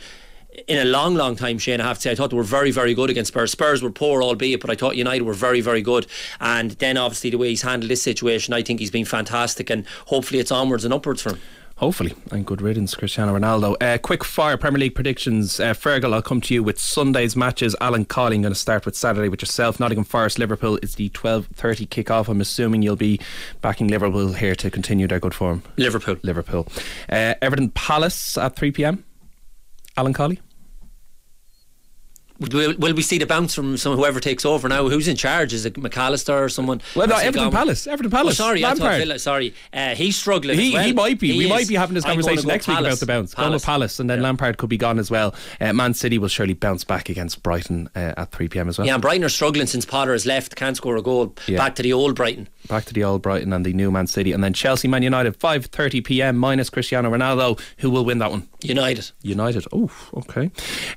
in 0.67 0.77
a 0.79 0.85
long, 0.85 1.15
long 1.15 1.35
time, 1.35 1.57
Shane, 1.57 1.79
I 1.79 1.85
have 1.85 1.97
to 1.97 2.01
say. 2.01 2.11
I 2.11 2.15
thought 2.15 2.31
they 2.31 2.37
were 2.37 2.43
very, 2.43 2.71
very 2.71 2.93
good 2.93 3.09
against 3.09 3.29
Spurs. 3.29 3.51
Spurs 3.51 3.81
were 3.81 3.91
poor, 3.91 4.21
albeit, 4.21 4.61
but 4.61 4.69
I 4.69 4.75
thought 4.75 4.95
United 4.95 5.23
were 5.23 5.33
very, 5.33 5.61
very 5.61 5.81
good. 5.81 6.07
And 6.39 6.71
then, 6.71 6.97
obviously, 6.97 7.29
the 7.29 7.37
way 7.37 7.49
he's 7.49 7.61
handled 7.61 7.89
this 7.89 8.01
situation, 8.01 8.53
I 8.53 8.63
think 8.63 8.79
he's 8.79 8.91
been 8.91 9.05
fantastic, 9.05 9.69
and 9.69 9.85
hopefully 10.07 10.39
it's 10.39 10.51
onwards 10.51 10.85
and 10.85 10.93
upwards 10.93 11.21
for 11.21 11.31
him. 11.31 11.39
Hopefully, 11.79 12.13
and 12.29 12.45
good 12.45 12.61
riddance, 12.61 12.93
Cristiano 12.93 13.39
Ronaldo. 13.39 13.73
Uh, 13.81 13.97
quick 13.97 14.25
fire 14.25 14.57
Premier 14.57 14.79
League 14.79 14.95
predictions. 14.95 15.61
Uh, 15.61 15.73
Fergal, 15.73 16.13
I'll 16.13 16.21
come 16.21 16.41
to 16.41 16.53
you 16.53 16.61
with 16.61 16.77
Sunday's 16.77 17.37
matches. 17.37 17.73
Alan 17.79 18.03
Cawley 18.03 18.37
going 18.37 18.51
to 18.51 18.59
start 18.59 18.85
with 18.85 18.97
Saturday 18.97 19.29
with 19.29 19.41
yourself. 19.41 19.79
Nottingham 19.79 20.03
Forest, 20.03 20.39
Liverpool 20.39 20.77
is 20.83 20.95
the 20.95 21.07
twelve 21.09 21.47
thirty 21.53 21.85
kick-off. 21.85 22.27
I'm 22.27 22.41
assuming 22.41 22.81
you'll 22.81 22.97
be 22.97 23.17
backing 23.61 23.87
Liverpool 23.87 24.33
here 24.33 24.55
to 24.55 24.69
continue 24.69 25.07
their 25.07 25.21
good 25.21 25.33
form. 25.33 25.63
Liverpool. 25.77 26.17
Liverpool. 26.21 26.67
Uh, 27.07 27.35
Everton 27.41 27.69
Palace 27.69 28.37
at 28.37 28.57
3 28.57 28.71
pm. 28.71 29.05
Alan 29.95 30.11
Cawley. 30.11 30.41
Will, 32.39 32.73
will, 32.77 32.93
we 32.93 33.01
see 33.01 33.17
the 33.17 33.25
bounce 33.25 33.53
from 33.53 33.75
some 33.75 33.95
whoever 33.95 34.19
takes 34.19 34.45
over 34.45 34.69
now? 34.69 34.87
Who's 34.87 35.07
in 35.07 35.17
charge? 35.17 35.53
Is 35.53 35.65
it 35.65 35.73
McAllister 35.73 36.33
or 36.33 36.49
someone? 36.49 36.81
Well, 36.95 37.07
no, 37.07 37.17
Everton 37.17 37.51
Palace. 37.51 37.85
Everton 37.85 38.11
Palace. 38.11 38.39
Oh, 38.39 38.45
sorry, 38.45 38.61
Lampard. 38.61 38.97
Villa, 38.99 39.19
sorry, 39.19 39.53
uh, 39.73 39.95
he's 39.95 40.15
struggling. 40.15 40.57
He, 40.57 40.73
well. 40.73 40.83
he 40.83 40.93
might 40.93 41.19
be. 41.19 41.33
He 41.33 41.37
we 41.39 41.43
is. 41.45 41.49
might 41.49 41.67
be 41.67 41.75
having 41.75 41.95
this 41.95 42.05
conversation 42.05 42.47
next 42.47 42.65
Palace. 42.65 42.79
week 42.79 42.87
about 42.87 42.99
the 42.99 43.05
bounce. 43.05 43.33
Palace. 43.33 43.45
Going 43.45 43.53
with 43.53 43.65
Palace, 43.65 43.99
and 43.99 44.09
then 44.09 44.19
yeah. 44.19 44.23
Lampard 44.23 44.57
could 44.57 44.69
be 44.69 44.77
gone 44.77 44.99
as 44.99 45.11
well. 45.11 45.35
Uh, 45.59 45.73
Man 45.73 45.93
City 45.93 46.17
will 46.17 46.29
surely 46.29 46.53
bounce 46.53 46.83
back 46.83 47.09
against 47.09 47.43
Brighton 47.43 47.89
uh, 47.95 48.13
at 48.15 48.31
3 48.31 48.47
pm 48.47 48.69
as 48.69 48.77
well. 48.77 48.87
Yeah, 48.87 48.93
and 48.93 49.01
Brighton 49.01 49.23
are 49.25 49.29
struggling 49.29 49.67
since 49.67 49.85
Potter 49.85 50.13
has 50.13 50.25
left. 50.25 50.55
Can't 50.55 50.77
score 50.77 50.95
a 50.95 51.01
goal. 51.01 51.35
Yeah. 51.47 51.57
Back 51.57 51.75
to 51.75 51.83
the 51.83 51.91
old 51.91 52.15
Brighton. 52.15 52.47
Back 52.67 52.85
to 52.85 52.93
the 52.93 53.03
old 53.03 53.21
Brighton 53.21 53.51
and 53.51 53.65
the 53.65 53.73
new 53.73 53.91
Man 53.91 54.07
City, 54.07 54.31
and 54.31 54.43
then 54.43 54.53
Chelsea 54.53 54.87
Man 54.87 55.03
United 55.03 55.37
5:30 55.39 56.05
pm 56.05 56.37
minus 56.37 56.69
Cristiano 56.69 57.11
Ronaldo. 57.11 57.59
Who 57.79 57.89
will 57.89 58.05
win 58.05 58.19
that 58.19 58.31
one? 58.31 58.47
United. 58.61 59.11
United. 59.21 59.65
Oh, 59.71 59.91
okay. 60.13 60.51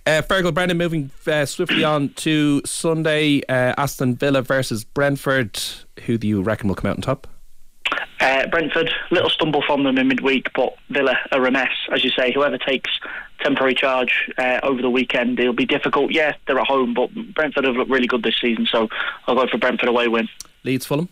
Uh, 0.06 0.22
Fergal 0.22 0.52
Brendan 0.52 0.78
moving 0.78 1.10
uh, 1.32 1.46
swiftly 1.46 1.82
on 1.82 2.10
to 2.10 2.60
Sunday. 2.64 3.40
Uh, 3.48 3.74
Aston 3.76 4.14
Villa 4.14 4.42
versus 4.42 4.84
Brentford. 4.84 5.60
Who 6.06 6.18
do 6.18 6.28
you 6.28 6.42
reckon 6.42 6.68
will 6.68 6.76
come 6.76 6.90
out 6.90 6.96
on 6.96 7.02
top? 7.02 7.26
Uh, 8.20 8.46
Brentford, 8.46 8.90
little 9.10 9.30
stumble 9.30 9.62
from 9.66 9.82
them 9.82 9.98
in 9.98 10.06
midweek, 10.06 10.52
but 10.54 10.76
Villa 10.90 11.16
are 11.32 11.44
a 11.44 11.50
mess, 11.50 11.72
as 11.92 12.04
you 12.04 12.10
say. 12.10 12.32
Whoever 12.32 12.56
takes 12.56 12.90
temporary 13.40 13.74
charge 13.74 14.30
uh, 14.38 14.60
over 14.62 14.80
the 14.80 14.90
weekend, 14.90 15.40
it'll 15.40 15.52
be 15.52 15.66
difficult. 15.66 16.12
Yeah, 16.12 16.34
they're 16.46 16.60
at 16.60 16.66
home, 16.66 16.94
but 16.94 17.10
Brentford 17.34 17.64
have 17.64 17.74
looked 17.74 17.90
really 17.90 18.06
good 18.06 18.22
this 18.22 18.36
season, 18.40 18.66
so 18.70 18.88
I'll 19.26 19.34
go 19.34 19.48
for 19.48 19.58
Brentford 19.58 19.88
away 19.88 20.06
win. 20.06 20.28
Leeds 20.62 20.86
Fulham. 20.86 21.08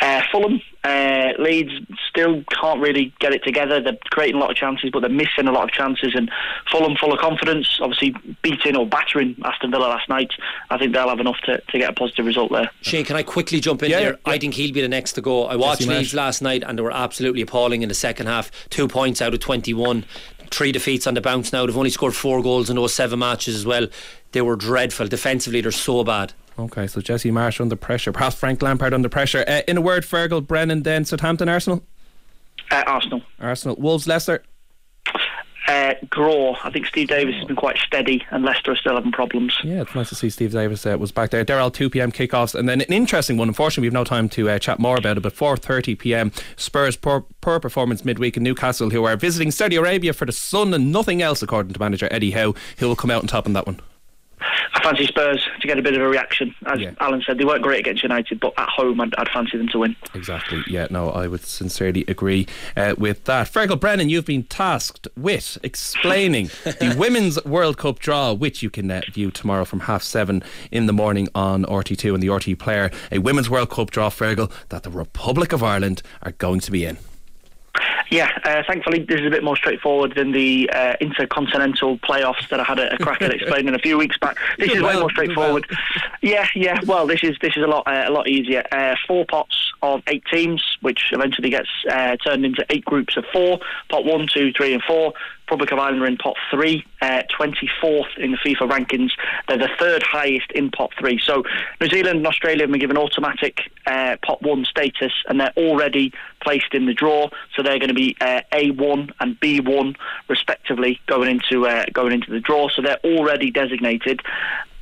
Uh, 0.00 0.22
Fulham, 0.32 0.62
uh, 0.84 1.32
Leeds 1.38 1.72
still 2.08 2.42
can't 2.60 2.80
really 2.80 3.12
get 3.20 3.32
it 3.32 3.44
together. 3.44 3.80
They're 3.80 3.96
creating 4.10 4.36
a 4.36 4.38
lot 4.38 4.50
of 4.50 4.56
chances, 4.56 4.90
but 4.92 5.00
they're 5.00 5.10
missing 5.10 5.46
a 5.46 5.52
lot 5.52 5.64
of 5.64 5.70
chances. 5.70 6.12
And 6.14 6.30
Fulham, 6.70 6.96
full 6.96 7.12
of 7.12 7.18
confidence, 7.20 7.78
obviously 7.80 8.14
beating 8.42 8.76
or 8.76 8.86
battering 8.86 9.36
Aston 9.44 9.70
Villa 9.70 9.84
last 9.86 10.08
night. 10.08 10.30
I 10.70 10.78
think 10.78 10.92
they'll 10.92 11.08
have 11.08 11.20
enough 11.20 11.38
to, 11.44 11.58
to 11.60 11.78
get 11.78 11.88
a 11.90 11.92
positive 11.92 12.26
result 12.26 12.50
there. 12.52 12.70
Shane, 12.80 13.04
can 13.04 13.16
I 13.16 13.22
quickly 13.22 13.60
jump 13.60 13.82
in 13.82 13.90
Yeah, 13.90 14.00
there? 14.00 14.10
yeah. 14.12 14.32
I 14.32 14.38
think 14.38 14.54
he'll 14.54 14.72
be 14.74 14.80
the 14.80 14.88
next 14.88 15.12
to 15.12 15.20
go. 15.20 15.46
I 15.46 15.56
watched 15.56 15.82
Jesse 15.82 15.90
Leeds 15.94 16.14
last 16.14 16.42
night 16.42 16.64
and 16.66 16.76
they 16.78 16.82
were 16.82 16.92
absolutely 16.92 17.42
appalling 17.42 17.82
in 17.82 17.88
the 17.88 17.94
second 17.94 18.26
half. 18.26 18.50
Two 18.68 18.88
points 18.88 19.22
out 19.22 19.32
of 19.34 19.40
21. 19.40 20.04
Three 20.50 20.72
defeats 20.72 21.06
on 21.06 21.14
the 21.14 21.20
bounce 21.22 21.52
now. 21.52 21.64
They've 21.64 21.76
only 21.76 21.88
scored 21.90 22.14
four 22.14 22.42
goals 22.42 22.68
in 22.68 22.76
those 22.76 22.92
seven 22.92 23.20
matches 23.20 23.54
as 23.54 23.64
well. 23.64 23.86
They 24.32 24.42
were 24.42 24.56
dreadful. 24.56 25.06
Defensively, 25.08 25.60
they're 25.62 25.70
so 25.72 26.04
bad. 26.04 26.34
Okay, 26.58 26.86
so 26.86 27.00
Jesse 27.00 27.30
Marsch 27.30 27.60
under 27.60 27.76
pressure, 27.76 28.12
perhaps 28.12 28.36
Frank 28.36 28.62
Lampard 28.62 28.92
under 28.92 29.08
pressure. 29.08 29.44
Uh, 29.48 29.62
in 29.66 29.76
a 29.76 29.80
word, 29.80 30.04
Fergal, 30.04 30.46
Brennan, 30.46 30.82
then 30.82 31.04
Southampton, 31.04 31.48
Arsenal? 31.48 31.82
Uh, 32.70 32.82
Arsenal. 32.86 33.22
Arsenal. 33.40 33.76
Wolves, 33.76 34.06
Leicester? 34.06 34.42
Uh, 35.68 35.94
Graw. 36.10 36.56
I 36.64 36.70
think 36.70 36.86
Steve 36.86 37.08
Davis 37.08 37.34
has 37.36 37.44
been 37.44 37.56
quite 37.56 37.78
steady, 37.78 38.24
and 38.30 38.44
Leicester 38.44 38.72
are 38.72 38.76
still 38.76 38.96
having 38.96 39.12
problems. 39.12 39.56
Yeah, 39.62 39.82
it's 39.82 39.94
nice 39.94 40.08
to 40.08 40.14
see 40.14 40.28
Steve 40.28 40.52
Davis 40.52 40.84
uh, 40.84 40.98
was 40.98 41.12
back 41.12 41.30
there. 41.30 41.44
They're 41.44 41.70
2 41.70 41.88
p.m. 41.88 42.10
kickoffs, 42.10 42.54
and 42.54 42.68
then 42.68 42.80
an 42.80 42.92
interesting 42.92 43.36
one. 43.36 43.48
Unfortunately, 43.48 43.86
we've 43.86 43.92
no 43.92 44.04
time 44.04 44.28
to 44.30 44.50
uh, 44.50 44.58
chat 44.58 44.78
more 44.78 44.96
about 44.96 45.16
it. 45.16 45.20
But 45.20 45.34
4:30 45.34 45.98
p.m. 45.98 46.32
Spurs 46.56 46.96
poor, 46.96 47.24
poor 47.40 47.60
performance 47.60 48.04
midweek 48.04 48.36
in 48.36 48.42
Newcastle, 48.42 48.90
who 48.90 49.04
are 49.04 49.16
visiting 49.16 49.50
Saudi 49.50 49.76
Arabia 49.76 50.12
for 50.12 50.26
the 50.26 50.32
sun 50.32 50.74
and 50.74 50.90
nothing 50.90 51.22
else, 51.22 51.42
according 51.42 51.72
to 51.72 51.80
manager 51.80 52.08
Eddie 52.10 52.32
Howe, 52.32 52.54
who 52.78 52.88
will 52.88 52.96
come 52.96 53.10
out 53.10 53.22
on 53.22 53.28
top 53.28 53.46
in 53.46 53.52
that 53.52 53.66
one. 53.66 53.80
I 54.74 54.82
fancy 54.82 55.06
Spurs 55.06 55.46
to 55.60 55.66
get 55.66 55.78
a 55.78 55.82
bit 55.82 55.94
of 55.94 56.02
a 56.02 56.08
reaction. 56.08 56.54
As 56.66 56.80
Alan 57.00 57.22
said, 57.26 57.38
they 57.38 57.44
weren't 57.44 57.62
great 57.62 57.80
against 57.80 58.02
United, 58.02 58.40
but 58.40 58.52
at 58.56 58.68
home, 58.68 59.00
I'd, 59.00 59.14
I'd 59.16 59.28
fancy 59.28 59.58
them 59.58 59.68
to 59.68 59.78
win. 59.78 59.96
Exactly. 60.14 60.62
Yeah, 60.66 60.86
no, 60.90 61.10
I 61.10 61.26
would 61.26 61.44
sincerely 61.44 62.04
agree 62.08 62.46
uh, 62.76 62.94
with 62.96 63.24
that. 63.24 63.48
Fergal 63.48 63.78
Brennan, 63.78 64.08
you've 64.08 64.26
been 64.26 64.44
tasked 64.44 65.08
with 65.16 65.58
explaining 65.62 66.50
the 66.64 66.94
Women's 66.98 67.42
World 67.44 67.76
Cup 67.78 67.98
draw, 67.98 68.32
which 68.32 68.62
you 68.62 68.70
can 68.70 68.90
uh, 68.90 69.02
view 69.12 69.30
tomorrow 69.30 69.64
from 69.64 69.80
half 69.80 70.02
seven 70.02 70.42
in 70.70 70.86
the 70.86 70.92
morning 70.92 71.28
on 71.34 71.64
RTÉ2 71.64 72.14
and 72.14 72.22
the 72.22 72.28
RTÉ 72.28 72.58
Player. 72.58 72.90
A 73.10 73.18
Women's 73.18 73.50
World 73.50 73.70
Cup 73.70 73.90
draw, 73.90 74.10
Fergal, 74.10 74.50
that 74.68 74.82
the 74.82 74.90
Republic 74.90 75.52
of 75.52 75.62
Ireland 75.62 76.02
are 76.22 76.32
going 76.32 76.60
to 76.60 76.70
be 76.70 76.84
in. 76.84 76.98
Yeah, 78.10 78.30
uh, 78.44 78.62
thankfully 78.66 79.00
this 79.00 79.20
is 79.20 79.26
a 79.26 79.30
bit 79.30 79.42
more 79.42 79.56
straightforward 79.56 80.14
than 80.14 80.32
the 80.32 80.68
uh, 80.70 80.96
intercontinental 81.00 81.96
playoffs 81.98 82.46
that 82.50 82.60
I 82.60 82.64
had 82.64 82.78
a, 82.78 82.94
a 82.94 82.98
crack 82.98 83.22
at 83.22 83.32
explaining 83.34 83.74
a 83.74 83.78
few 83.78 83.96
weeks 83.96 84.18
back. 84.18 84.36
This 84.58 84.72
is 84.72 84.82
way 84.82 84.98
more 84.98 85.10
straightforward. 85.10 85.66
Yeah, 86.20 86.46
yeah. 86.54 86.78
Well, 86.86 87.08
this 87.08 87.24
is 87.24 87.36
this 87.40 87.56
is 87.56 87.64
a 87.64 87.66
lot 87.66 87.84
uh, 87.86 88.04
a 88.06 88.12
lot 88.12 88.28
easier. 88.28 88.62
Uh, 88.70 88.94
four 89.08 89.24
pots 89.24 89.72
of 89.82 90.02
eight 90.06 90.22
teams, 90.32 90.62
which 90.80 91.10
eventually 91.10 91.50
gets 91.50 91.68
uh, 91.90 92.16
turned 92.16 92.44
into 92.44 92.64
eight 92.70 92.84
groups 92.84 93.16
of 93.16 93.24
four. 93.32 93.58
Pot 93.88 94.04
one, 94.04 94.28
two, 94.32 94.52
three, 94.52 94.72
and 94.72 94.82
four. 94.84 95.14
Republic 95.52 95.72
of 95.72 95.78
Ireland 95.80 96.02
are 96.02 96.06
in 96.06 96.16
pot 96.16 96.36
three, 96.50 96.82
uh, 97.02 97.24
24th 97.38 98.16
in 98.16 98.30
the 98.30 98.38
FIFA 98.38 98.70
rankings. 98.70 99.10
They're 99.46 99.58
the 99.58 99.68
third 99.78 100.02
highest 100.02 100.50
in 100.52 100.70
pot 100.70 100.92
three. 100.98 101.20
So 101.22 101.42
New 101.78 101.88
Zealand 101.88 102.16
and 102.16 102.26
Australia 102.26 102.62
have 102.62 102.70
been 102.70 102.80
given 102.80 102.96
automatic 102.96 103.70
uh, 103.86 104.16
pot 104.24 104.40
one 104.40 104.64
status, 104.64 105.12
and 105.28 105.38
they're 105.38 105.52
already 105.58 106.10
placed 106.40 106.72
in 106.72 106.86
the 106.86 106.94
draw. 106.94 107.28
So 107.54 107.62
they're 107.62 107.78
going 107.78 107.88
to 107.88 107.94
be 107.94 108.16
uh, 108.22 108.40
A1 108.50 109.12
and 109.20 109.38
B1 109.40 109.94
respectively 110.26 110.98
going 111.06 111.28
into 111.28 111.66
uh, 111.66 111.84
going 111.92 112.12
into 112.12 112.30
the 112.30 112.40
draw. 112.40 112.70
So 112.70 112.80
they're 112.80 113.04
already 113.04 113.50
designated. 113.50 114.22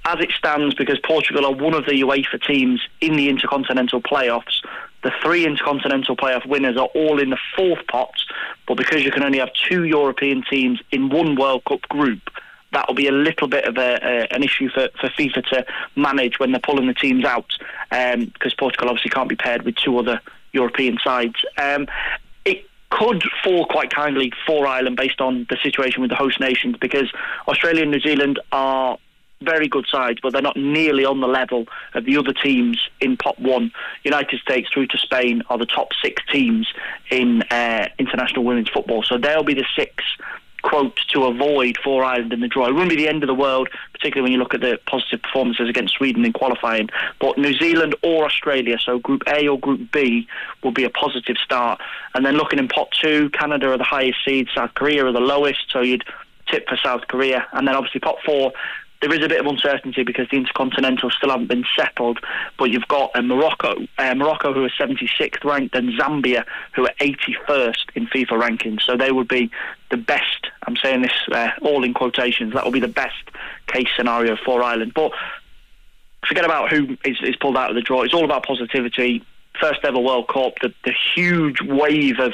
As 0.04 0.20
it 0.20 0.30
stands, 0.30 0.76
because 0.76 1.00
Portugal 1.00 1.44
are 1.46 1.52
one 1.52 1.74
of 1.74 1.84
the 1.84 2.00
UEFA 2.02 2.40
teams 2.46 2.80
in 3.00 3.16
the 3.16 3.28
intercontinental 3.28 4.00
playoffs, 4.00 4.62
the 5.02 5.12
three 5.22 5.46
intercontinental 5.46 6.16
playoff 6.16 6.46
winners 6.46 6.76
are 6.76 6.88
all 6.94 7.20
in 7.20 7.30
the 7.30 7.38
fourth 7.56 7.86
pot. 7.86 8.14
But 8.66 8.76
because 8.76 9.02
you 9.04 9.10
can 9.10 9.22
only 9.22 9.38
have 9.38 9.52
two 9.52 9.84
European 9.84 10.42
teams 10.48 10.80
in 10.90 11.08
one 11.08 11.36
World 11.36 11.64
Cup 11.64 11.82
group, 11.82 12.20
that 12.72 12.86
will 12.86 12.94
be 12.94 13.08
a 13.08 13.12
little 13.12 13.48
bit 13.48 13.64
of 13.64 13.76
a, 13.78 14.32
an 14.32 14.42
issue 14.42 14.68
for, 14.68 14.88
for 15.00 15.08
FIFA 15.08 15.44
to 15.48 15.66
manage 15.96 16.38
when 16.38 16.52
they're 16.52 16.60
pulling 16.60 16.86
the 16.86 16.94
teams 16.94 17.24
out, 17.24 17.52
um, 17.90 18.26
because 18.26 18.54
Portugal 18.54 18.88
obviously 18.88 19.10
can't 19.10 19.28
be 19.28 19.36
paired 19.36 19.62
with 19.62 19.74
two 19.74 19.98
other 19.98 20.20
European 20.52 20.98
sides. 21.02 21.34
Um, 21.58 21.88
it 22.44 22.68
could 22.90 23.24
fall 23.42 23.66
quite 23.66 23.90
kindly 23.90 24.32
for 24.46 24.66
Ireland 24.66 24.96
based 24.96 25.20
on 25.20 25.46
the 25.50 25.56
situation 25.62 26.00
with 26.00 26.10
the 26.10 26.16
host 26.16 26.38
nations, 26.38 26.76
because 26.80 27.10
Australia 27.48 27.82
and 27.82 27.90
New 27.90 28.00
Zealand 28.00 28.38
are 28.52 28.98
very 29.42 29.68
good 29.68 29.86
sides, 29.90 30.18
but 30.22 30.32
they're 30.32 30.42
not 30.42 30.56
nearly 30.56 31.04
on 31.04 31.20
the 31.20 31.26
level 31.26 31.66
of 31.94 32.04
the 32.04 32.16
other 32.18 32.32
teams 32.32 32.78
in 33.00 33.16
pot 33.16 33.38
one. 33.40 33.72
United 34.04 34.38
States 34.40 34.68
through 34.72 34.86
to 34.86 34.98
Spain 34.98 35.42
are 35.48 35.56
the 35.56 35.66
top 35.66 35.88
six 36.02 36.22
teams 36.30 36.68
in 37.10 37.42
uh, 37.50 37.88
international 37.98 38.44
women's 38.44 38.68
football, 38.68 39.02
so 39.02 39.16
they'll 39.16 39.42
be 39.42 39.54
the 39.54 39.64
six 39.74 40.04
quote 40.62 41.00
to 41.08 41.24
avoid 41.24 41.78
for 41.82 42.04
Ireland 42.04 42.34
in 42.34 42.40
the 42.40 42.48
draw. 42.48 42.66
It 42.66 42.72
wouldn't 42.72 42.90
be 42.90 42.96
the 42.96 43.08
end 43.08 43.22
of 43.22 43.28
the 43.28 43.34
world, 43.34 43.70
particularly 43.94 44.24
when 44.24 44.32
you 44.32 44.38
look 44.38 44.52
at 44.52 44.60
the 44.60 44.78
positive 44.86 45.22
performances 45.22 45.70
against 45.70 45.94
Sweden 45.94 46.22
in 46.22 46.34
qualifying. 46.34 46.90
But 47.18 47.38
New 47.38 47.54
Zealand 47.54 47.94
or 48.02 48.26
Australia, 48.26 48.76
so 48.78 48.98
Group 48.98 49.22
A 49.26 49.48
or 49.48 49.58
Group 49.58 49.90
B, 49.90 50.28
will 50.62 50.72
be 50.72 50.84
a 50.84 50.90
positive 50.90 51.36
start. 51.42 51.80
And 52.14 52.26
then 52.26 52.36
looking 52.36 52.58
in 52.58 52.68
pot 52.68 52.88
two, 53.00 53.30
Canada 53.30 53.70
are 53.70 53.78
the 53.78 53.84
highest 53.84 54.18
seed, 54.22 54.48
South 54.54 54.74
Korea 54.74 55.06
are 55.06 55.12
the 55.12 55.20
lowest, 55.20 55.70
so 55.70 55.80
you'd 55.80 56.04
tip 56.50 56.68
for 56.68 56.76
South 56.76 57.06
Korea. 57.08 57.46
And 57.52 57.66
then 57.66 57.74
obviously 57.74 58.00
pot 58.00 58.18
four, 58.24 58.52
there 59.00 59.12
is 59.14 59.24
a 59.24 59.28
bit 59.28 59.40
of 59.40 59.46
uncertainty 59.46 60.02
because 60.02 60.28
the 60.30 60.36
Intercontinental 60.36 61.10
still 61.10 61.30
haven't 61.30 61.46
been 61.46 61.64
settled. 61.76 62.18
But 62.58 62.70
you've 62.70 62.88
got 62.88 63.10
uh, 63.14 63.22
Morocco, 63.22 63.86
uh, 63.98 64.14
Morocco 64.14 64.52
who 64.52 64.64
are 64.64 64.70
76th 64.70 65.42
ranked, 65.44 65.74
and 65.74 65.90
Zambia 65.98 66.44
who 66.74 66.84
are 66.84 66.92
81st 67.00 67.90
in 67.94 68.06
FIFA 68.06 68.40
rankings. 68.40 68.82
So 68.82 68.96
they 68.96 69.10
would 69.10 69.28
be 69.28 69.50
the 69.90 69.96
best. 69.96 70.48
I'm 70.66 70.76
saying 70.76 71.02
this 71.02 71.12
uh, 71.32 71.50
all 71.62 71.82
in 71.82 71.94
quotations. 71.94 72.54
That 72.54 72.64
will 72.64 72.72
be 72.72 72.80
the 72.80 72.88
best 72.88 73.16
case 73.66 73.88
scenario 73.96 74.36
for 74.36 74.62
Ireland. 74.62 74.92
But 74.94 75.12
forget 76.26 76.44
about 76.44 76.70
who 76.70 76.96
is, 77.04 77.16
is 77.22 77.36
pulled 77.36 77.56
out 77.56 77.70
of 77.70 77.76
the 77.76 77.82
draw. 77.82 78.02
It's 78.02 78.14
all 78.14 78.24
about 78.24 78.44
positivity. 78.44 79.24
First 79.60 79.80
ever 79.82 79.98
World 79.98 80.28
Cup, 80.28 80.54
the, 80.60 80.72
the 80.84 80.94
huge 81.14 81.60
wave 81.60 82.18
of 82.18 82.32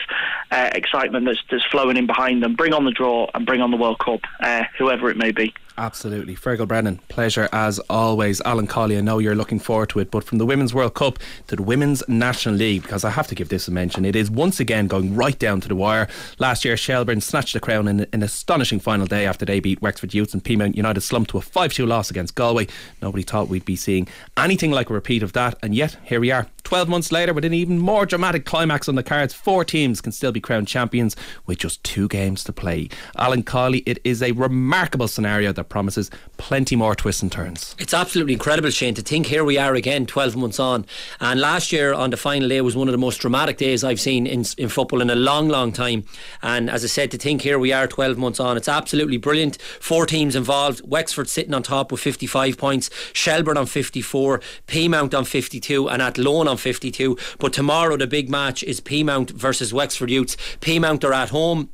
uh, 0.51 0.71
excitement 0.75 1.25
that's, 1.27 1.43
that's 1.51 1.65
flowing 1.65 1.97
in 1.97 2.07
behind 2.07 2.43
them. 2.43 2.55
Bring 2.55 2.75
on 2.75 2.85
the 2.85 2.91
draw 2.91 3.31
and 3.35 3.47
bring 3.47 3.63
on 3.63 3.71
the 3.71 3.77
World 3.77 3.99
Cup, 3.99 4.21
uh, 4.41 4.65
whoever 4.79 5.09
it 5.11 5.17
may 5.17 5.33
be. 5.33 5.55
Absolutely. 5.79 6.35
Fergal 6.35 6.67
Brennan, 6.67 7.01
pleasure 7.09 7.51
as 7.53 7.79
always. 7.91 8.41
Alan 8.43 8.67
Cawley, 8.67 8.97
I 8.97 9.03
know 9.03 9.19
you're 9.19 9.35
looking 9.35 9.59
forward 9.59 9.91
to 9.91 9.99
it, 9.99 10.11
but 10.11 10.25
from 10.25 10.39
the 10.39 10.47
Women's 10.47 10.73
World 10.73 10.95
Cup 10.95 11.19
to 11.49 11.57
the 11.57 11.63
Women's 11.63 12.03
National 12.09 12.55
League, 12.55 12.83
because 12.83 13.05
I 13.05 13.11
have 13.11 13.27
to 13.29 13.35
give 13.35 13.51
this 13.51 13.69
a 13.69 13.71
mention, 13.71 14.07
it 14.07 14.17
is 14.17 14.31
once 14.31 14.59
again 14.59 14.87
going 14.87 15.15
right 15.15 15.39
down 15.39 15.61
to 15.61 15.69
the 15.69 15.77
wire. 15.77 16.09
Last 16.39 16.65
year, 16.65 16.79
Shelbourne 16.79 17.21
snatched 17.21 17.53
the 17.53 17.61
crown 17.61 17.89
in 17.89 18.07
an 18.13 18.23
astonishing 18.23 18.81
final 18.81 19.07
day 19.07 19.27
after 19.27 19.45
they 19.45 19.61
beat 19.61 19.83
Wexford 19.83 20.15
Youths 20.15 20.33
and 20.33 20.43
Peamount 20.43 20.77
United 20.77 21.03
slumped 21.03 21.31
to 21.31 21.39
a 21.39 21.43
5 21.43 21.75
2 21.75 21.85
loss 21.85 22.11
against 22.11 22.35
Galway. 22.35 22.69
Nobody 23.03 23.23
thought 23.23 23.49
we'd 23.49 23.67
be 23.67 23.77
seeing 23.77 24.09
anything 24.39 24.71
like 24.71 24.89
a 24.89 24.95
repeat 24.95 25.23
of 25.23 25.35
that, 25.35 25.59
and 25.63 25.75
yet 25.75 25.99
here 26.05 26.21
we 26.21 26.31
are. 26.31 26.47
12 26.67 26.89
months 26.89 27.13
later, 27.13 27.33
with 27.33 27.45
an 27.45 27.55
even 27.55 27.79
more 27.79 28.05
dramatic 28.05 28.45
climax 28.45 28.89
on 28.89 28.97
the 28.97 29.03
cards, 29.05 29.33
four 29.33 29.65
teams 29.65 30.01
can 30.01 30.11
still 30.11 30.33
be 30.33 30.41
crowned 30.41 30.67
champions 30.67 31.15
with 31.47 31.59
just 31.59 31.85
two 31.85 32.09
games 32.09 32.43
to 32.43 32.53
play. 32.53 32.89
Alan 33.17 33.45
Cawley, 33.45 33.85
it 33.87 34.01
is 34.03 34.21
a 34.21 34.33
remarkable 34.33 35.07
scenario 35.07 35.53
that 35.53 35.66
promises 35.69 36.11
plenty 36.37 36.77
more 36.77 36.95
twists 36.95 37.23
and 37.23 37.31
turns. 37.31 37.75
It's 37.79 37.95
absolutely 37.95 38.35
incredible, 38.35 38.71
Shane, 38.71 38.95
to 38.95 39.03
think 39.03 39.27
here 39.27 39.45
we 39.45 39.59
are 39.59 39.75
again 39.75 40.07
12 40.07 40.37
months 40.37 40.59
on. 40.59 40.87
And 41.21 41.41
last 41.41 41.73
year 41.73 41.93
on 41.93 42.11
the 42.11 42.17
final 42.17 42.49
day 42.49 42.61
was 42.61 42.77
one 42.77 42.89
of 42.89 42.93
the 42.93 42.99
most 42.99 43.19
dramatic 43.19 43.57
days 43.59 43.85
I've 43.85 44.01
seen 44.01 44.27
in, 44.27 44.45
in 44.59 44.69
football 44.69 45.01
in 45.01 45.11
a 45.11 45.15
long, 45.15 45.49
long 45.49 45.73
time. 45.73 46.05
And 46.43 46.71
as 46.71 46.85
I 46.85 46.89
said, 46.89 47.11
to 47.13 47.19
think 47.19 47.43
here 47.43 47.59
we 47.59 47.73
are 47.73 47.87
12 47.87 48.19
months 48.19 48.41
on, 48.41 48.57
it's 48.57 48.69
absolutely 48.69 49.17
brilliant. 49.17 49.61
Four 49.81 50.07
teams 50.07 50.37
involved 50.37 50.81
Wexford 50.85 51.29
sitting 51.29 51.55
on 51.55 51.63
top 51.63 51.91
with 51.91 52.01
55 52.01 52.59
points, 52.59 52.91
Shelbourne 53.13 53.57
on 53.57 53.67
54, 53.67 54.41
Peamount 54.67 55.17
on 55.17 55.25
52, 55.25 55.89
and 55.89 56.03
Athlone 56.03 56.49
on 56.49 56.57
52. 56.57 57.17
But 57.39 57.53
tomorrow, 57.53 57.97
the 57.97 58.07
big 58.07 58.29
match 58.29 58.63
is 58.63 58.81
Peamount 58.81 59.31
versus 59.31 59.73
Wexford 59.73 60.11
Youths. 60.11 60.37
Peamount 60.61 61.05
are 61.05 61.13
at 61.13 61.31
home. 61.31 61.71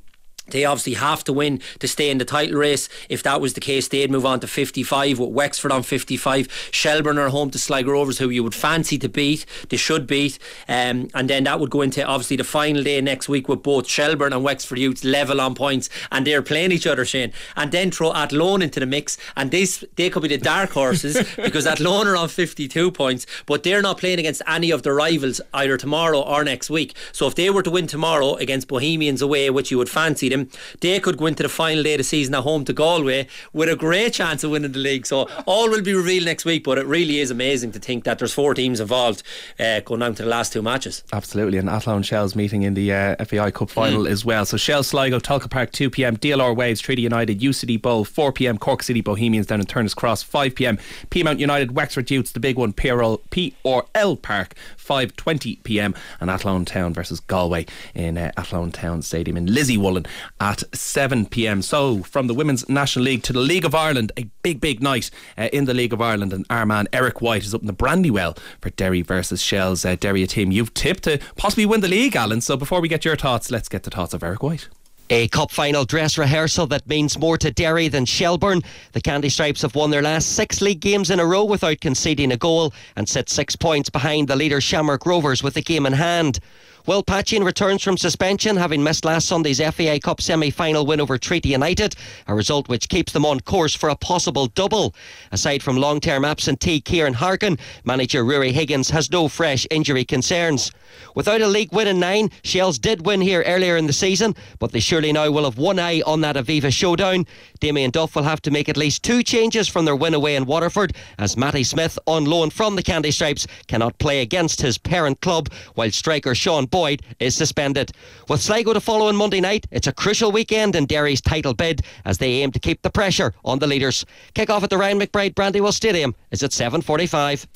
They 0.48 0.64
obviously 0.64 0.94
have 0.94 1.22
to 1.24 1.32
win 1.32 1.60
to 1.78 1.86
stay 1.86 2.10
in 2.10 2.18
the 2.18 2.24
title 2.24 2.58
race. 2.58 2.88
If 3.08 3.22
that 3.22 3.40
was 3.40 3.54
the 3.54 3.60
case, 3.60 3.86
they'd 3.88 4.10
move 4.10 4.26
on 4.26 4.40
to 4.40 4.48
55 4.48 5.18
with 5.18 5.30
Wexford 5.30 5.70
on 5.70 5.82
55. 5.82 6.68
Shelbourne 6.72 7.18
are 7.18 7.28
home 7.28 7.50
to 7.50 7.58
Sligo 7.58 7.92
Rovers, 7.92 8.18
who 8.18 8.28
you 8.28 8.42
would 8.42 8.54
fancy 8.54 8.98
to 8.98 9.08
beat. 9.08 9.46
They 9.68 9.76
should 9.76 10.06
beat. 10.06 10.38
Um, 10.68 11.08
and 11.14 11.30
then 11.30 11.44
that 11.44 11.60
would 11.60 11.70
go 11.70 11.80
into 11.82 12.04
obviously 12.04 12.36
the 12.36 12.44
final 12.44 12.82
day 12.82 13.00
next 13.00 13.28
week 13.28 13.48
with 13.48 13.62
both 13.62 13.86
Shelbourne 13.86 14.32
and 14.32 14.42
Wexford 14.42 14.78
Youths 14.78 15.04
level 15.04 15.40
on 15.40 15.54
points. 15.54 15.88
And 16.10 16.26
they're 16.26 16.42
playing 16.42 16.72
each 16.72 16.88
other, 16.88 17.04
Shane. 17.04 17.32
And 17.56 17.70
then 17.70 17.92
throw 17.92 18.12
Athlone 18.12 18.62
into 18.62 18.80
the 18.80 18.86
mix. 18.86 19.16
And 19.36 19.52
this, 19.52 19.84
they 19.94 20.10
could 20.10 20.22
be 20.22 20.28
the 20.28 20.38
dark 20.38 20.70
horses 20.70 21.16
because 21.36 21.66
Athlone 21.66 22.08
are 22.08 22.16
on 22.16 22.28
52 22.28 22.90
points, 22.90 23.26
but 23.46 23.62
they're 23.62 23.82
not 23.82 23.98
playing 23.98 24.18
against 24.18 24.42
any 24.48 24.72
of 24.72 24.82
their 24.82 24.94
rivals 24.94 25.40
either 25.54 25.76
tomorrow 25.76 26.20
or 26.20 26.42
next 26.42 26.68
week. 26.68 26.94
So 27.12 27.28
if 27.28 27.36
they 27.36 27.48
were 27.48 27.62
to 27.62 27.70
win 27.70 27.86
tomorrow 27.86 28.34
against 28.34 28.66
Bohemians 28.66 29.22
away, 29.22 29.48
which 29.50 29.70
you 29.70 29.78
would 29.78 29.88
fancy 29.88 30.31
Stadium. 30.32 30.48
They 30.80 31.00
could 31.00 31.16
go 31.16 31.26
into 31.26 31.42
the 31.42 31.48
final 31.48 31.82
day 31.82 31.94
of 31.94 31.98
the 31.98 32.04
season 32.04 32.34
at 32.34 32.42
home 32.42 32.64
to 32.64 32.72
Galway 32.72 33.28
with 33.52 33.68
a 33.68 33.76
great 33.76 34.14
chance 34.14 34.42
of 34.44 34.50
winning 34.50 34.72
the 34.72 34.78
league. 34.78 35.06
So 35.06 35.28
all 35.46 35.68
will 35.68 35.82
be 35.82 35.94
revealed 35.94 36.24
next 36.24 36.44
week, 36.44 36.64
but 36.64 36.78
it 36.78 36.86
really 36.86 37.18
is 37.18 37.30
amazing 37.30 37.72
to 37.72 37.78
think 37.78 38.04
that 38.04 38.18
there's 38.18 38.32
four 38.32 38.54
teams 38.54 38.80
involved 38.80 39.22
uh, 39.60 39.80
going 39.80 40.00
down 40.00 40.14
to 40.16 40.22
the 40.22 40.28
last 40.28 40.52
two 40.52 40.62
matches. 40.62 41.02
Absolutely, 41.12 41.58
and 41.58 41.68
Athlone 41.68 42.02
Shells 42.02 42.34
meeting 42.34 42.62
in 42.62 42.74
the 42.74 42.92
uh, 42.92 43.24
FAI 43.24 43.50
Cup 43.50 43.70
final 43.70 44.04
mm. 44.04 44.10
as 44.10 44.24
well. 44.24 44.44
So 44.44 44.56
Shell 44.56 44.82
Sligo, 44.84 45.18
Tolka 45.18 45.50
Park 45.50 45.72
2 45.72 45.90
pm, 45.90 46.16
DLR 46.16 46.56
Waves, 46.56 46.80
Treaty 46.80 47.02
United, 47.02 47.40
UCD 47.40 47.80
Bowl 47.80 48.04
4 48.04 48.32
pm, 48.32 48.58
Cork 48.58 48.82
City 48.82 49.00
Bohemians 49.00 49.46
down 49.46 49.60
in 49.60 49.66
Turner's 49.66 49.94
Cross 49.94 50.22
5 50.22 50.54
pm, 50.54 50.78
Peamount 51.10 51.38
United, 51.38 51.72
Wexford 51.72 52.10
Youths, 52.10 52.32
the 52.32 52.40
big 52.40 52.56
one, 52.56 52.72
PRL, 52.72 53.20
PRL 53.30 54.22
Park 54.22 54.54
5:20 54.82 55.62
pm, 55.64 55.94
and 56.20 56.30
Athlone 56.30 56.64
Town 56.64 56.92
versus 56.92 57.20
Galway 57.20 57.66
in 57.94 58.18
uh, 58.18 58.32
Athlone 58.36 58.72
Town 58.72 59.02
Stadium 59.02 59.36
in 59.36 59.46
Lissywollen 59.46 60.06
at 60.40 60.62
7 60.74 61.26
pm. 61.26 61.62
So 61.62 62.02
from 62.02 62.26
the 62.26 62.34
Women's 62.34 62.68
National 62.68 63.04
League 63.04 63.22
to 63.24 63.32
the 63.32 63.40
League 63.40 63.64
of 63.64 63.74
Ireland, 63.74 64.12
a 64.16 64.24
big 64.42 64.60
big 64.60 64.82
night 64.82 65.10
uh, 65.38 65.48
in 65.52 65.64
the 65.66 65.74
League 65.74 65.92
of 65.92 66.00
Ireland, 66.00 66.32
and 66.32 66.46
our 66.50 66.66
man 66.66 66.88
Eric 66.92 67.20
White 67.20 67.44
is 67.44 67.54
up 67.54 67.60
in 67.60 67.66
the 67.66 67.72
Brandywell 67.72 68.36
for 68.60 68.70
Derry 68.70 69.02
versus 69.02 69.42
Shells. 69.42 69.84
Uh, 69.84 69.96
Derry, 69.96 70.22
a 70.22 70.26
team 70.26 70.50
you've 70.50 70.74
tipped 70.74 71.04
to 71.04 71.18
possibly 71.36 71.66
win 71.66 71.80
the 71.80 71.88
league, 71.88 72.16
Alan. 72.16 72.40
So 72.40 72.56
before 72.56 72.80
we 72.80 72.88
get 72.88 73.04
your 73.04 73.16
thoughts, 73.16 73.50
let's 73.50 73.68
get 73.68 73.84
the 73.84 73.90
thoughts 73.90 74.14
of 74.14 74.22
Eric 74.22 74.42
White. 74.42 74.68
A 75.12 75.28
cup 75.28 75.50
final 75.50 75.84
dress 75.84 76.16
rehearsal 76.16 76.66
that 76.68 76.88
means 76.88 77.18
more 77.18 77.36
to 77.36 77.50
Derry 77.50 77.88
than 77.88 78.06
Shelbourne. 78.06 78.62
The 78.92 79.02
Candy 79.02 79.28
Stripes 79.28 79.60
have 79.60 79.74
won 79.74 79.90
their 79.90 80.00
last 80.00 80.30
six 80.30 80.62
league 80.62 80.80
games 80.80 81.10
in 81.10 81.20
a 81.20 81.26
row 81.26 81.44
without 81.44 81.82
conceding 81.82 82.32
a 82.32 82.38
goal 82.38 82.72
and 82.96 83.06
sit 83.06 83.28
six 83.28 83.54
points 83.54 83.90
behind 83.90 84.28
the 84.28 84.36
leader 84.36 84.58
Shamrock 84.58 85.04
Rovers 85.04 85.42
with 85.42 85.52
the 85.52 85.60
game 85.60 85.84
in 85.84 85.92
hand. 85.92 86.40
Will 86.84 87.04
Patching 87.04 87.44
returns 87.44 87.80
from 87.80 87.96
suspension, 87.96 88.56
having 88.56 88.82
missed 88.82 89.04
last 89.04 89.28
Sunday's 89.28 89.60
FAI 89.60 90.00
Cup 90.00 90.20
semi 90.20 90.50
final 90.50 90.84
win 90.84 91.00
over 91.00 91.16
Treaty 91.16 91.50
United, 91.50 91.94
a 92.26 92.34
result 92.34 92.68
which 92.68 92.88
keeps 92.88 93.12
them 93.12 93.24
on 93.24 93.38
course 93.38 93.72
for 93.72 93.88
a 93.88 93.94
possible 93.94 94.48
double. 94.48 94.92
Aside 95.30 95.62
from 95.62 95.76
long 95.76 96.00
term 96.00 96.24
absentee 96.24 96.80
Ciaron 96.80 97.14
Harkin, 97.14 97.56
manager 97.84 98.24
Ruaidhrí 98.24 98.50
Higgins 98.50 98.90
has 98.90 99.12
no 99.12 99.28
fresh 99.28 99.64
injury 99.70 100.04
concerns. 100.04 100.72
Without 101.14 101.40
a 101.40 101.46
league 101.46 101.72
win 101.72 101.86
in 101.86 102.00
nine, 102.00 102.30
Shells 102.42 102.80
did 102.80 103.06
win 103.06 103.20
here 103.20 103.44
earlier 103.46 103.76
in 103.76 103.86
the 103.86 103.92
season, 103.92 104.34
but 104.58 104.72
they 104.72 104.80
surely 104.80 105.12
now 105.12 105.30
will 105.30 105.44
have 105.44 105.58
one 105.58 105.78
eye 105.78 106.02
on 106.04 106.20
that 106.22 106.34
Aviva 106.34 106.72
showdown. 106.72 107.26
Damien 107.60 107.92
Duff 107.92 108.16
will 108.16 108.24
have 108.24 108.42
to 108.42 108.50
make 108.50 108.68
at 108.68 108.76
least 108.76 109.04
two 109.04 109.22
changes 109.22 109.68
from 109.68 109.84
their 109.84 109.94
win 109.94 110.14
away 110.14 110.34
in 110.34 110.46
Waterford, 110.46 110.96
as 111.18 111.36
Matty 111.36 111.62
Smith, 111.62 111.96
on 112.06 112.24
loan 112.24 112.50
from 112.50 112.74
the 112.74 112.82
Candy 112.82 113.12
Stripes, 113.12 113.46
cannot 113.68 113.96
play 113.98 114.20
against 114.20 114.60
his 114.60 114.78
parent 114.78 115.20
club, 115.20 115.48
while 115.74 115.90
striker 115.92 116.34
Sean 116.34 116.66
Boyd 116.72 117.02
is 117.20 117.36
suspended. 117.36 117.92
With 118.28 118.42
Sligo 118.42 118.72
to 118.72 118.80
follow 118.80 119.06
on 119.06 119.14
Monday 119.14 119.40
night, 119.40 119.66
it's 119.70 119.86
a 119.86 119.92
crucial 119.92 120.32
weekend 120.32 120.74
in 120.74 120.86
Derry's 120.86 121.20
title 121.20 121.54
bid 121.54 121.82
as 122.04 122.18
they 122.18 122.42
aim 122.42 122.50
to 122.50 122.58
keep 122.58 122.82
the 122.82 122.90
pressure 122.90 123.32
on 123.44 123.60
the 123.60 123.68
leaders. 123.68 124.04
Kick 124.34 124.50
off 124.50 124.64
at 124.64 124.70
the 124.70 124.78
Ryan 124.78 124.98
McBride 124.98 125.36
Brandywell 125.36 125.72
Stadium 125.72 126.16
is 126.32 126.42
at 126.42 126.50
7.45. 126.50 127.46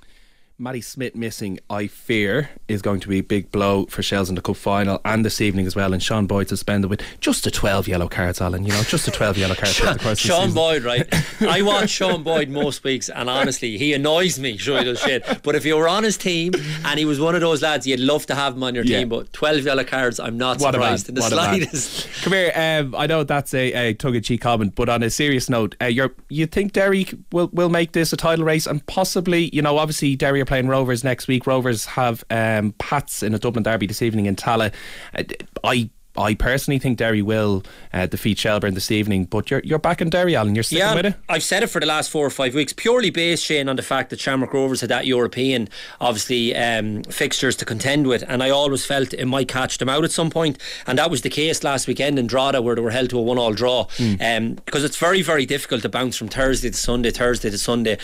Matty 0.59 0.81
Smith 0.81 1.15
missing, 1.15 1.59
I 1.69 1.87
fear, 1.87 2.49
is 2.67 2.81
going 2.81 3.01
to 3.01 3.09
be 3.09 3.19
a 3.19 3.23
big 3.23 3.53
blow 3.53 3.85
for 3.87 4.03
Shells 4.03 4.31
in 4.31 4.37
the 4.37 4.41
cup 4.41 4.57
final 4.57 5.03
and 5.05 5.23
this 5.23 5.43
evening 5.43 5.67
as 5.67 5.77
well. 5.77 5.93
And 5.93 6.03
Sean 6.03 6.27
Boyd 6.27 6.49
suspended 6.49 6.89
with 6.89 7.03
just 7.21 7.47
a 7.47 7.51
12 7.51 7.87
yellow 7.87 8.09
cards, 8.09 8.41
Alan. 8.41 8.65
You 8.65 8.73
know, 8.73 8.83
just 8.83 9.07
a 9.07 9.11
12 9.11 9.37
yellow 9.37 9.55
cards. 9.55 9.75
Sean, 9.75 10.15
Sean 10.17 10.55
Boyd, 10.55 10.83
right? 10.83 11.07
I 11.43 11.61
watch 11.61 11.91
Sean 11.91 12.23
Boyd 12.23 12.49
most 12.49 12.83
weeks, 12.85 13.11
and 13.11 13.29
honestly, 13.29 13.77
he 13.77 13.93
annoys 13.93 14.39
me. 14.39 14.57
Sure, 14.57 14.79
he 14.79 14.85
does 14.85 14.99
shit. 14.99 15.43
But 15.43 15.57
if 15.57 15.67
you 15.67 15.77
were 15.77 15.89
on 15.89 16.05
his 16.05 16.17
team 16.17 16.53
and 16.87 16.99
he 16.99 17.05
was 17.05 17.21
one 17.21 17.35
of 17.35 17.43
those 17.43 17.61
lads, 17.61 17.87
you'd 17.87 18.01
love 18.01 18.25
to 18.27 18.35
have 18.35 18.55
him 18.55 18.63
on 18.63 18.75
your 18.75 18.85
yeah. 18.85 19.01
team. 19.01 19.11
But 19.11 19.35
12 19.35 19.67
yellow 19.67 19.85
cards, 19.85 20.19
I'm 20.19 20.39
not 20.39 20.59
what 20.61 20.73
surprised 20.73 21.11
in 21.11 21.17
the 21.17 21.21
what 21.21 21.33
slightest. 21.33 22.23
Come 22.23 22.33
here. 22.33 22.53
Um, 22.55 22.95
I 22.95 23.07
know 23.07 23.25
that's 23.25 23.53
a, 23.53 23.91
a 23.91 23.95
tongue-in-cheek 23.95 24.41
comment, 24.41 24.75
but 24.75 24.89
on 24.89 25.03
a 25.03 25.11
serious 25.11 25.51
note, 25.51 25.77
uh, 25.83 25.85
you 25.85 26.15
you 26.31 26.47
think 26.47 26.73
Derry 26.73 27.07
will 27.31 27.51
will 27.53 27.69
make 27.69 27.93
this 27.93 28.15
a 28.15 28.17
title 28.17 28.47
race 28.47 28.67
and 28.67 28.85
possibly, 28.87 29.55
you 29.55 29.61
know, 29.61 29.77
obviously 29.77 30.17
Derry 30.17 30.41
are 30.41 30.46
playing 30.47 30.69
Rovers 30.69 31.05
next 31.05 31.29
week. 31.29 31.47
Rovers 31.47 31.85
have 31.87 32.25
um, 32.31 32.73
Pats 32.79 33.23
in 33.23 33.35
a 33.35 33.39
Dublin 33.39 33.63
derby 33.63 33.87
this 33.87 34.03
evening 34.03 34.27
in 34.27 34.37
Tallaght. 34.37 34.73
Uh, 35.15 35.25
I 35.65 35.91
I 36.19 36.35
personally 36.35 36.79
think 36.79 36.99
Derry 36.99 37.23
will 37.23 37.63
uh, 37.93 38.07
defeat 38.07 38.39
Shelbourne 38.39 38.75
this 38.75 38.91
evening, 38.91 39.25
but 39.25 39.51
you're 39.51 39.61
you're 39.65 39.79
back 39.79 40.01
in 40.01 40.11
Derry, 40.11 40.37
Alan. 40.37 40.55
You're 40.55 40.65
sticking 40.65 40.81
yeah, 40.81 40.95
with 40.95 41.07
it. 41.07 41.15
I've 41.29 41.43
said 41.43 41.63
it 41.63 41.69
for 41.69 41.81
the 41.81 41.87
last 41.87 42.11
four 42.11 42.27
or 42.27 42.31
five 42.31 42.55
weeks, 42.55 42.73
purely 42.73 43.11
based, 43.11 43.45
Shane, 43.45 43.69
on 43.69 43.77
the 43.77 43.83
fact 43.83 44.11
that 44.11 44.21
Shamrock 44.21 44.53
Rovers 44.53 44.81
had 44.81 44.91
that 44.91 45.07
European, 45.07 45.69
obviously, 46.01 46.57
um, 46.57 47.03
fixtures 47.05 47.57
to 47.57 47.65
contend 47.65 48.07
with, 48.07 48.25
and 48.29 48.43
I 48.43 48.51
always 48.51 48.85
felt 48.85 49.13
it 49.13 49.27
might 49.27 49.49
catch 49.49 49.79
them 49.79 49.89
out 49.89 50.05
at 50.05 50.11
some 50.11 50.31
point, 50.31 50.59
and 50.87 50.99
that 50.99 51.11
was 51.11 51.23
the 51.23 51.31
case 51.31 51.63
last 51.63 51.87
weekend 51.87 52.19
in 52.19 52.27
Drogheda, 52.27 52.63
where 52.63 52.75
they 52.75 52.81
were 52.81 52.91
held 52.91 53.11
to 53.11 53.19
a 53.19 53.23
one-all 53.23 53.53
draw, 53.53 53.87
mm. 53.97 54.21
um, 54.21 54.55
because 54.55 54.85
it's 54.85 54.97
very, 54.97 55.23
very 55.23 55.47
difficult 55.47 55.83
to 55.83 55.89
bounce 55.89 56.17
from 56.17 56.29
Thursday 56.29 56.71
to 56.71 56.77
Sunday, 56.77 57.11
Thursday 57.11 57.51
to 57.51 57.59
Sunday 57.59 57.99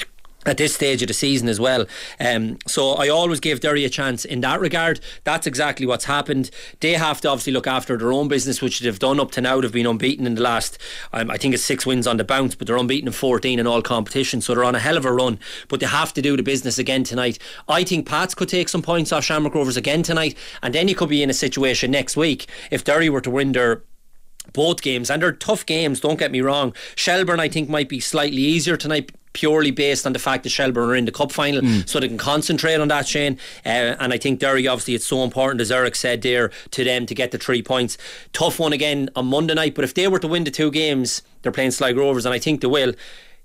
at 0.45 0.57
this 0.57 0.75
stage 0.75 1.03
of 1.03 1.09
the 1.09 1.15
season 1.15 1.49
as 1.49 1.61
well. 1.61 1.87
Um, 2.19 2.59
so 2.67 2.93
I 2.93 3.09
always 3.09 3.41
give 3.41 3.61
Derry 3.61 3.85
a 3.85 3.89
chance 3.89 4.25
in 4.25 4.41
that 4.41 4.61
regard. 4.61 5.01
That's 5.25 5.47
exactly 5.47 5.87
what's 5.87 6.07
happened. 6.07 6.51
They 6.81 6.95
have 6.95 7.21
to 7.23 7.29
obviously 7.29 7.53
look 7.53 7.67
after 7.67 7.97
their 7.97 8.13
own 8.13 8.29
business, 8.29 8.61
which 8.61 8.81
they've 8.81 8.99
done 8.99 9.21
up 9.21 9.31
to 9.33 9.41
now. 9.41 9.61
They've 9.61 9.73
been 9.73 9.87
unbeaten 9.87 10.27
in 10.27 10.35
the 10.35 10.43
last, 10.43 10.79
um, 11.13 11.31
I 11.31 11.37
think 11.37 11.55
it's 11.55 11.63
six 11.63 11.87
wins 11.87 12.07
on 12.07 12.17
the 12.17 12.25
bounce, 12.25 12.55
but 12.55 12.67
they're 12.67 12.77
unbeaten 12.77 13.09
in 13.09 13.13
14 13.13 13.59
in 13.59 13.67
all 13.67 13.83
competitions. 13.83 14.47
So 14.47 14.55
they're 14.55 14.65
on 14.65 14.75
a 14.75 14.81
hell 14.81 14.97
of 14.97 15.05
a 15.05 15.13
run. 15.13 15.39
But 15.69 15.81
they 15.81 15.87
have 15.87 16.13
to 16.15 16.23
do 16.23 16.37
the 16.37 16.43
business 16.43 16.79
again 16.79 17.05
tonight. 17.05 17.39
I 17.69 17.85
think 17.85 18.09
Pats 18.09 18.35
could 18.35 18.49
take 18.49 18.69
some 18.69 18.83
points 18.83 19.13
off 19.13 19.25
Shamrock 19.25 19.55
Rovers 19.55 19.77
again 19.77 20.03
tonight. 20.03 20.37
And 20.63 20.75
then 20.75 20.89
you 20.89 20.95
could 20.95 21.09
be 21.09 21.23
in 21.23 21.31
a 21.31 21.35
situation 21.35 21.91
next 21.91 22.17
week 22.17 22.49
if 22.71 22.85
Derry 22.85 23.09
were 23.09 23.21
to 23.21 23.31
win 23.31 23.53
their 23.53 23.83
both 24.53 24.83
games 24.83 25.09
and 25.09 25.23
they're 25.23 25.31
tough 25.31 25.65
games 25.65 26.01
don't 26.01 26.19
get 26.19 26.33
me 26.33 26.41
wrong 26.41 26.75
Shelbourne 26.97 27.39
I 27.39 27.49
think 27.49 27.69
might 27.69 27.89
be 27.89 28.01
slightly 28.01 28.43
easier 28.43 28.77
tonight 28.77 29.13
purely 29.33 29.71
based 29.71 30.07
on 30.07 30.13
the 30.13 30.19
fact 30.19 30.43
that 30.43 30.51
Shelbourne 30.51 30.91
are 30.91 30.95
in 30.95 31.05
the 31.05 31.13
cup 31.13 31.33
final, 31.33 31.61
mm. 31.61 31.89
so 31.89 32.01
they 32.01 32.09
can 32.09 32.19
concentrate 32.19 32.81
on 32.81 32.89
that, 32.89 33.07
Shane. 33.07 33.39
Uh, 33.65 33.97
and 33.99 34.13
I 34.13 34.19
think 34.19 34.41
Derry, 34.41 34.67
obviously, 34.67 34.95
it's 34.95 35.07
so 35.07 35.25
important, 35.25 35.61
as 35.61 35.71
Eric 35.71 35.95
said 35.95 36.23
there, 36.23 36.51
to 36.73 36.85
them 36.85 37.07
to 37.07 37.15
get 37.15 37.31
the 37.31 37.39
three 37.39 37.63
points. 37.63 37.99
Tough 38.33 38.59
one 38.59 38.73
again 38.73 39.11
on 39.17 39.27
Monday 39.27 39.55
night, 39.55 39.75
but 39.75 39.85
if 39.85 39.95
they 39.95 40.09
were 40.09 40.19
to 40.19 40.29
win 40.29 40.45
the 40.45 40.51
two 40.51 40.71
games, 40.71 41.23
they're 41.43 41.53
playing 41.53 41.71
Sligo 41.71 42.01
Rovers, 42.01 42.27
and 42.27 42.35
I 42.35 42.39
think 42.39 42.61
they 42.61 42.69
will 42.69 42.95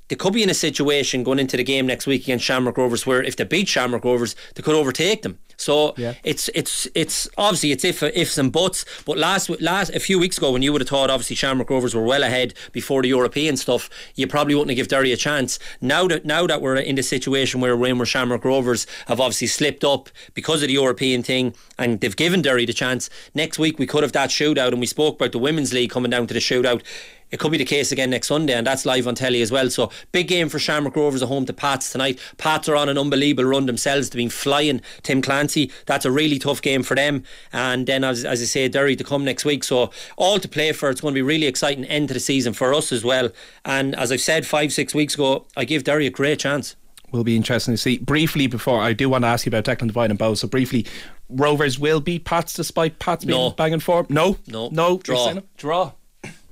they 0.10 0.16
could 0.16 0.34
be 0.34 0.44
in 0.44 0.50
a 0.50 0.54
situation 0.54 1.24
going 1.24 1.40
into 1.40 1.58
the 1.58 1.64
game 1.64 1.88
next 1.88 2.08
week 2.08 2.24
against 2.24 2.46
Shamrock 2.46 2.78
Rovers 2.78 3.06
where 3.06 3.22
if 3.24 3.36
they 3.36 3.44
beat 3.44 3.68
Shamrock 3.68 4.06
Rovers, 4.06 4.36
they 4.56 4.64
could 4.64 4.76
overtake 4.76 5.22
them. 5.22 5.40
So 5.58 5.96
yeah. 5.98 6.14
it's 6.24 6.50
it's 6.54 6.88
it's 6.94 7.28
obviously 7.38 7.72
it's 7.72 7.84
if 7.84 8.04
ifs 8.04 8.38
and 8.38 8.52
buts. 8.52 8.86
But 9.06 9.18
last 9.18 9.50
last 9.60 9.90
a 9.94 10.00
few 10.00 10.20
weeks 10.20 10.38
ago, 10.38 10.52
when 10.52 10.62
you 10.62 10.72
would 10.72 10.82
have 10.82 10.90
thought 10.90 11.10
obviously 11.10 11.36
Shamrock 11.36 11.70
Rovers 11.70 11.96
were 11.96 12.04
well 12.04 12.24
ahead 12.24 12.54
before 12.72 13.02
the 13.02 13.08
European 13.08 13.58
stuff, 13.58 13.90
you 14.16 14.28
probably 14.28 14.54
wouldn't 14.54 14.70
have 14.70 14.78
give 14.78 14.88
Derry 14.88 15.12
a 15.12 15.18
chance. 15.18 15.58
Now 15.82 16.08
that 16.08 16.26
now 16.26 16.46
that 16.46 16.62
we're 16.62 16.78
in 16.78 16.96
the 16.96 17.04
situation 17.04 17.60
where 17.60 17.76
we're 17.76 17.88
in, 17.88 17.98
where 17.98 18.06
Shamrock 18.06 18.46
Rovers 18.46 18.86
have 19.08 19.20
obviously 19.20 19.48
slipped 19.48 19.84
up 19.84 20.10
because 20.36 20.62
of 20.62 20.68
the 20.68 20.76
European 20.76 21.24
thing, 21.24 21.56
and 21.80 22.00
they've 22.00 22.16
given 22.16 22.44
Derry 22.44 22.66
the 22.66 22.74
chance. 22.74 23.10
Next 23.34 23.58
week 23.58 23.80
we 23.80 23.88
could 23.88 24.04
have 24.04 24.12
that 24.12 24.30
shootout, 24.30 24.70
and 24.70 24.80
we 24.80 24.86
spoke 24.86 25.16
about 25.16 25.32
the 25.32 25.40
women's 25.40 25.74
league 25.74 25.90
coming 25.90 26.12
down 26.12 26.28
to 26.28 26.34
the 26.34 26.40
shootout 26.40 26.84
it 27.32 27.40
could 27.40 27.52
be 27.52 27.58
the 27.58 27.66
case 27.66 27.92
again 27.92 28.10
next 28.10 28.28
Sunday, 28.28 28.54
and 28.54 28.66
that's 28.66 28.86
live 28.86 29.08
on 29.08 29.16
telly 29.16 29.42
as 29.42 29.52
well. 29.52 29.70
So 29.70 29.92
big 30.12 30.28
game 30.28 30.50
for 30.50 30.60
Shamrock 30.60 30.96
Rovers 30.96 31.22
at 31.22 31.28
home 31.28 31.46
to 31.46 31.54
Pats 31.54 31.92
tonight. 31.92 32.20
Pats 32.38 32.70
are 32.70 32.76
on 32.76 32.90
an 32.90 32.98
unbelievable 32.98 33.50
run 33.50 33.66
themselves. 33.66 34.10
They've 34.10 34.18
been 34.18 34.30
flying. 34.30 34.82
Tim 35.04 35.22
Clancy, 35.22 35.72
that's 35.86 36.06
a 36.06 36.12
really 36.12 36.40
tough 36.40 36.62
game 36.62 36.84
for 36.84 36.96
them. 36.96 37.24
And 37.52 37.86
then, 37.86 38.04
as, 38.04 38.26
as 38.26 38.42
I 38.42 38.46
say, 38.46 38.68
Derry 38.68 38.96
to 38.96 39.04
come 39.04 39.26
next 39.26 39.46
week. 39.46 39.64
So 39.64 39.92
all 40.16 40.40
to 40.40 40.48
play 40.48 40.72
for. 40.72 40.90
It's 40.90 41.02
going 41.02 41.14
to 41.14 41.18
be 41.18 41.22
really 41.22 41.48
exciting 41.48 41.86
end 41.86 42.08
to 42.10 42.14
the 42.14 42.20
season 42.20 42.54
for 42.54 42.74
us 42.74 42.92
as 42.92 43.04
well. 43.04 43.30
And 43.66 43.96
as 43.96 44.12
I've 44.12 44.22
said 44.22 44.46
five 44.46 44.72
six 44.72 44.94
weeks 44.94 45.16
ago, 45.16 45.46
I 45.56 45.66
give 45.66 45.84
Derry 45.84 46.08
a 46.08 46.12
great 46.12 46.40
chance 46.40 46.76
will 47.12 47.24
be 47.24 47.36
interesting 47.36 47.74
to 47.74 47.78
see. 47.78 47.98
Briefly, 47.98 48.48
before 48.48 48.82
I 48.82 48.94
do 48.94 49.10
want 49.10 49.24
to 49.24 49.28
ask 49.28 49.46
you 49.46 49.50
about 49.50 49.64
Declan 49.64 49.88
Devine 49.88 50.12
and 50.12 50.20
Bow. 50.20 50.34
So 50.34 50.48
briefly, 50.48 50.86
Rovers 51.30 51.80
will 51.80 52.00
beat 52.00 52.26
Pats 52.26 52.54
despite 52.54 53.00
Pats 53.00 53.26
being 53.26 53.40
no. 53.40 53.52
banging 53.52 53.80
form. 53.80 54.08
No, 54.10 54.38
no, 54.48 54.70
no. 54.72 54.98
Draw, 55.00 55.40
draw. 55.58 55.92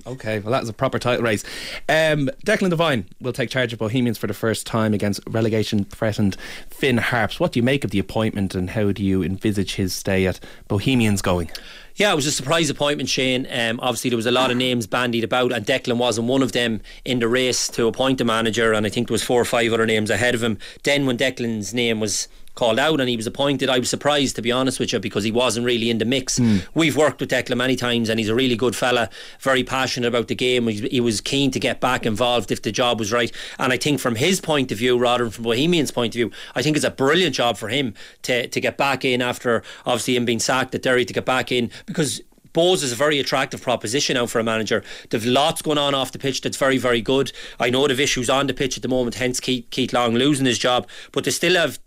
Okay, 0.06 0.38
well, 0.38 0.52
that 0.52 0.60
was 0.60 0.68
a 0.68 0.72
proper 0.72 1.00
title 1.00 1.24
race. 1.24 1.42
Um, 1.88 2.30
Declan 2.46 2.70
Devine 2.70 3.06
will 3.20 3.32
take 3.32 3.50
charge 3.50 3.72
of 3.72 3.80
Bohemians 3.80 4.18
for 4.18 4.28
the 4.28 4.34
first 4.34 4.64
time 4.64 4.94
against 4.94 5.20
relegation 5.26 5.84
threatened 5.84 6.36
Finn 6.70 6.98
Harps. 6.98 7.40
What 7.40 7.52
do 7.52 7.58
you 7.58 7.64
make 7.64 7.82
of 7.84 7.90
the 7.90 7.98
appointment 7.98 8.54
and 8.54 8.70
how 8.70 8.92
do 8.92 9.02
you 9.02 9.24
envisage 9.24 9.74
his 9.74 9.92
stay 9.92 10.26
at 10.26 10.38
Bohemians 10.68 11.22
going? 11.22 11.50
Yeah, 11.96 12.12
it 12.12 12.16
was 12.16 12.26
a 12.26 12.32
surprise 12.32 12.70
appointment, 12.70 13.08
Shane. 13.08 13.48
Um, 13.50 13.80
obviously, 13.80 14.10
there 14.10 14.18
was 14.18 14.26
a 14.26 14.30
lot 14.30 14.50
of 14.50 14.56
names 14.58 14.86
bandied 14.86 15.24
about, 15.24 15.50
and 15.50 15.66
Declan 15.66 15.96
wasn't 15.96 16.28
one 16.28 16.42
of 16.42 16.52
them 16.52 16.82
in 17.04 17.18
the 17.18 17.26
race 17.26 17.68
to 17.68 17.86
appoint 17.86 18.20
a 18.20 18.24
manager. 18.24 18.74
And 18.74 18.86
I 18.86 18.90
think 18.90 19.08
there 19.08 19.14
was 19.14 19.24
four 19.24 19.40
or 19.40 19.46
five 19.46 19.72
other 19.72 19.86
names 19.86 20.10
ahead 20.10 20.34
of 20.34 20.42
him. 20.42 20.58
Then, 20.84 21.06
when 21.06 21.16
Declan's 21.16 21.72
name 21.72 21.98
was 21.98 22.28
called 22.56 22.78
out 22.78 23.00
and 23.00 23.08
he 23.08 23.16
was 23.16 23.26
appointed. 23.26 23.70
I 23.70 23.78
was 23.78 23.88
surprised 23.88 24.34
to 24.36 24.42
be 24.42 24.50
honest 24.50 24.80
with 24.80 24.92
you 24.92 24.98
because 24.98 25.22
he 25.22 25.30
wasn't 25.30 25.64
really 25.64 25.88
in 25.88 25.98
the 25.98 26.04
mix. 26.04 26.38
Mm. 26.38 26.66
We've 26.74 26.96
worked 26.96 27.20
with 27.20 27.30
Declan 27.30 27.56
many 27.56 27.76
times 27.76 28.08
and 28.08 28.18
he's 28.18 28.28
a 28.28 28.34
really 28.34 28.56
good 28.56 28.74
fella, 28.74 29.08
very 29.38 29.62
passionate 29.62 30.08
about 30.08 30.26
the 30.26 30.34
game. 30.34 30.66
He 30.66 31.00
was 31.00 31.20
keen 31.20 31.52
to 31.52 31.60
get 31.60 31.80
back 31.80 32.04
involved 32.04 32.50
if 32.50 32.62
the 32.62 32.72
job 32.72 32.98
was 32.98 33.12
right. 33.12 33.30
And 33.58 33.72
I 33.72 33.76
think 33.76 34.00
from 34.00 34.16
his 34.16 34.40
point 34.40 34.72
of 34.72 34.78
view, 34.78 34.98
rather 34.98 35.24
than 35.24 35.30
from 35.30 35.44
Bohemian's 35.44 35.92
point 35.92 36.14
of 36.14 36.16
view, 36.16 36.32
I 36.54 36.62
think 36.62 36.76
it's 36.76 36.84
a 36.84 36.90
brilliant 36.90 37.34
job 37.36 37.56
for 37.56 37.68
him 37.68 37.94
to 38.22 38.48
to 38.48 38.60
get 38.60 38.76
back 38.76 39.04
in 39.04 39.22
after 39.22 39.62
obviously 39.84 40.16
him 40.16 40.24
being 40.24 40.40
sacked 40.40 40.74
at 40.74 40.82
Derry 40.82 41.04
to 41.04 41.12
get 41.12 41.24
back 41.24 41.52
in 41.52 41.70
because 41.84 42.22
Bohs 42.56 42.82
is 42.82 42.90
a 42.90 42.96
very 42.96 43.20
attractive 43.20 43.60
proposition 43.60 44.14
now 44.14 44.24
for 44.24 44.38
a 44.38 44.42
manager. 44.42 44.82
They've 45.10 45.26
lots 45.26 45.60
going 45.60 45.76
on 45.76 45.94
off 45.94 46.12
the 46.12 46.18
pitch 46.18 46.40
that's 46.40 46.56
very, 46.56 46.78
very 46.78 47.02
good. 47.02 47.30
I 47.60 47.68
know 47.68 47.86
they've 47.86 48.00
issues 48.00 48.30
on 48.30 48.46
the 48.46 48.54
pitch 48.54 48.78
at 48.78 48.82
the 48.82 48.88
moment, 48.88 49.16
hence 49.16 49.40
Keith, 49.40 49.66
Keith 49.68 49.92
Long 49.92 50.14
losing 50.14 50.46
his 50.46 50.58
job, 50.58 50.88
but 51.12 51.24
they 51.24 51.32
still 51.32 51.54
have 51.54 51.78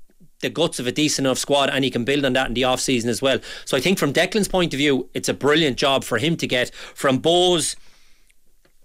the 0.41 0.49
guts 0.49 0.79
of 0.79 0.87
a 0.87 0.91
decent 0.91 1.25
enough 1.25 1.37
squad 1.37 1.69
and 1.69 1.83
he 1.83 1.91
can 1.91 2.05
build 2.05 2.25
on 2.25 2.33
that 2.33 2.47
in 2.47 2.53
the 2.53 2.63
off 2.63 2.79
season 2.79 3.09
as 3.09 3.21
well. 3.21 3.39
So 3.65 3.75
I 3.77 3.81
think 3.81 3.97
from 3.99 4.13
Declan's 4.13 4.47
point 4.47 4.73
of 4.73 4.77
view, 4.77 5.09
it's 5.13 5.29
a 5.29 5.33
brilliant 5.33 5.77
job 5.77 6.03
for 6.03 6.17
him 6.17 6.37
to 6.37 6.47
get. 6.47 6.73
From 6.73 7.19
Bohs, 7.21 7.75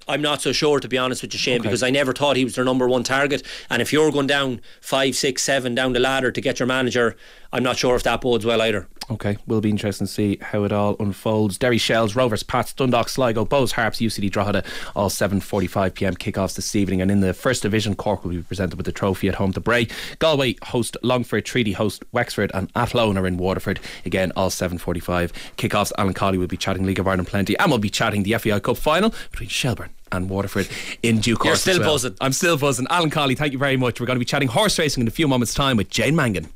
I'm 0.06 0.20
not 0.20 0.42
so 0.42 0.52
sure 0.52 0.80
to 0.80 0.88
be 0.88 0.98
honest 0.98 1.22
with 1.22 1.32
you, 1.32 1.38
Shane, 1.38 1.60
okay. 1.60 1.68
because 1.68 1.82
I 1.82 1.90
never 1.90 2.12
thought 2.12 2.36
he 2.36 2.44
was 2.44 2.56
their 2.56 2.64
number 2.64 2.88
one 2.88 3.04
target. 3.04 3.42
And 3.70 3.80
if 3.80 3.92
you're 3.92 4.10
going 4.10 4.26
down 4.26 4.60
five, 4.80 5.14
six, 5.14 5.42
seven 5.42 5.74
down 5.74 5.92
the 5.92 6.00
ladder 6.00 6.30
to 6.30 6.40
get 6.40 6.58
your 6.58 6.66
manager, 6.66 7.16
I'm 7.52 7.62
not 7.62 7.76
sure 7.76 7.96
if 7.96 8.02
that 8.02 8.20
bodes 8.20 8.44
well 8.44 8.60
either. 8.60 8.88
Okay, 9.10 9.36
will 9.46 9.60
be 9.60 9.68
interesting 9.68 10.06
to 10.06 10.12
see 10.12 10.38
how 10.40 10.64
it 10.64 10.72
all 10.72 10.96
unfolds. 10.98 11.58
Derry 11.58 11.76
Shells, 11.76 12.16
Rovers, 12.16 12.42
Pats, 12.42 12.72
Dundalk, 12.72 13.10
Sligo, 13.10 13.44
Bohs, 13.44 13.72
Harps, 13.72 14.00
UCD 14.00 14.30
Drogheda, 14.30 14.64
all 14.96 15.10
7.45pm 15.10 16.16
kickoffs 16.16 16.56
this 16.56 16.74
evening. 16.74 17.02
And 17.02 17.10
in 17.10 17.20
the 17.20 17.34
First 17.34 17.62
Division, 17.62 17.94
Cork 17.96 18.24
will 18.24 18.30
be 18.30 18.42
presented 18.42 18.76
with 18.76 18.86
the 18.86 18.92
trophy 18.92 19.28
at 19.28 19.34
home 19.34 19.52
to 19.52 19.60
Bray. 19.60 19.88
Galway 20.20 20.56
host 20.62 20.96
Longford, 21.02 21.44
Treaty 21.44 21.72
host 21.72 22.02
Wexford, 22.12 22.50
and 22.54 22.70
Athlone 22.74 23.18
are 23.18 23.26
in 23.26 23.36
Waterford. 23.36 23.78
Again, 24.06 24.32
all 24.36 24.48
7.45 24.48 25.32
kickoffs. 25.56 25.92
Alan 25.98 26.14
Cawley 26.14 26.38
will 26.38 26.46
be 26.46 26.56
chatting 26.56 26.86
League 26.86 26.98
of 26.98 27.06
Ireland 27.06 27.28
plenty, 27.28 27.58
and 27.58 27.70
we'll 27.70 27.78
be 27.78 27.90
chatting 27.90 28.22
the 28.22 28.32
FAI 28.38 28.60
Cup 28.60 28.78
final 28.78 29.12
between 29.30 29.50
Shelbourne 29.50 29.90
and 30.12 30.30
Waterford 30.30 30.68
in 31.02 31.20
due 31.20 31.36
course. 31.36 31.66
You're 31.66 31.74
still 31.74 31.80
well. 31.80 31.94
buzzing. 31.94 32.16
I'm 32.22 32.32
still 32.32 32.56
buzzing. 32.56 32.86
Alan 32.88 33.10
Cawley, 33.10 33.34
thank 33.34 33.52
you 33.52 33.58
very 33.58 33.76
much. 33.76 34.00
We're 34.00 34.06
going 34.06 34.16
to 34.16 34.20
be 34.20 34.24
chatting 34.24 34.48
horse 34.48 34.78
racing 34.78 35.02
in 35.02 35.08
a 35.08 35.10
few 35.10 35.28
moments' 35.28 35.52
time 35.52 35.76
with 35.76 35.90
Jane 35.90 36.16
Mangan. 36.16 36.48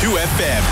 RTÉ 0.00 0.06
2FM. 0.06 0.62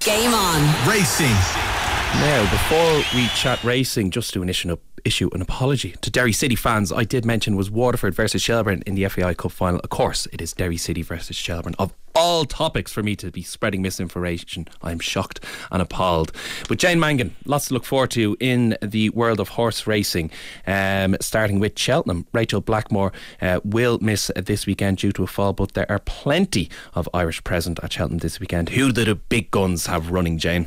Game 0.00 0.34
on. 0.34 0.86
Racing. 0.86 1.67
Now, 2.14 2.50
before 2.50 3.18
we 3.18 3.28
chat 3.28 3.62
racing, 3.62 4.10
just 4.10 4.32
to 4.32 4.42
issue, 4.42 4.76
issue 5.04 5.30
an 5.32 5.42
apology 5.42 5.94
to 6.00 6.10
Derry 6.10 6.32
City 6.32 6.56
fans. 6.56 6.90
I 6.90 7.04
did 7.04 7.24
mention 7.24 7.54
was 7.54 7.70
Waterford 7.70 8.14
versus 8.14 8.42
Shelbourne 8.42 8.82
in 8.86 8.94
the 8.94 9.06
FAI 9.08 9.34
Cup 9.34 9.52
final. 9.52 9.78
Of 9.80 9.90
course, 9.90 10.26
it 10.32 10.40
is 10.40 10.52
Derry 10.52 10.78
City 10.78 11.02
versus 11.02 11.36
Shelbourne. 11.36 11.74
Of 11.78 11.92
all 12.14 12.44
topics 12.44 12.92
for 12.92 13.02
me 13.02 13.14
to 13.16 13.30
be 13.30 13.42
spreading 13.42 13.82
misinformation, 13.82 14.66
I'm 14.82 14.98
shocked 14.98 15.44
and 15.70 15.80
appalled. 15.80 16.32
But 16.68 16.78
Jane 16.78 16.98
Mangan, 16.98 17.36
lots 17.44 17.68
to 17.68 17.74
look 17.74 17.84
forward 17.84 18.10
to 18.12 18.36
in 18.40 18.76
the 18.82 19.10
world 19.10 19.38
of 19.38 19.50
horse 19.50 19.86
racing. 19.86 20.30
Um, 20.66 21.16
starting 21.20 21.60
with 21.60 21.78
Cheltenham, 21.78 22.26
Rachel 22.32 22.60
Blackmore 22.60 23.12
uh, 23.40 23.60
will 23.64 23.98
miss 24.00 24.32
this 24.34 24.66
weekend 24.66 24.98
due 24.98 25.12
to 25.12 25.22
a 25.22 25.26
fall, 25.28 25.52
but 25.52 25.74
there 25.74 25.88
are 25.88 26.00
plenty 26.00 26.68
of 26.94 27.08
Irish 27.14 27.44
present 27.44 27.78
at 27.84 27.92
Cheltenham 27.92 28.18
this 28.18 28.40
weekend. 28.40 28.70
Who 28.70 28.90
do 28.92 29.04
the 29.04 29.14
big 29.14 29.52
guns 29.52 29.86
have 29.86 30.10
running, 30.10 30.38
Jane? 30.38 30.66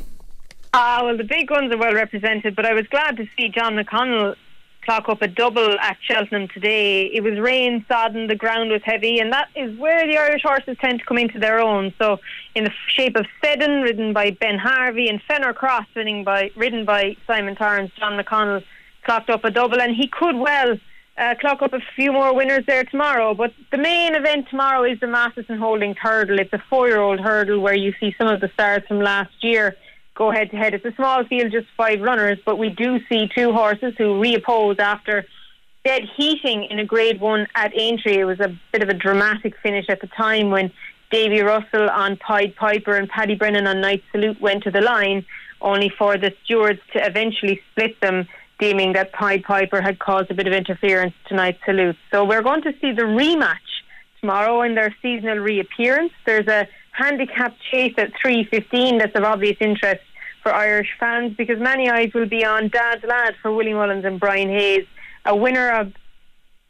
Ah, 0.74 1.02
well, 1.04 1.18
the 1.18 1.24
big 1.24 1.48
guns 1.48 1.70
are 1.70 1.76
well 1.76 1.92
represented, 1.92 2.56
but 2.56 2.64
I 2.64 2.72
was 2.72 2.86
glad 2.86 3.18
to 3.18 3.28
see 3.36 3.50
John 3.50 3.76
McConnell 3.76 4.36
clock 4.86 5.06
up 5.10 5.20
a 5.20 5.28
double 5.28 5.78
at 5.78 5.98
Cheltenham 6.00 6.48
today. 6.48 7.04
It 7.04 7.22
was 7.22 7.38
rain 7.38 7.84
sodden, 7.88 8.26
the 8.26 8.34
ground 8.34 8.70
was 8.70 8.80
heavy, 8.82 9.18
and 9.18 9.30
that 9.34 9.48
is 9.54 9.78
where 9.78 10.06
the 10.06 10.16
Irish 10.16 10.42
horses 10.42 10.78
tend 10.80 11.00
to 11.00 11.04
come 11.04 11.18
into 11.18 11.38
their 11.38 11.60
own. 11.60 11.92
So, 11.98 12.20
in 12.54 12.64
the 12.64 12.72
shape 12.88 13.16
of 13.16 13.26
Seddon, 13.44 13.82
ridden 13.82 14.14
by 14.14 14.30
Ben 14.30 14.58
Harvey, 14.58 15.08
and 15.08 15.20
Fenner 15.28 15.52
Cross, 15.52 15.84
ridden 15.94 16.24
by, 16.24 16.50
ridden 16.56 16.86
by 16.86 17.18
Simon 17.26 17.54
Torrens, 17.54 17.90
John 17.98 18.18
McConnell 18.18 18.64
clocked 19.04 19.28
up 19.28 19.44
a 19.44 19.50
double, 19.50 19.78
and 19.78 19.94
he 19.94 20.08
could 20.08 20.36
well. 20.36 20.78
Uh, 21.18 21.34
clock 21.38 21.60
up 21.60 21.74
a 21.74 21.80
few 21.94 22.10
more 22.10 22.34
winners 22.34 22.64
there 22.66 22.84
tomorrow. 22.84 23.34
But 23.34 23.52
the 23.70 23.76
main 23.76 24.14
event 24.14 24.48
tomorrow 24.48 24.82
is 24.84 24.98
the 24.98 25.06
Masterson 25.06 25.58
Holding 25.58 25.94
Hurdle. 25.94 26.38
It's 26.38 26.54
a 26.54 26.64
four 26.70 26.88
year 26.88 27.02
old 27.02 27.20
hurdle 27.20 27.60
where 27.60 27.76
you 27.76 27.92
see 28.00 28.14
some 28.16 28.28
of 28.28 28.40
the 28.40 28.48
stars 28.54 28.82
from 28.88 28.98
last 28.98 29.44
year 29.44 29.76
go 30.14 30.30
head 30.30 30.50
to 30.50 30.56
head. 30.56 30.74
It's 30.74 30.84
a 30.84 30.94
small 30.94 31.24
field, 31.24 31.52
just 31.52 31.66
five 31.76 32.00
runners, 32.00 32.38
but 32.44 32.58
we 32.58 32.68
do 32.68 32.98
see 33.08 33.28
two 33.34 33.52
horses 33.52 33.94
who 33.96 34.20
reoppose 34.20 34.78
after 34.78 35.24
dead 35.84 36.02
heating 36.16 36.64
in 36.64 36.78
a 36.78 36.84
Grade 36.84 37.20
One 37.20 37.46
at 37.54 37.76
Aintree. 37.76 38.18
It 38.18 38.24
was 38.24 38.40
a 38.40 38.56
bit 38.72 38.82
of 38.82 38.88
a 38.88 38.94
dramatic 38.94 39.54
finish 39.62 39.86
at 39.88 40.00
the 40.00 40.06
time 40.06 40.50
when 40.50 40.70
Davy 41.10 41.40
Russell 41.40 41.90
on 41.90 42.16
Pied 42.16 42.54
Piper 42.56 42.96
and 42.96 43.08
Paddy 43.08 43.34
Brennan 43.34 43.66
on 43.66 43.80
Knight 43.80 44.02
Salute 44.12 44.40
went 44.40 44.62
to 44.64 44.70
the 44.70 44.80
line, 44.80 45.24
only 45.60 45.90
for 45.90 46.16
the 46.16 46.32
stewards 46.44 46.80
to 46.92 47.04
eventually 47.04 47.60
split 47.70 48.00
them, 48.00 48.26
deeming 48.58 48.92
that 48.92 49.12
Pied 49.12 49.42
Piper 49.42 49.80
had 49.80 49.98
caused 49.98 50.30
a 50.30 50.34
bit 50.34 50.46
of 50.46 50.52
interference 50.52 51.14
to 51.28 51.34
Knight 51.34 51.58
Salute. 51.64 51.96
So 52.10 52.24
we're 52.24 52.42
going 52.42 52.62
to 52.62 52.72
see 52.80 52.92
the 52.92 53.02
rematch 53.02 53.56
tomorrow 54.20 54.62
in 54.62 54.74
their 54.74 54.94
seasonal 55.02 55.38
reappearance. 55.38 56.12
There's 56.24 56.46
a 56.46 56.68
handicap 56.92 57.56
chase 57.70 57.94
at 57.96 58.12
3.15 58.24 58.98
that's 58.98 59.16
of 59.16 59.24
obvious 59.24 59.56
interest 59.60 60.02
for 60.42 60.52
Irish 60.52 60.88
fans 60.98 61.34
because 61.36 61.58
many 61.58 61.88
eyes 61.88 62.10
will 62.14 62.28
be 62.28 62.44
on 62.44 62.68
Dad's 62.68 63.04
Lad 63.04 63.34
for 63.40 63.52
Willie 63.54 63.74
Mullins 63.74 64.04
and 64.04 64.20
Brian 64.20 64.48
Hayes, 64.48 64.86
a 65.24 65.34
winner 65.34 65.70
of 65.70 65.92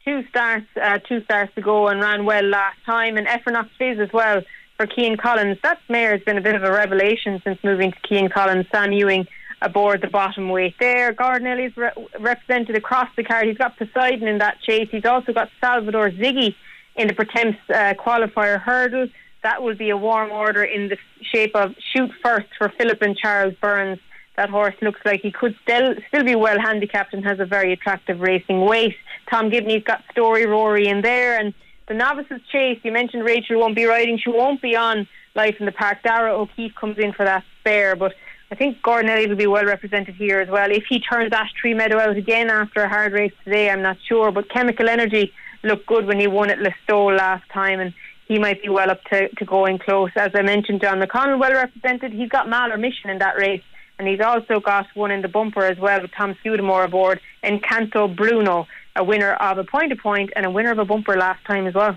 two 0.05 0.23
starts, 0.29 0.67
uh, 0.81 0.99
two 0.99 1.23
starts 1.23 1.53
to 1.55 1.61
go 1.61 1.87
and 1.87 1.99
ran 1.99 2.25
well 2.25 2.43
last 2.43 2.77
time, 2.85 3.17
and 3.17 3.27
Ephronox 3.27 3.69
Fizz 3.77 3.99
as 3.99 4.13
well 4.13 4.41
for 4.77 4.87
Cian 4.87 5.17
Collins. 5.17 5.57
That 5.63 5.79
mare 5.89 6.11
has 6.11 6.21
been 6.21 6.37
a 6.37 6.41
bit 6.41 6.55
of 6.55 6.63
a 6.63 6.71
revelation 6.71 7.41
since 7.43 7.59
moving 7.63 7.91
to 7.91 7.97
Cian 8.07 8.29
Collins. 8.29 8.65
Sam 8.71 8.91
Ewing 8.91 9.27
aboard 9.61 10.01
the 10.01 10.07
bottom 10.07 10.49
weight 10.49 10.75
there. 10.79 11.13
Gordon 11.13 11.71
re- 11.75 11.91
represented 12.19 12.75
across 12.75 13.07
the 13.15 13.23
card. 13.23 13.47
He's 13.47 13.57
got 13.57 13.77
Poseidon 13.77 14.27
in 14.27 14.39
that 14.39 14.59
chase. 14.61 14.89
He's 14.91 15.05
also 15.05 15.31
got 15.31 15.49
Salvador 15.61 16.11
Ziggy 16.11 16.53
in 16.95 17.07
the 17.07 17.13
Pertemps 17.13 17.57
uh, 17.69 17.93
qualifier 17.97 18.59
hurdle 18.59 19.07
that 19.43 19.61
will 19.61 19.75
be 19.75 19.89
a 19.89 19.97
warm 19.97 20.31
order 20.31 20.63
in 20.63 20.89
the 20.89 20.97
shape 21.21 21.55
of 21.55 21.75
shoot 21.93 22.11
first 22.23 22.47
for 22.57 22.69
Philip 22.77 23.01
and 23.01 23.15
Charles 23.15 23.53
Byrnes. 23.61 23.99
That 24.35 24.49
horse 24.49 24.75
looks 24.81 25.01
like 25.05 25.21
he 25.21 25.31
could 25.31 25.55
still 25.61 25.93
still 26.07 26.23
be 26.23 26.35
well 26.35 26.59
handicapped 26.59 27.13
and 27.13 27.23
has 27.23 27.39
a 27.39 27.45
very 27.45 27.71
attractive 27.71 28.19
racing 28.19 28.61
weight. 28.61 28.95
Tom 29.29 29.49
Gibney's 29.49 29.83
got 29.83 30.03
Story 30.11 30.47
Rory 30.47 30.87
in 30.87 31.01
there, 31.01 31.39
and 31.39 31.53
the 31.87 31.93
novices 31.93 32.41
chase. 32.51 32.79
You 32.83 32.91
mentioned 32.91 33.23
Rachel 33.23 33.59
won't 33.59 33.75
be 33.75 33.85
riding; 33.85 34.17
she 34.17 34.31
won't 34.31 34.61
be 34.61 34.75
on 34.75 35.07
Life 35.35 35.57
in 35.59 35.65
the 35.65 35.71
Park. 35.71 35.99
Darragh 36.03 36.33
O'Keeffe 36.33 36.73
comes 36.75 36.97
in 36.97 37.13
for 37.13 37.25
that 37.25 37.43
spare, 37.59 37.95
but 37.95 38.13
I 38.49 38.55
think 38.55 38.81
Gordon 38.81 39.29
will 39.29 39.35
be 39.35 39.47
well 39.47 39.65
represented 39.65 40.15
here 40.15 40.39
as 40.39 40.49
well. 40.49 40.71
If 40.71 40.85
he 40.89 40.99
turns 40.99 41.31
Ashtree 41.31 41.75
Meadow 41.75 41.99
out 41.99 42.17
again 42.17 42.49
after 42.49 42.81
a 42.81 42.89
hard 42.89 43.13
race 43.13 43.33
today, 43.43 43.69
I'm 43.69 43.81
not 43.81 43.97
sure. 44.07 44.31
But 44.31 44.49
Chemical 44.49 44.89
Energy 44.89 45.31
looked 45.63 45.85
good 45.85 46.05
when 46.05 46.19
he 46.19 46.27
won 46.27 46.49
at 46.49 46.59
Listowel 46.59 47.17
last 47.17 47.47
time, 47.49 47.79
and 47.79 47.93
he 48.33 48.39
might 48.39 48.63
be 48.63 48.69
well 48.69 48.89
up 48.89 49.03
to, 49.05 49.29
to 49.29 49.45
going 49.45 49.77
close. 49.77 50.09
As 50.15 50.31
I 50.33 50.41
mentioned, 50.41 50.81
John 50.81 50.99
McConnell 50.99 51.39
well 51.39 51.53
represented. 51.53 52.11
He's 52.11 52.29
got 52.29 52.49
Mahler 52.49 52.77
Mission 52.77 53.11
in 53.11 53.19
that 53.19 53.37
race, 53.37 53.61
and 53.99 54.07
he's 54.07 54.21
also 54.21 54.59
got 54.59 54.87
one 54.95 55.11
in 55.11 55.21
the 55.21 55.27
bumper 55.27 55.63
as 55.63 55.77
well 55.77 56.01
with 56.01 56.09
Tom 56.17 56.35
Scudamore 56.43 56.85
aboard. 56.85 57.21
And 57.43 57.61
Canto 57.61 58.07
Bruno, 58.07 58.65
a 58.95 59.03
winner 59.03 59.33
of 59.33 59.59
a 59.59 59.63
point 59.63 59.91
to 59.91 59.95
point 59.95 60.31
and 60.35 60.47
a 60.47 60.49
winner 60.49 60.71
of 60.71 60.79
a 60.79 60.85
bumper 60.85 61.15
last 61.15 61.45
time 61.45 61.67
as 61.67 61.75
well. 61.75 61.95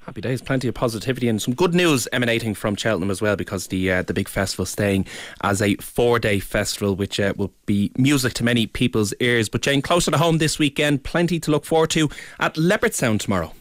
Happy 0.00 0.20
days, 0.20 0.42
plenty 0.42 0.66
of 0.66 0.74
positivity 0.74 1.28
and 1.28 1.40
some 1.40 1.54
good 1.54 1.74
news 1.74 2.08
emanating 2.12 2.54
from 2.54 2.74
Cheltenham 2.74 3.10
as 3.10 3.22
well 3.22 3.36
because 3.36 3.68
the 3.68 3.92
uh, 3.92 4.02
the 4.02 4.14
big 4.14 4.28
festival 4.28 4.66
staying 4.66 5.06
as 5.42 5.62
a 5.62 5.76
four 5.76 6.18
day 6.18 6.40
festival, 6.40 6.96
which 6.96 7.20
uh, 7.20 7.32
will 7.36 7.52
be 7.64 7.92
music 7.96 8.32
to 8.34 8.44
many 8.44 8.66
people's 8.66 9.14
ears. 9.20 9.48
But 9.48 9.62
Jane, 9.62 9.82
closer 9.82 10.10
to 10.10 10.18
home 10.18 10.38
this 10.38 10.58
weekend, 10.58 11.04
plenty 11.04 11.38
to 11.38 11.52
look 11.52 11.64
forward 11.64 11.90
to 11.90 12.08
at 12.40 12.54
Leopardstown 12.54 13.20
tomorrow. 13.20 13.52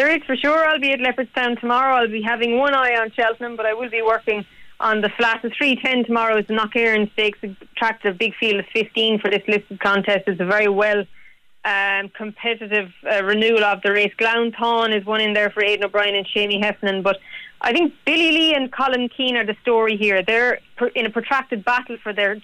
There 0.00 0.16
is 0.16 0.22
for 0.24 0.34
sure. 0.34 0.66
I'll 0.66 0.80
be 0.80 0.92
at 0.92 1.00
Leopardstown 1.00 1.60
tomorrow. 1.60 1.96
I'll 1.96 2.08
be 2.08 2.22
having 2.22 2.56
one 2.56 2.72
eye 2.72 2.94
on 2.98 3.10
Cheltenham, 3.10 3.54
but 3.54 3.66
I 3.66 3.74
will 3.74 3.90
be 3.90 4.00
working 4.00 4.46
on 4.80 5.02
the 5.02 5.10
flat. 5.10 5.42
The 5.42 5.50
310 5.50 6.06
tomorrow 6.06 6.38
is 6.38 6.46
the 6.46 6.54
Knockaire 6.54 7.06
Stakes, 7.12 7.38
attracts 7.42 8.06
a 8.06 8.12
big 8.12 8.34
field 8.36 8.60
of 8.60 8.66
15 8.72 9.18
for 9.18 9.30
this 9.30 9.42
listed 9.46 9.78
contest. 9.78 10.20
It's 10.26 10.40
a 10.40 10.46
very 10.46 10.68
well 10.68 11.04
um, 11.66 12.08
competitive 12.16 12.90
uh, 13.04 13.22
renewal 13.24 13.62
of 13.62 13.82
the 13.82 13.92
race. 13.92 14.10
Glounthaune 14.18 14.98
is 14.98 15.04
one 15.04 15.20
in 15.20 15.34
there 15.34 15.50
for 15.50 15.62
Aidan 15.62 15.84
O'Brien 15.84 16.14
and 16.14 16.26
Seamie 16.34 16.64
Heffernan, 16.64 17.02
but 17.02 17.18
I 17.60 17.74
think 17.74 17.92
Billy 18.06 18.32
Lee 18.32 18.54
and 18.54 18.72
Colin 18.72 19.10
Keane 19.10 19.36
are 19.36 19.44
the 19.44 19.56
story 19.60 19.98
here. 19.98 20.22
They're 20.22 20.60
in 20.94 21.04
a 21.04 21.10
protracted 21.10 21.62
battle 21.62 21.98
for 22.02 22.14
their 22.14 22.40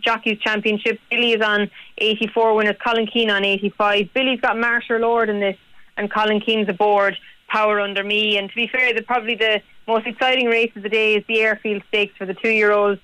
Jockeys 0.00 0.40
Championship. 0.40 1.00
Billy 1.10 1.32
is 1.32 1.40
on 1.40 1.70
84 1.96 2.54
winners, 2.54 2.76
Colin 2.84 3.06
Keane 3.06 3.30
on 3.30 3.46
85. 3.46 4.12
Billy's 4.12 4.42
got 4.42 4.58
Marshall 4.58 4.98
Lord 4.98 5.30
in 5.30 5.40
this 5.40 5.56
and 5.98 6.10
Colin 6.10 6.40
Keane's 6.40 6.68
aboard, 6.68 7.16
Power 7.48 7.80
Under 7.80 8.04
Me. 8.04 8.38
And 8.38 8.48
to 8.48 8.54
be 8.54 8.68
fair, 8.68 8.94
the 8.94 9.02
probably 9.02 9.34
the 9.34 9.60
most 9.86 10.06
exciting 10.06 10.46
race 10.46 10.70
of 10.76 10.82
the 10.82 10.88
day 10.88 11.14
is 11.16 11.24
the 11.26 11.40
Eyrefield 11.42 11.82
Stakes 11.88 12.16
for 12.16 12.26
the 12.26 12.34
two-year-olds. 12.34 13.00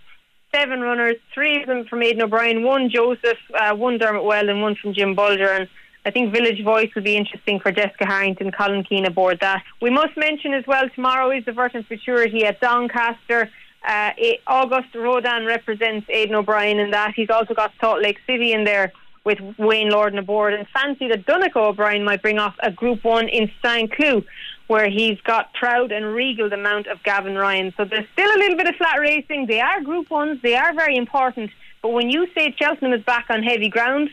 Seven 0.54 0.80
runners, 0.80 1.16
three 1.34 1.60
of 1.60 1.66
them 1.66 1.84
from 1.86 2.02
Aidan 2.02 2.22
O'Brien, 2.22 2.62
one 2.62 2.88
Joseph, 2.88 3.38
uh, 3.58 3.74
one 3.74 3.98
Dermot 3.98 4.22
Weld, 4.22 4.48
and 4.48 4.62
one 4.62 4.76
from 4.76 4.94
Jim 4.94 5.16
Bolger. 5.16 5.58
And 5.58 5.68
I 6.06 6.10
think 6.10 6.32
Village 6.32 6.62
Voice 6.62 6.90
will 6.94 7.02
be 7.02 7.16
interesting 7.16 7.58
for 7.58 7.72
Jessica 7.72 8.06
Harrington, 8.06 8.52
Colin 8.52 8.84
Keane 8.84 9.06
aboard 9.06 9.40
that. 9.40 9.64
We 9.82 9.90
must 9.90 10.16
mention 10.16 10.54
as 10.54 10.64
well 10.66 10.88
tomorrow 10.94 11.30
is 11.32 11.44
the 11.44 11.52
Vertem 11.52 11.84
Futurity 11.86 12.44
at 12.44 12.60
Doncaster. 12.60 13.50
Uh, 13.86 14.12
Auguste 14.46 14.94
Rodin 14.94 15.44
represents 15.44 16.06
Aidan 16.08 16.36
O'Brien 16.36 16.78
in 16.78 16.90
that. 16.92 17.14
He's 17.16 17.30
also 17.30 17.52
got 17.52 17.72
Salt 17.80 18.00
Lake 18.00 18.18
City 18.26 18.52
in 18.52 18.64
there 18.64 18.92
with 19.24 19.38
Wayne 19.58 19.90
Lordan 19.90 20.18
aboard 20.18 20.54
and 20.54 20.66
fancy 20.68 21.08
that 21.08 21.24
Donnacha 21.26 21.56
O'Brien 21.56 22.04
might 22.04 22.22
bring 22.22 22.38
off 22.38 22.54
a 22.62 22.70
Group 22.70 23.04
1 23.04 23.28
in 23.28 23.50
St. 23.64 23.90
Cloud. 23.92 24.24
where 24.66 24.88
he's 24.88 25.20
got 25.22 25.52
Proud 25.52 25.92
and 25.92 26.14
Regal 26.14 26.48
the 26.48 26.56
mount 26.56 26.86
of 26.86 27.02
Gavin 27.02 27.34
Ryan. 27.36 27.72
So 27.76 27.84
there's 27.84 28.06
still 28.14 28.30
a 28.34 28.38
little 28.38 28.56
bit 28.56 28.66
of 28.66 28.74
flat 28.76 28.98
racing. 28.98 29.46
They 29.46 29.60
are 29.60 29.82
Group 29.82 30.10
Ones. 30.10 30.40
They 30.42 30.54
are 30.54 30.72
very 30.74 30.96
important. 30.96 31.50
But 31.82 31.90
when 31.90 32.08
you 32.08 32.26
say 32.34 32.54
Cheltenham 32.58 32.94
is 32.94 33.04
back 33.04 33.26
on 33.28 33.42
heavy 33.42 33.68
ground, 33.68 34.08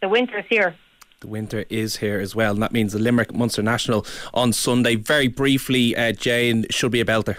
the 0.00 0.08
winter's 0.08 0.46
here. 0.48 0.74
The 1.20 1.28
winter 1.28 1.66
is 1.68 1.96
here 1.98 2.18
as 2.18 2.34
well, 2.34 2.54
and 2.54 2.62
that 2.62 2.72
means 2.72 2.94
the 2.94 2.98
Limerick 2.98 3.34
Munster 3.34 3.62
National 3.62 4.06
on 4.32 4.54
Sunday. 4.54 4.94
Very 4.94 5.28
briefly, 5.28 5.94
uh, 5.94 6.12
Jane, 6.12 6.64
should 6.70 6.92
be 6.92 7.00
a 7.02 7.04
belter. 7.04 7.36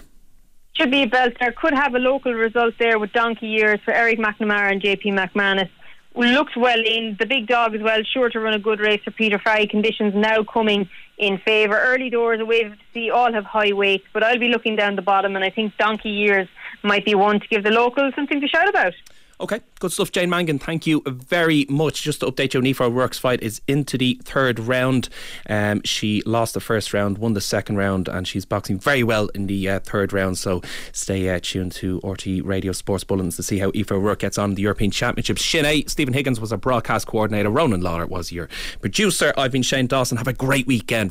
Should 0.74 0.91
be 0.91 1.01
a 1.01 1.07
belter. 1.07 1.55
Could 1.55 1.74
have 1.74 1.95
a 1.95 1.99
local 1.99 2.32
result 2.34 2.76
there 2.78 2.99
with 2.99 3.11
donkey 3.11 3.47
years 3.47 3.80
for 3.84 3.91
Eric 3.91 4.19
McNamara 4.19 4.72
and 4.72 4.82
JP 4.84 5.05
McManus. 5.13 5.69
Looks 6.14 6.55
well 6.57 6.80
in. 6.80 7.16
The 7.20 7.26
big 7.26 7.47
dog 7.47 7.74
as 7.74 7.82
well, 7.82 8.01
sure 8.03 8.30
to 8.30 8.39
run 8.39 8.53
a 8.53 8.59
good 8.59 8.80
race 8.80 9.01
for 9.03 9.12
Peter 9.12 9.39
Fahey. 9.39 9.68
Conditions 9.68 10.14
now 10.14 10.43
coming 10.43 10.89
in 11.18 11.38
favour. 11.38 11.80
Early 11.80 12.09
doors, 12.09 12.41
away 12.41 12.64
to 12.64 12.76
see, 12.93 13.09
all 13.09 13.32
have 13.32 13.45
high 13.45 13.72
weights, 13.72 14.05
but 14.12 14.24
I'll 14.24 14.39
be 14.39 14.49
looking 14.49 14.76
down 14.76 14.97
the 14.97 15.01
bottom, 15.01 15.36
and 15.36 15.45
I 15.45 15.49
think 15.49 15.78
donkey 15.78 16.09
years 16.09 16.49
might 16.84 17.05
be 17.05 17.16
one 17.16 17.39
to 17.39 17.47
give 17.47 17.64
the 17.64 17.72
locals 17.72 18.14
something 18.16 18.41
to 18.41 18.47
shout 18.47 18.68
about. 18.68 18.93
Okay, 19.41 19.59
good 19.79 19.91
stuff, 19.91 20.11
Jane 20.11 20.29
Mangan. 20.29 20.59
Thank 20.59 20.85
you 20.85 21.01
very 21.07 21.65
much. 21.67 22.03
Just 22.03 22.19
to 22.19 22.27
update 22.27 22.53
you, 22.53 22.61
Aoife 22.61 22.79
O'Rourke's 22.79 23.17
fight 23.17 23.41
is 23.41 23.59
into 23.67 23.97
the 23.97 24.21
third 24.23 24.59
round. 24.59 25.09
Um, 25.49 25.81
she 25.83 26.21
lost 26.27 26.53
the 26.53 26.59
first 26.59 26.93
round, 26.93 27.17
won 27.17 27.33
the 27.33 27.41
second 27.41 27.77
round, 27.77 28.07
and 28.07 28.27
she's 28.27 28.45
boxing 28.45 28.77
very 28.77 29.01
well 29.01 29.29
in 29.29 29.47
the 29.47 29.67
uh, 29.67 29.79
third 29.79 30.13
round. 30.13 30.37
So 30.37 30.61
stay 30.91 31.27
uh, 31.27 31.39
tuned 31.41 31.71
to 31.73 31.99
RTÉ 32.01 32.45
Radio 32.45 32.71
Sports 32.71 33.03
Bulletins 33.03 33.35
to 33.37 33.41
see 33.41 33.57
how 33.57 33.69
Aoife 33.69 33.91
O'Rourke 33.91 34.19
gets 34.19 34.37
on 34.37 34.53
the 34.53 34.61
European 34.61 34.91
Championships. 34.91 35.41
Shin 35.41 35.65
A, 35.65 35.83
Stephen 35.85 36.13
Higgins 36.13 36.39
was 36.39 36.51
our 36.51 36.59
broadcast 36.59 37.07
coordinator. 37.07 37.49
Ronan 37.49 37.81
Lawler 37.81 38.05
was 38.05 38.31
your 38.31 38.47
producer. 38.79 39.33
I've 39.37 39.51
been 39.51 39.63
Shane 39.63 39.87
Dawson. 39.87 40.17
Have 40.17 40.27
a 40.27 40.33
great 40.33 40.67
weekend. 40.67 41.09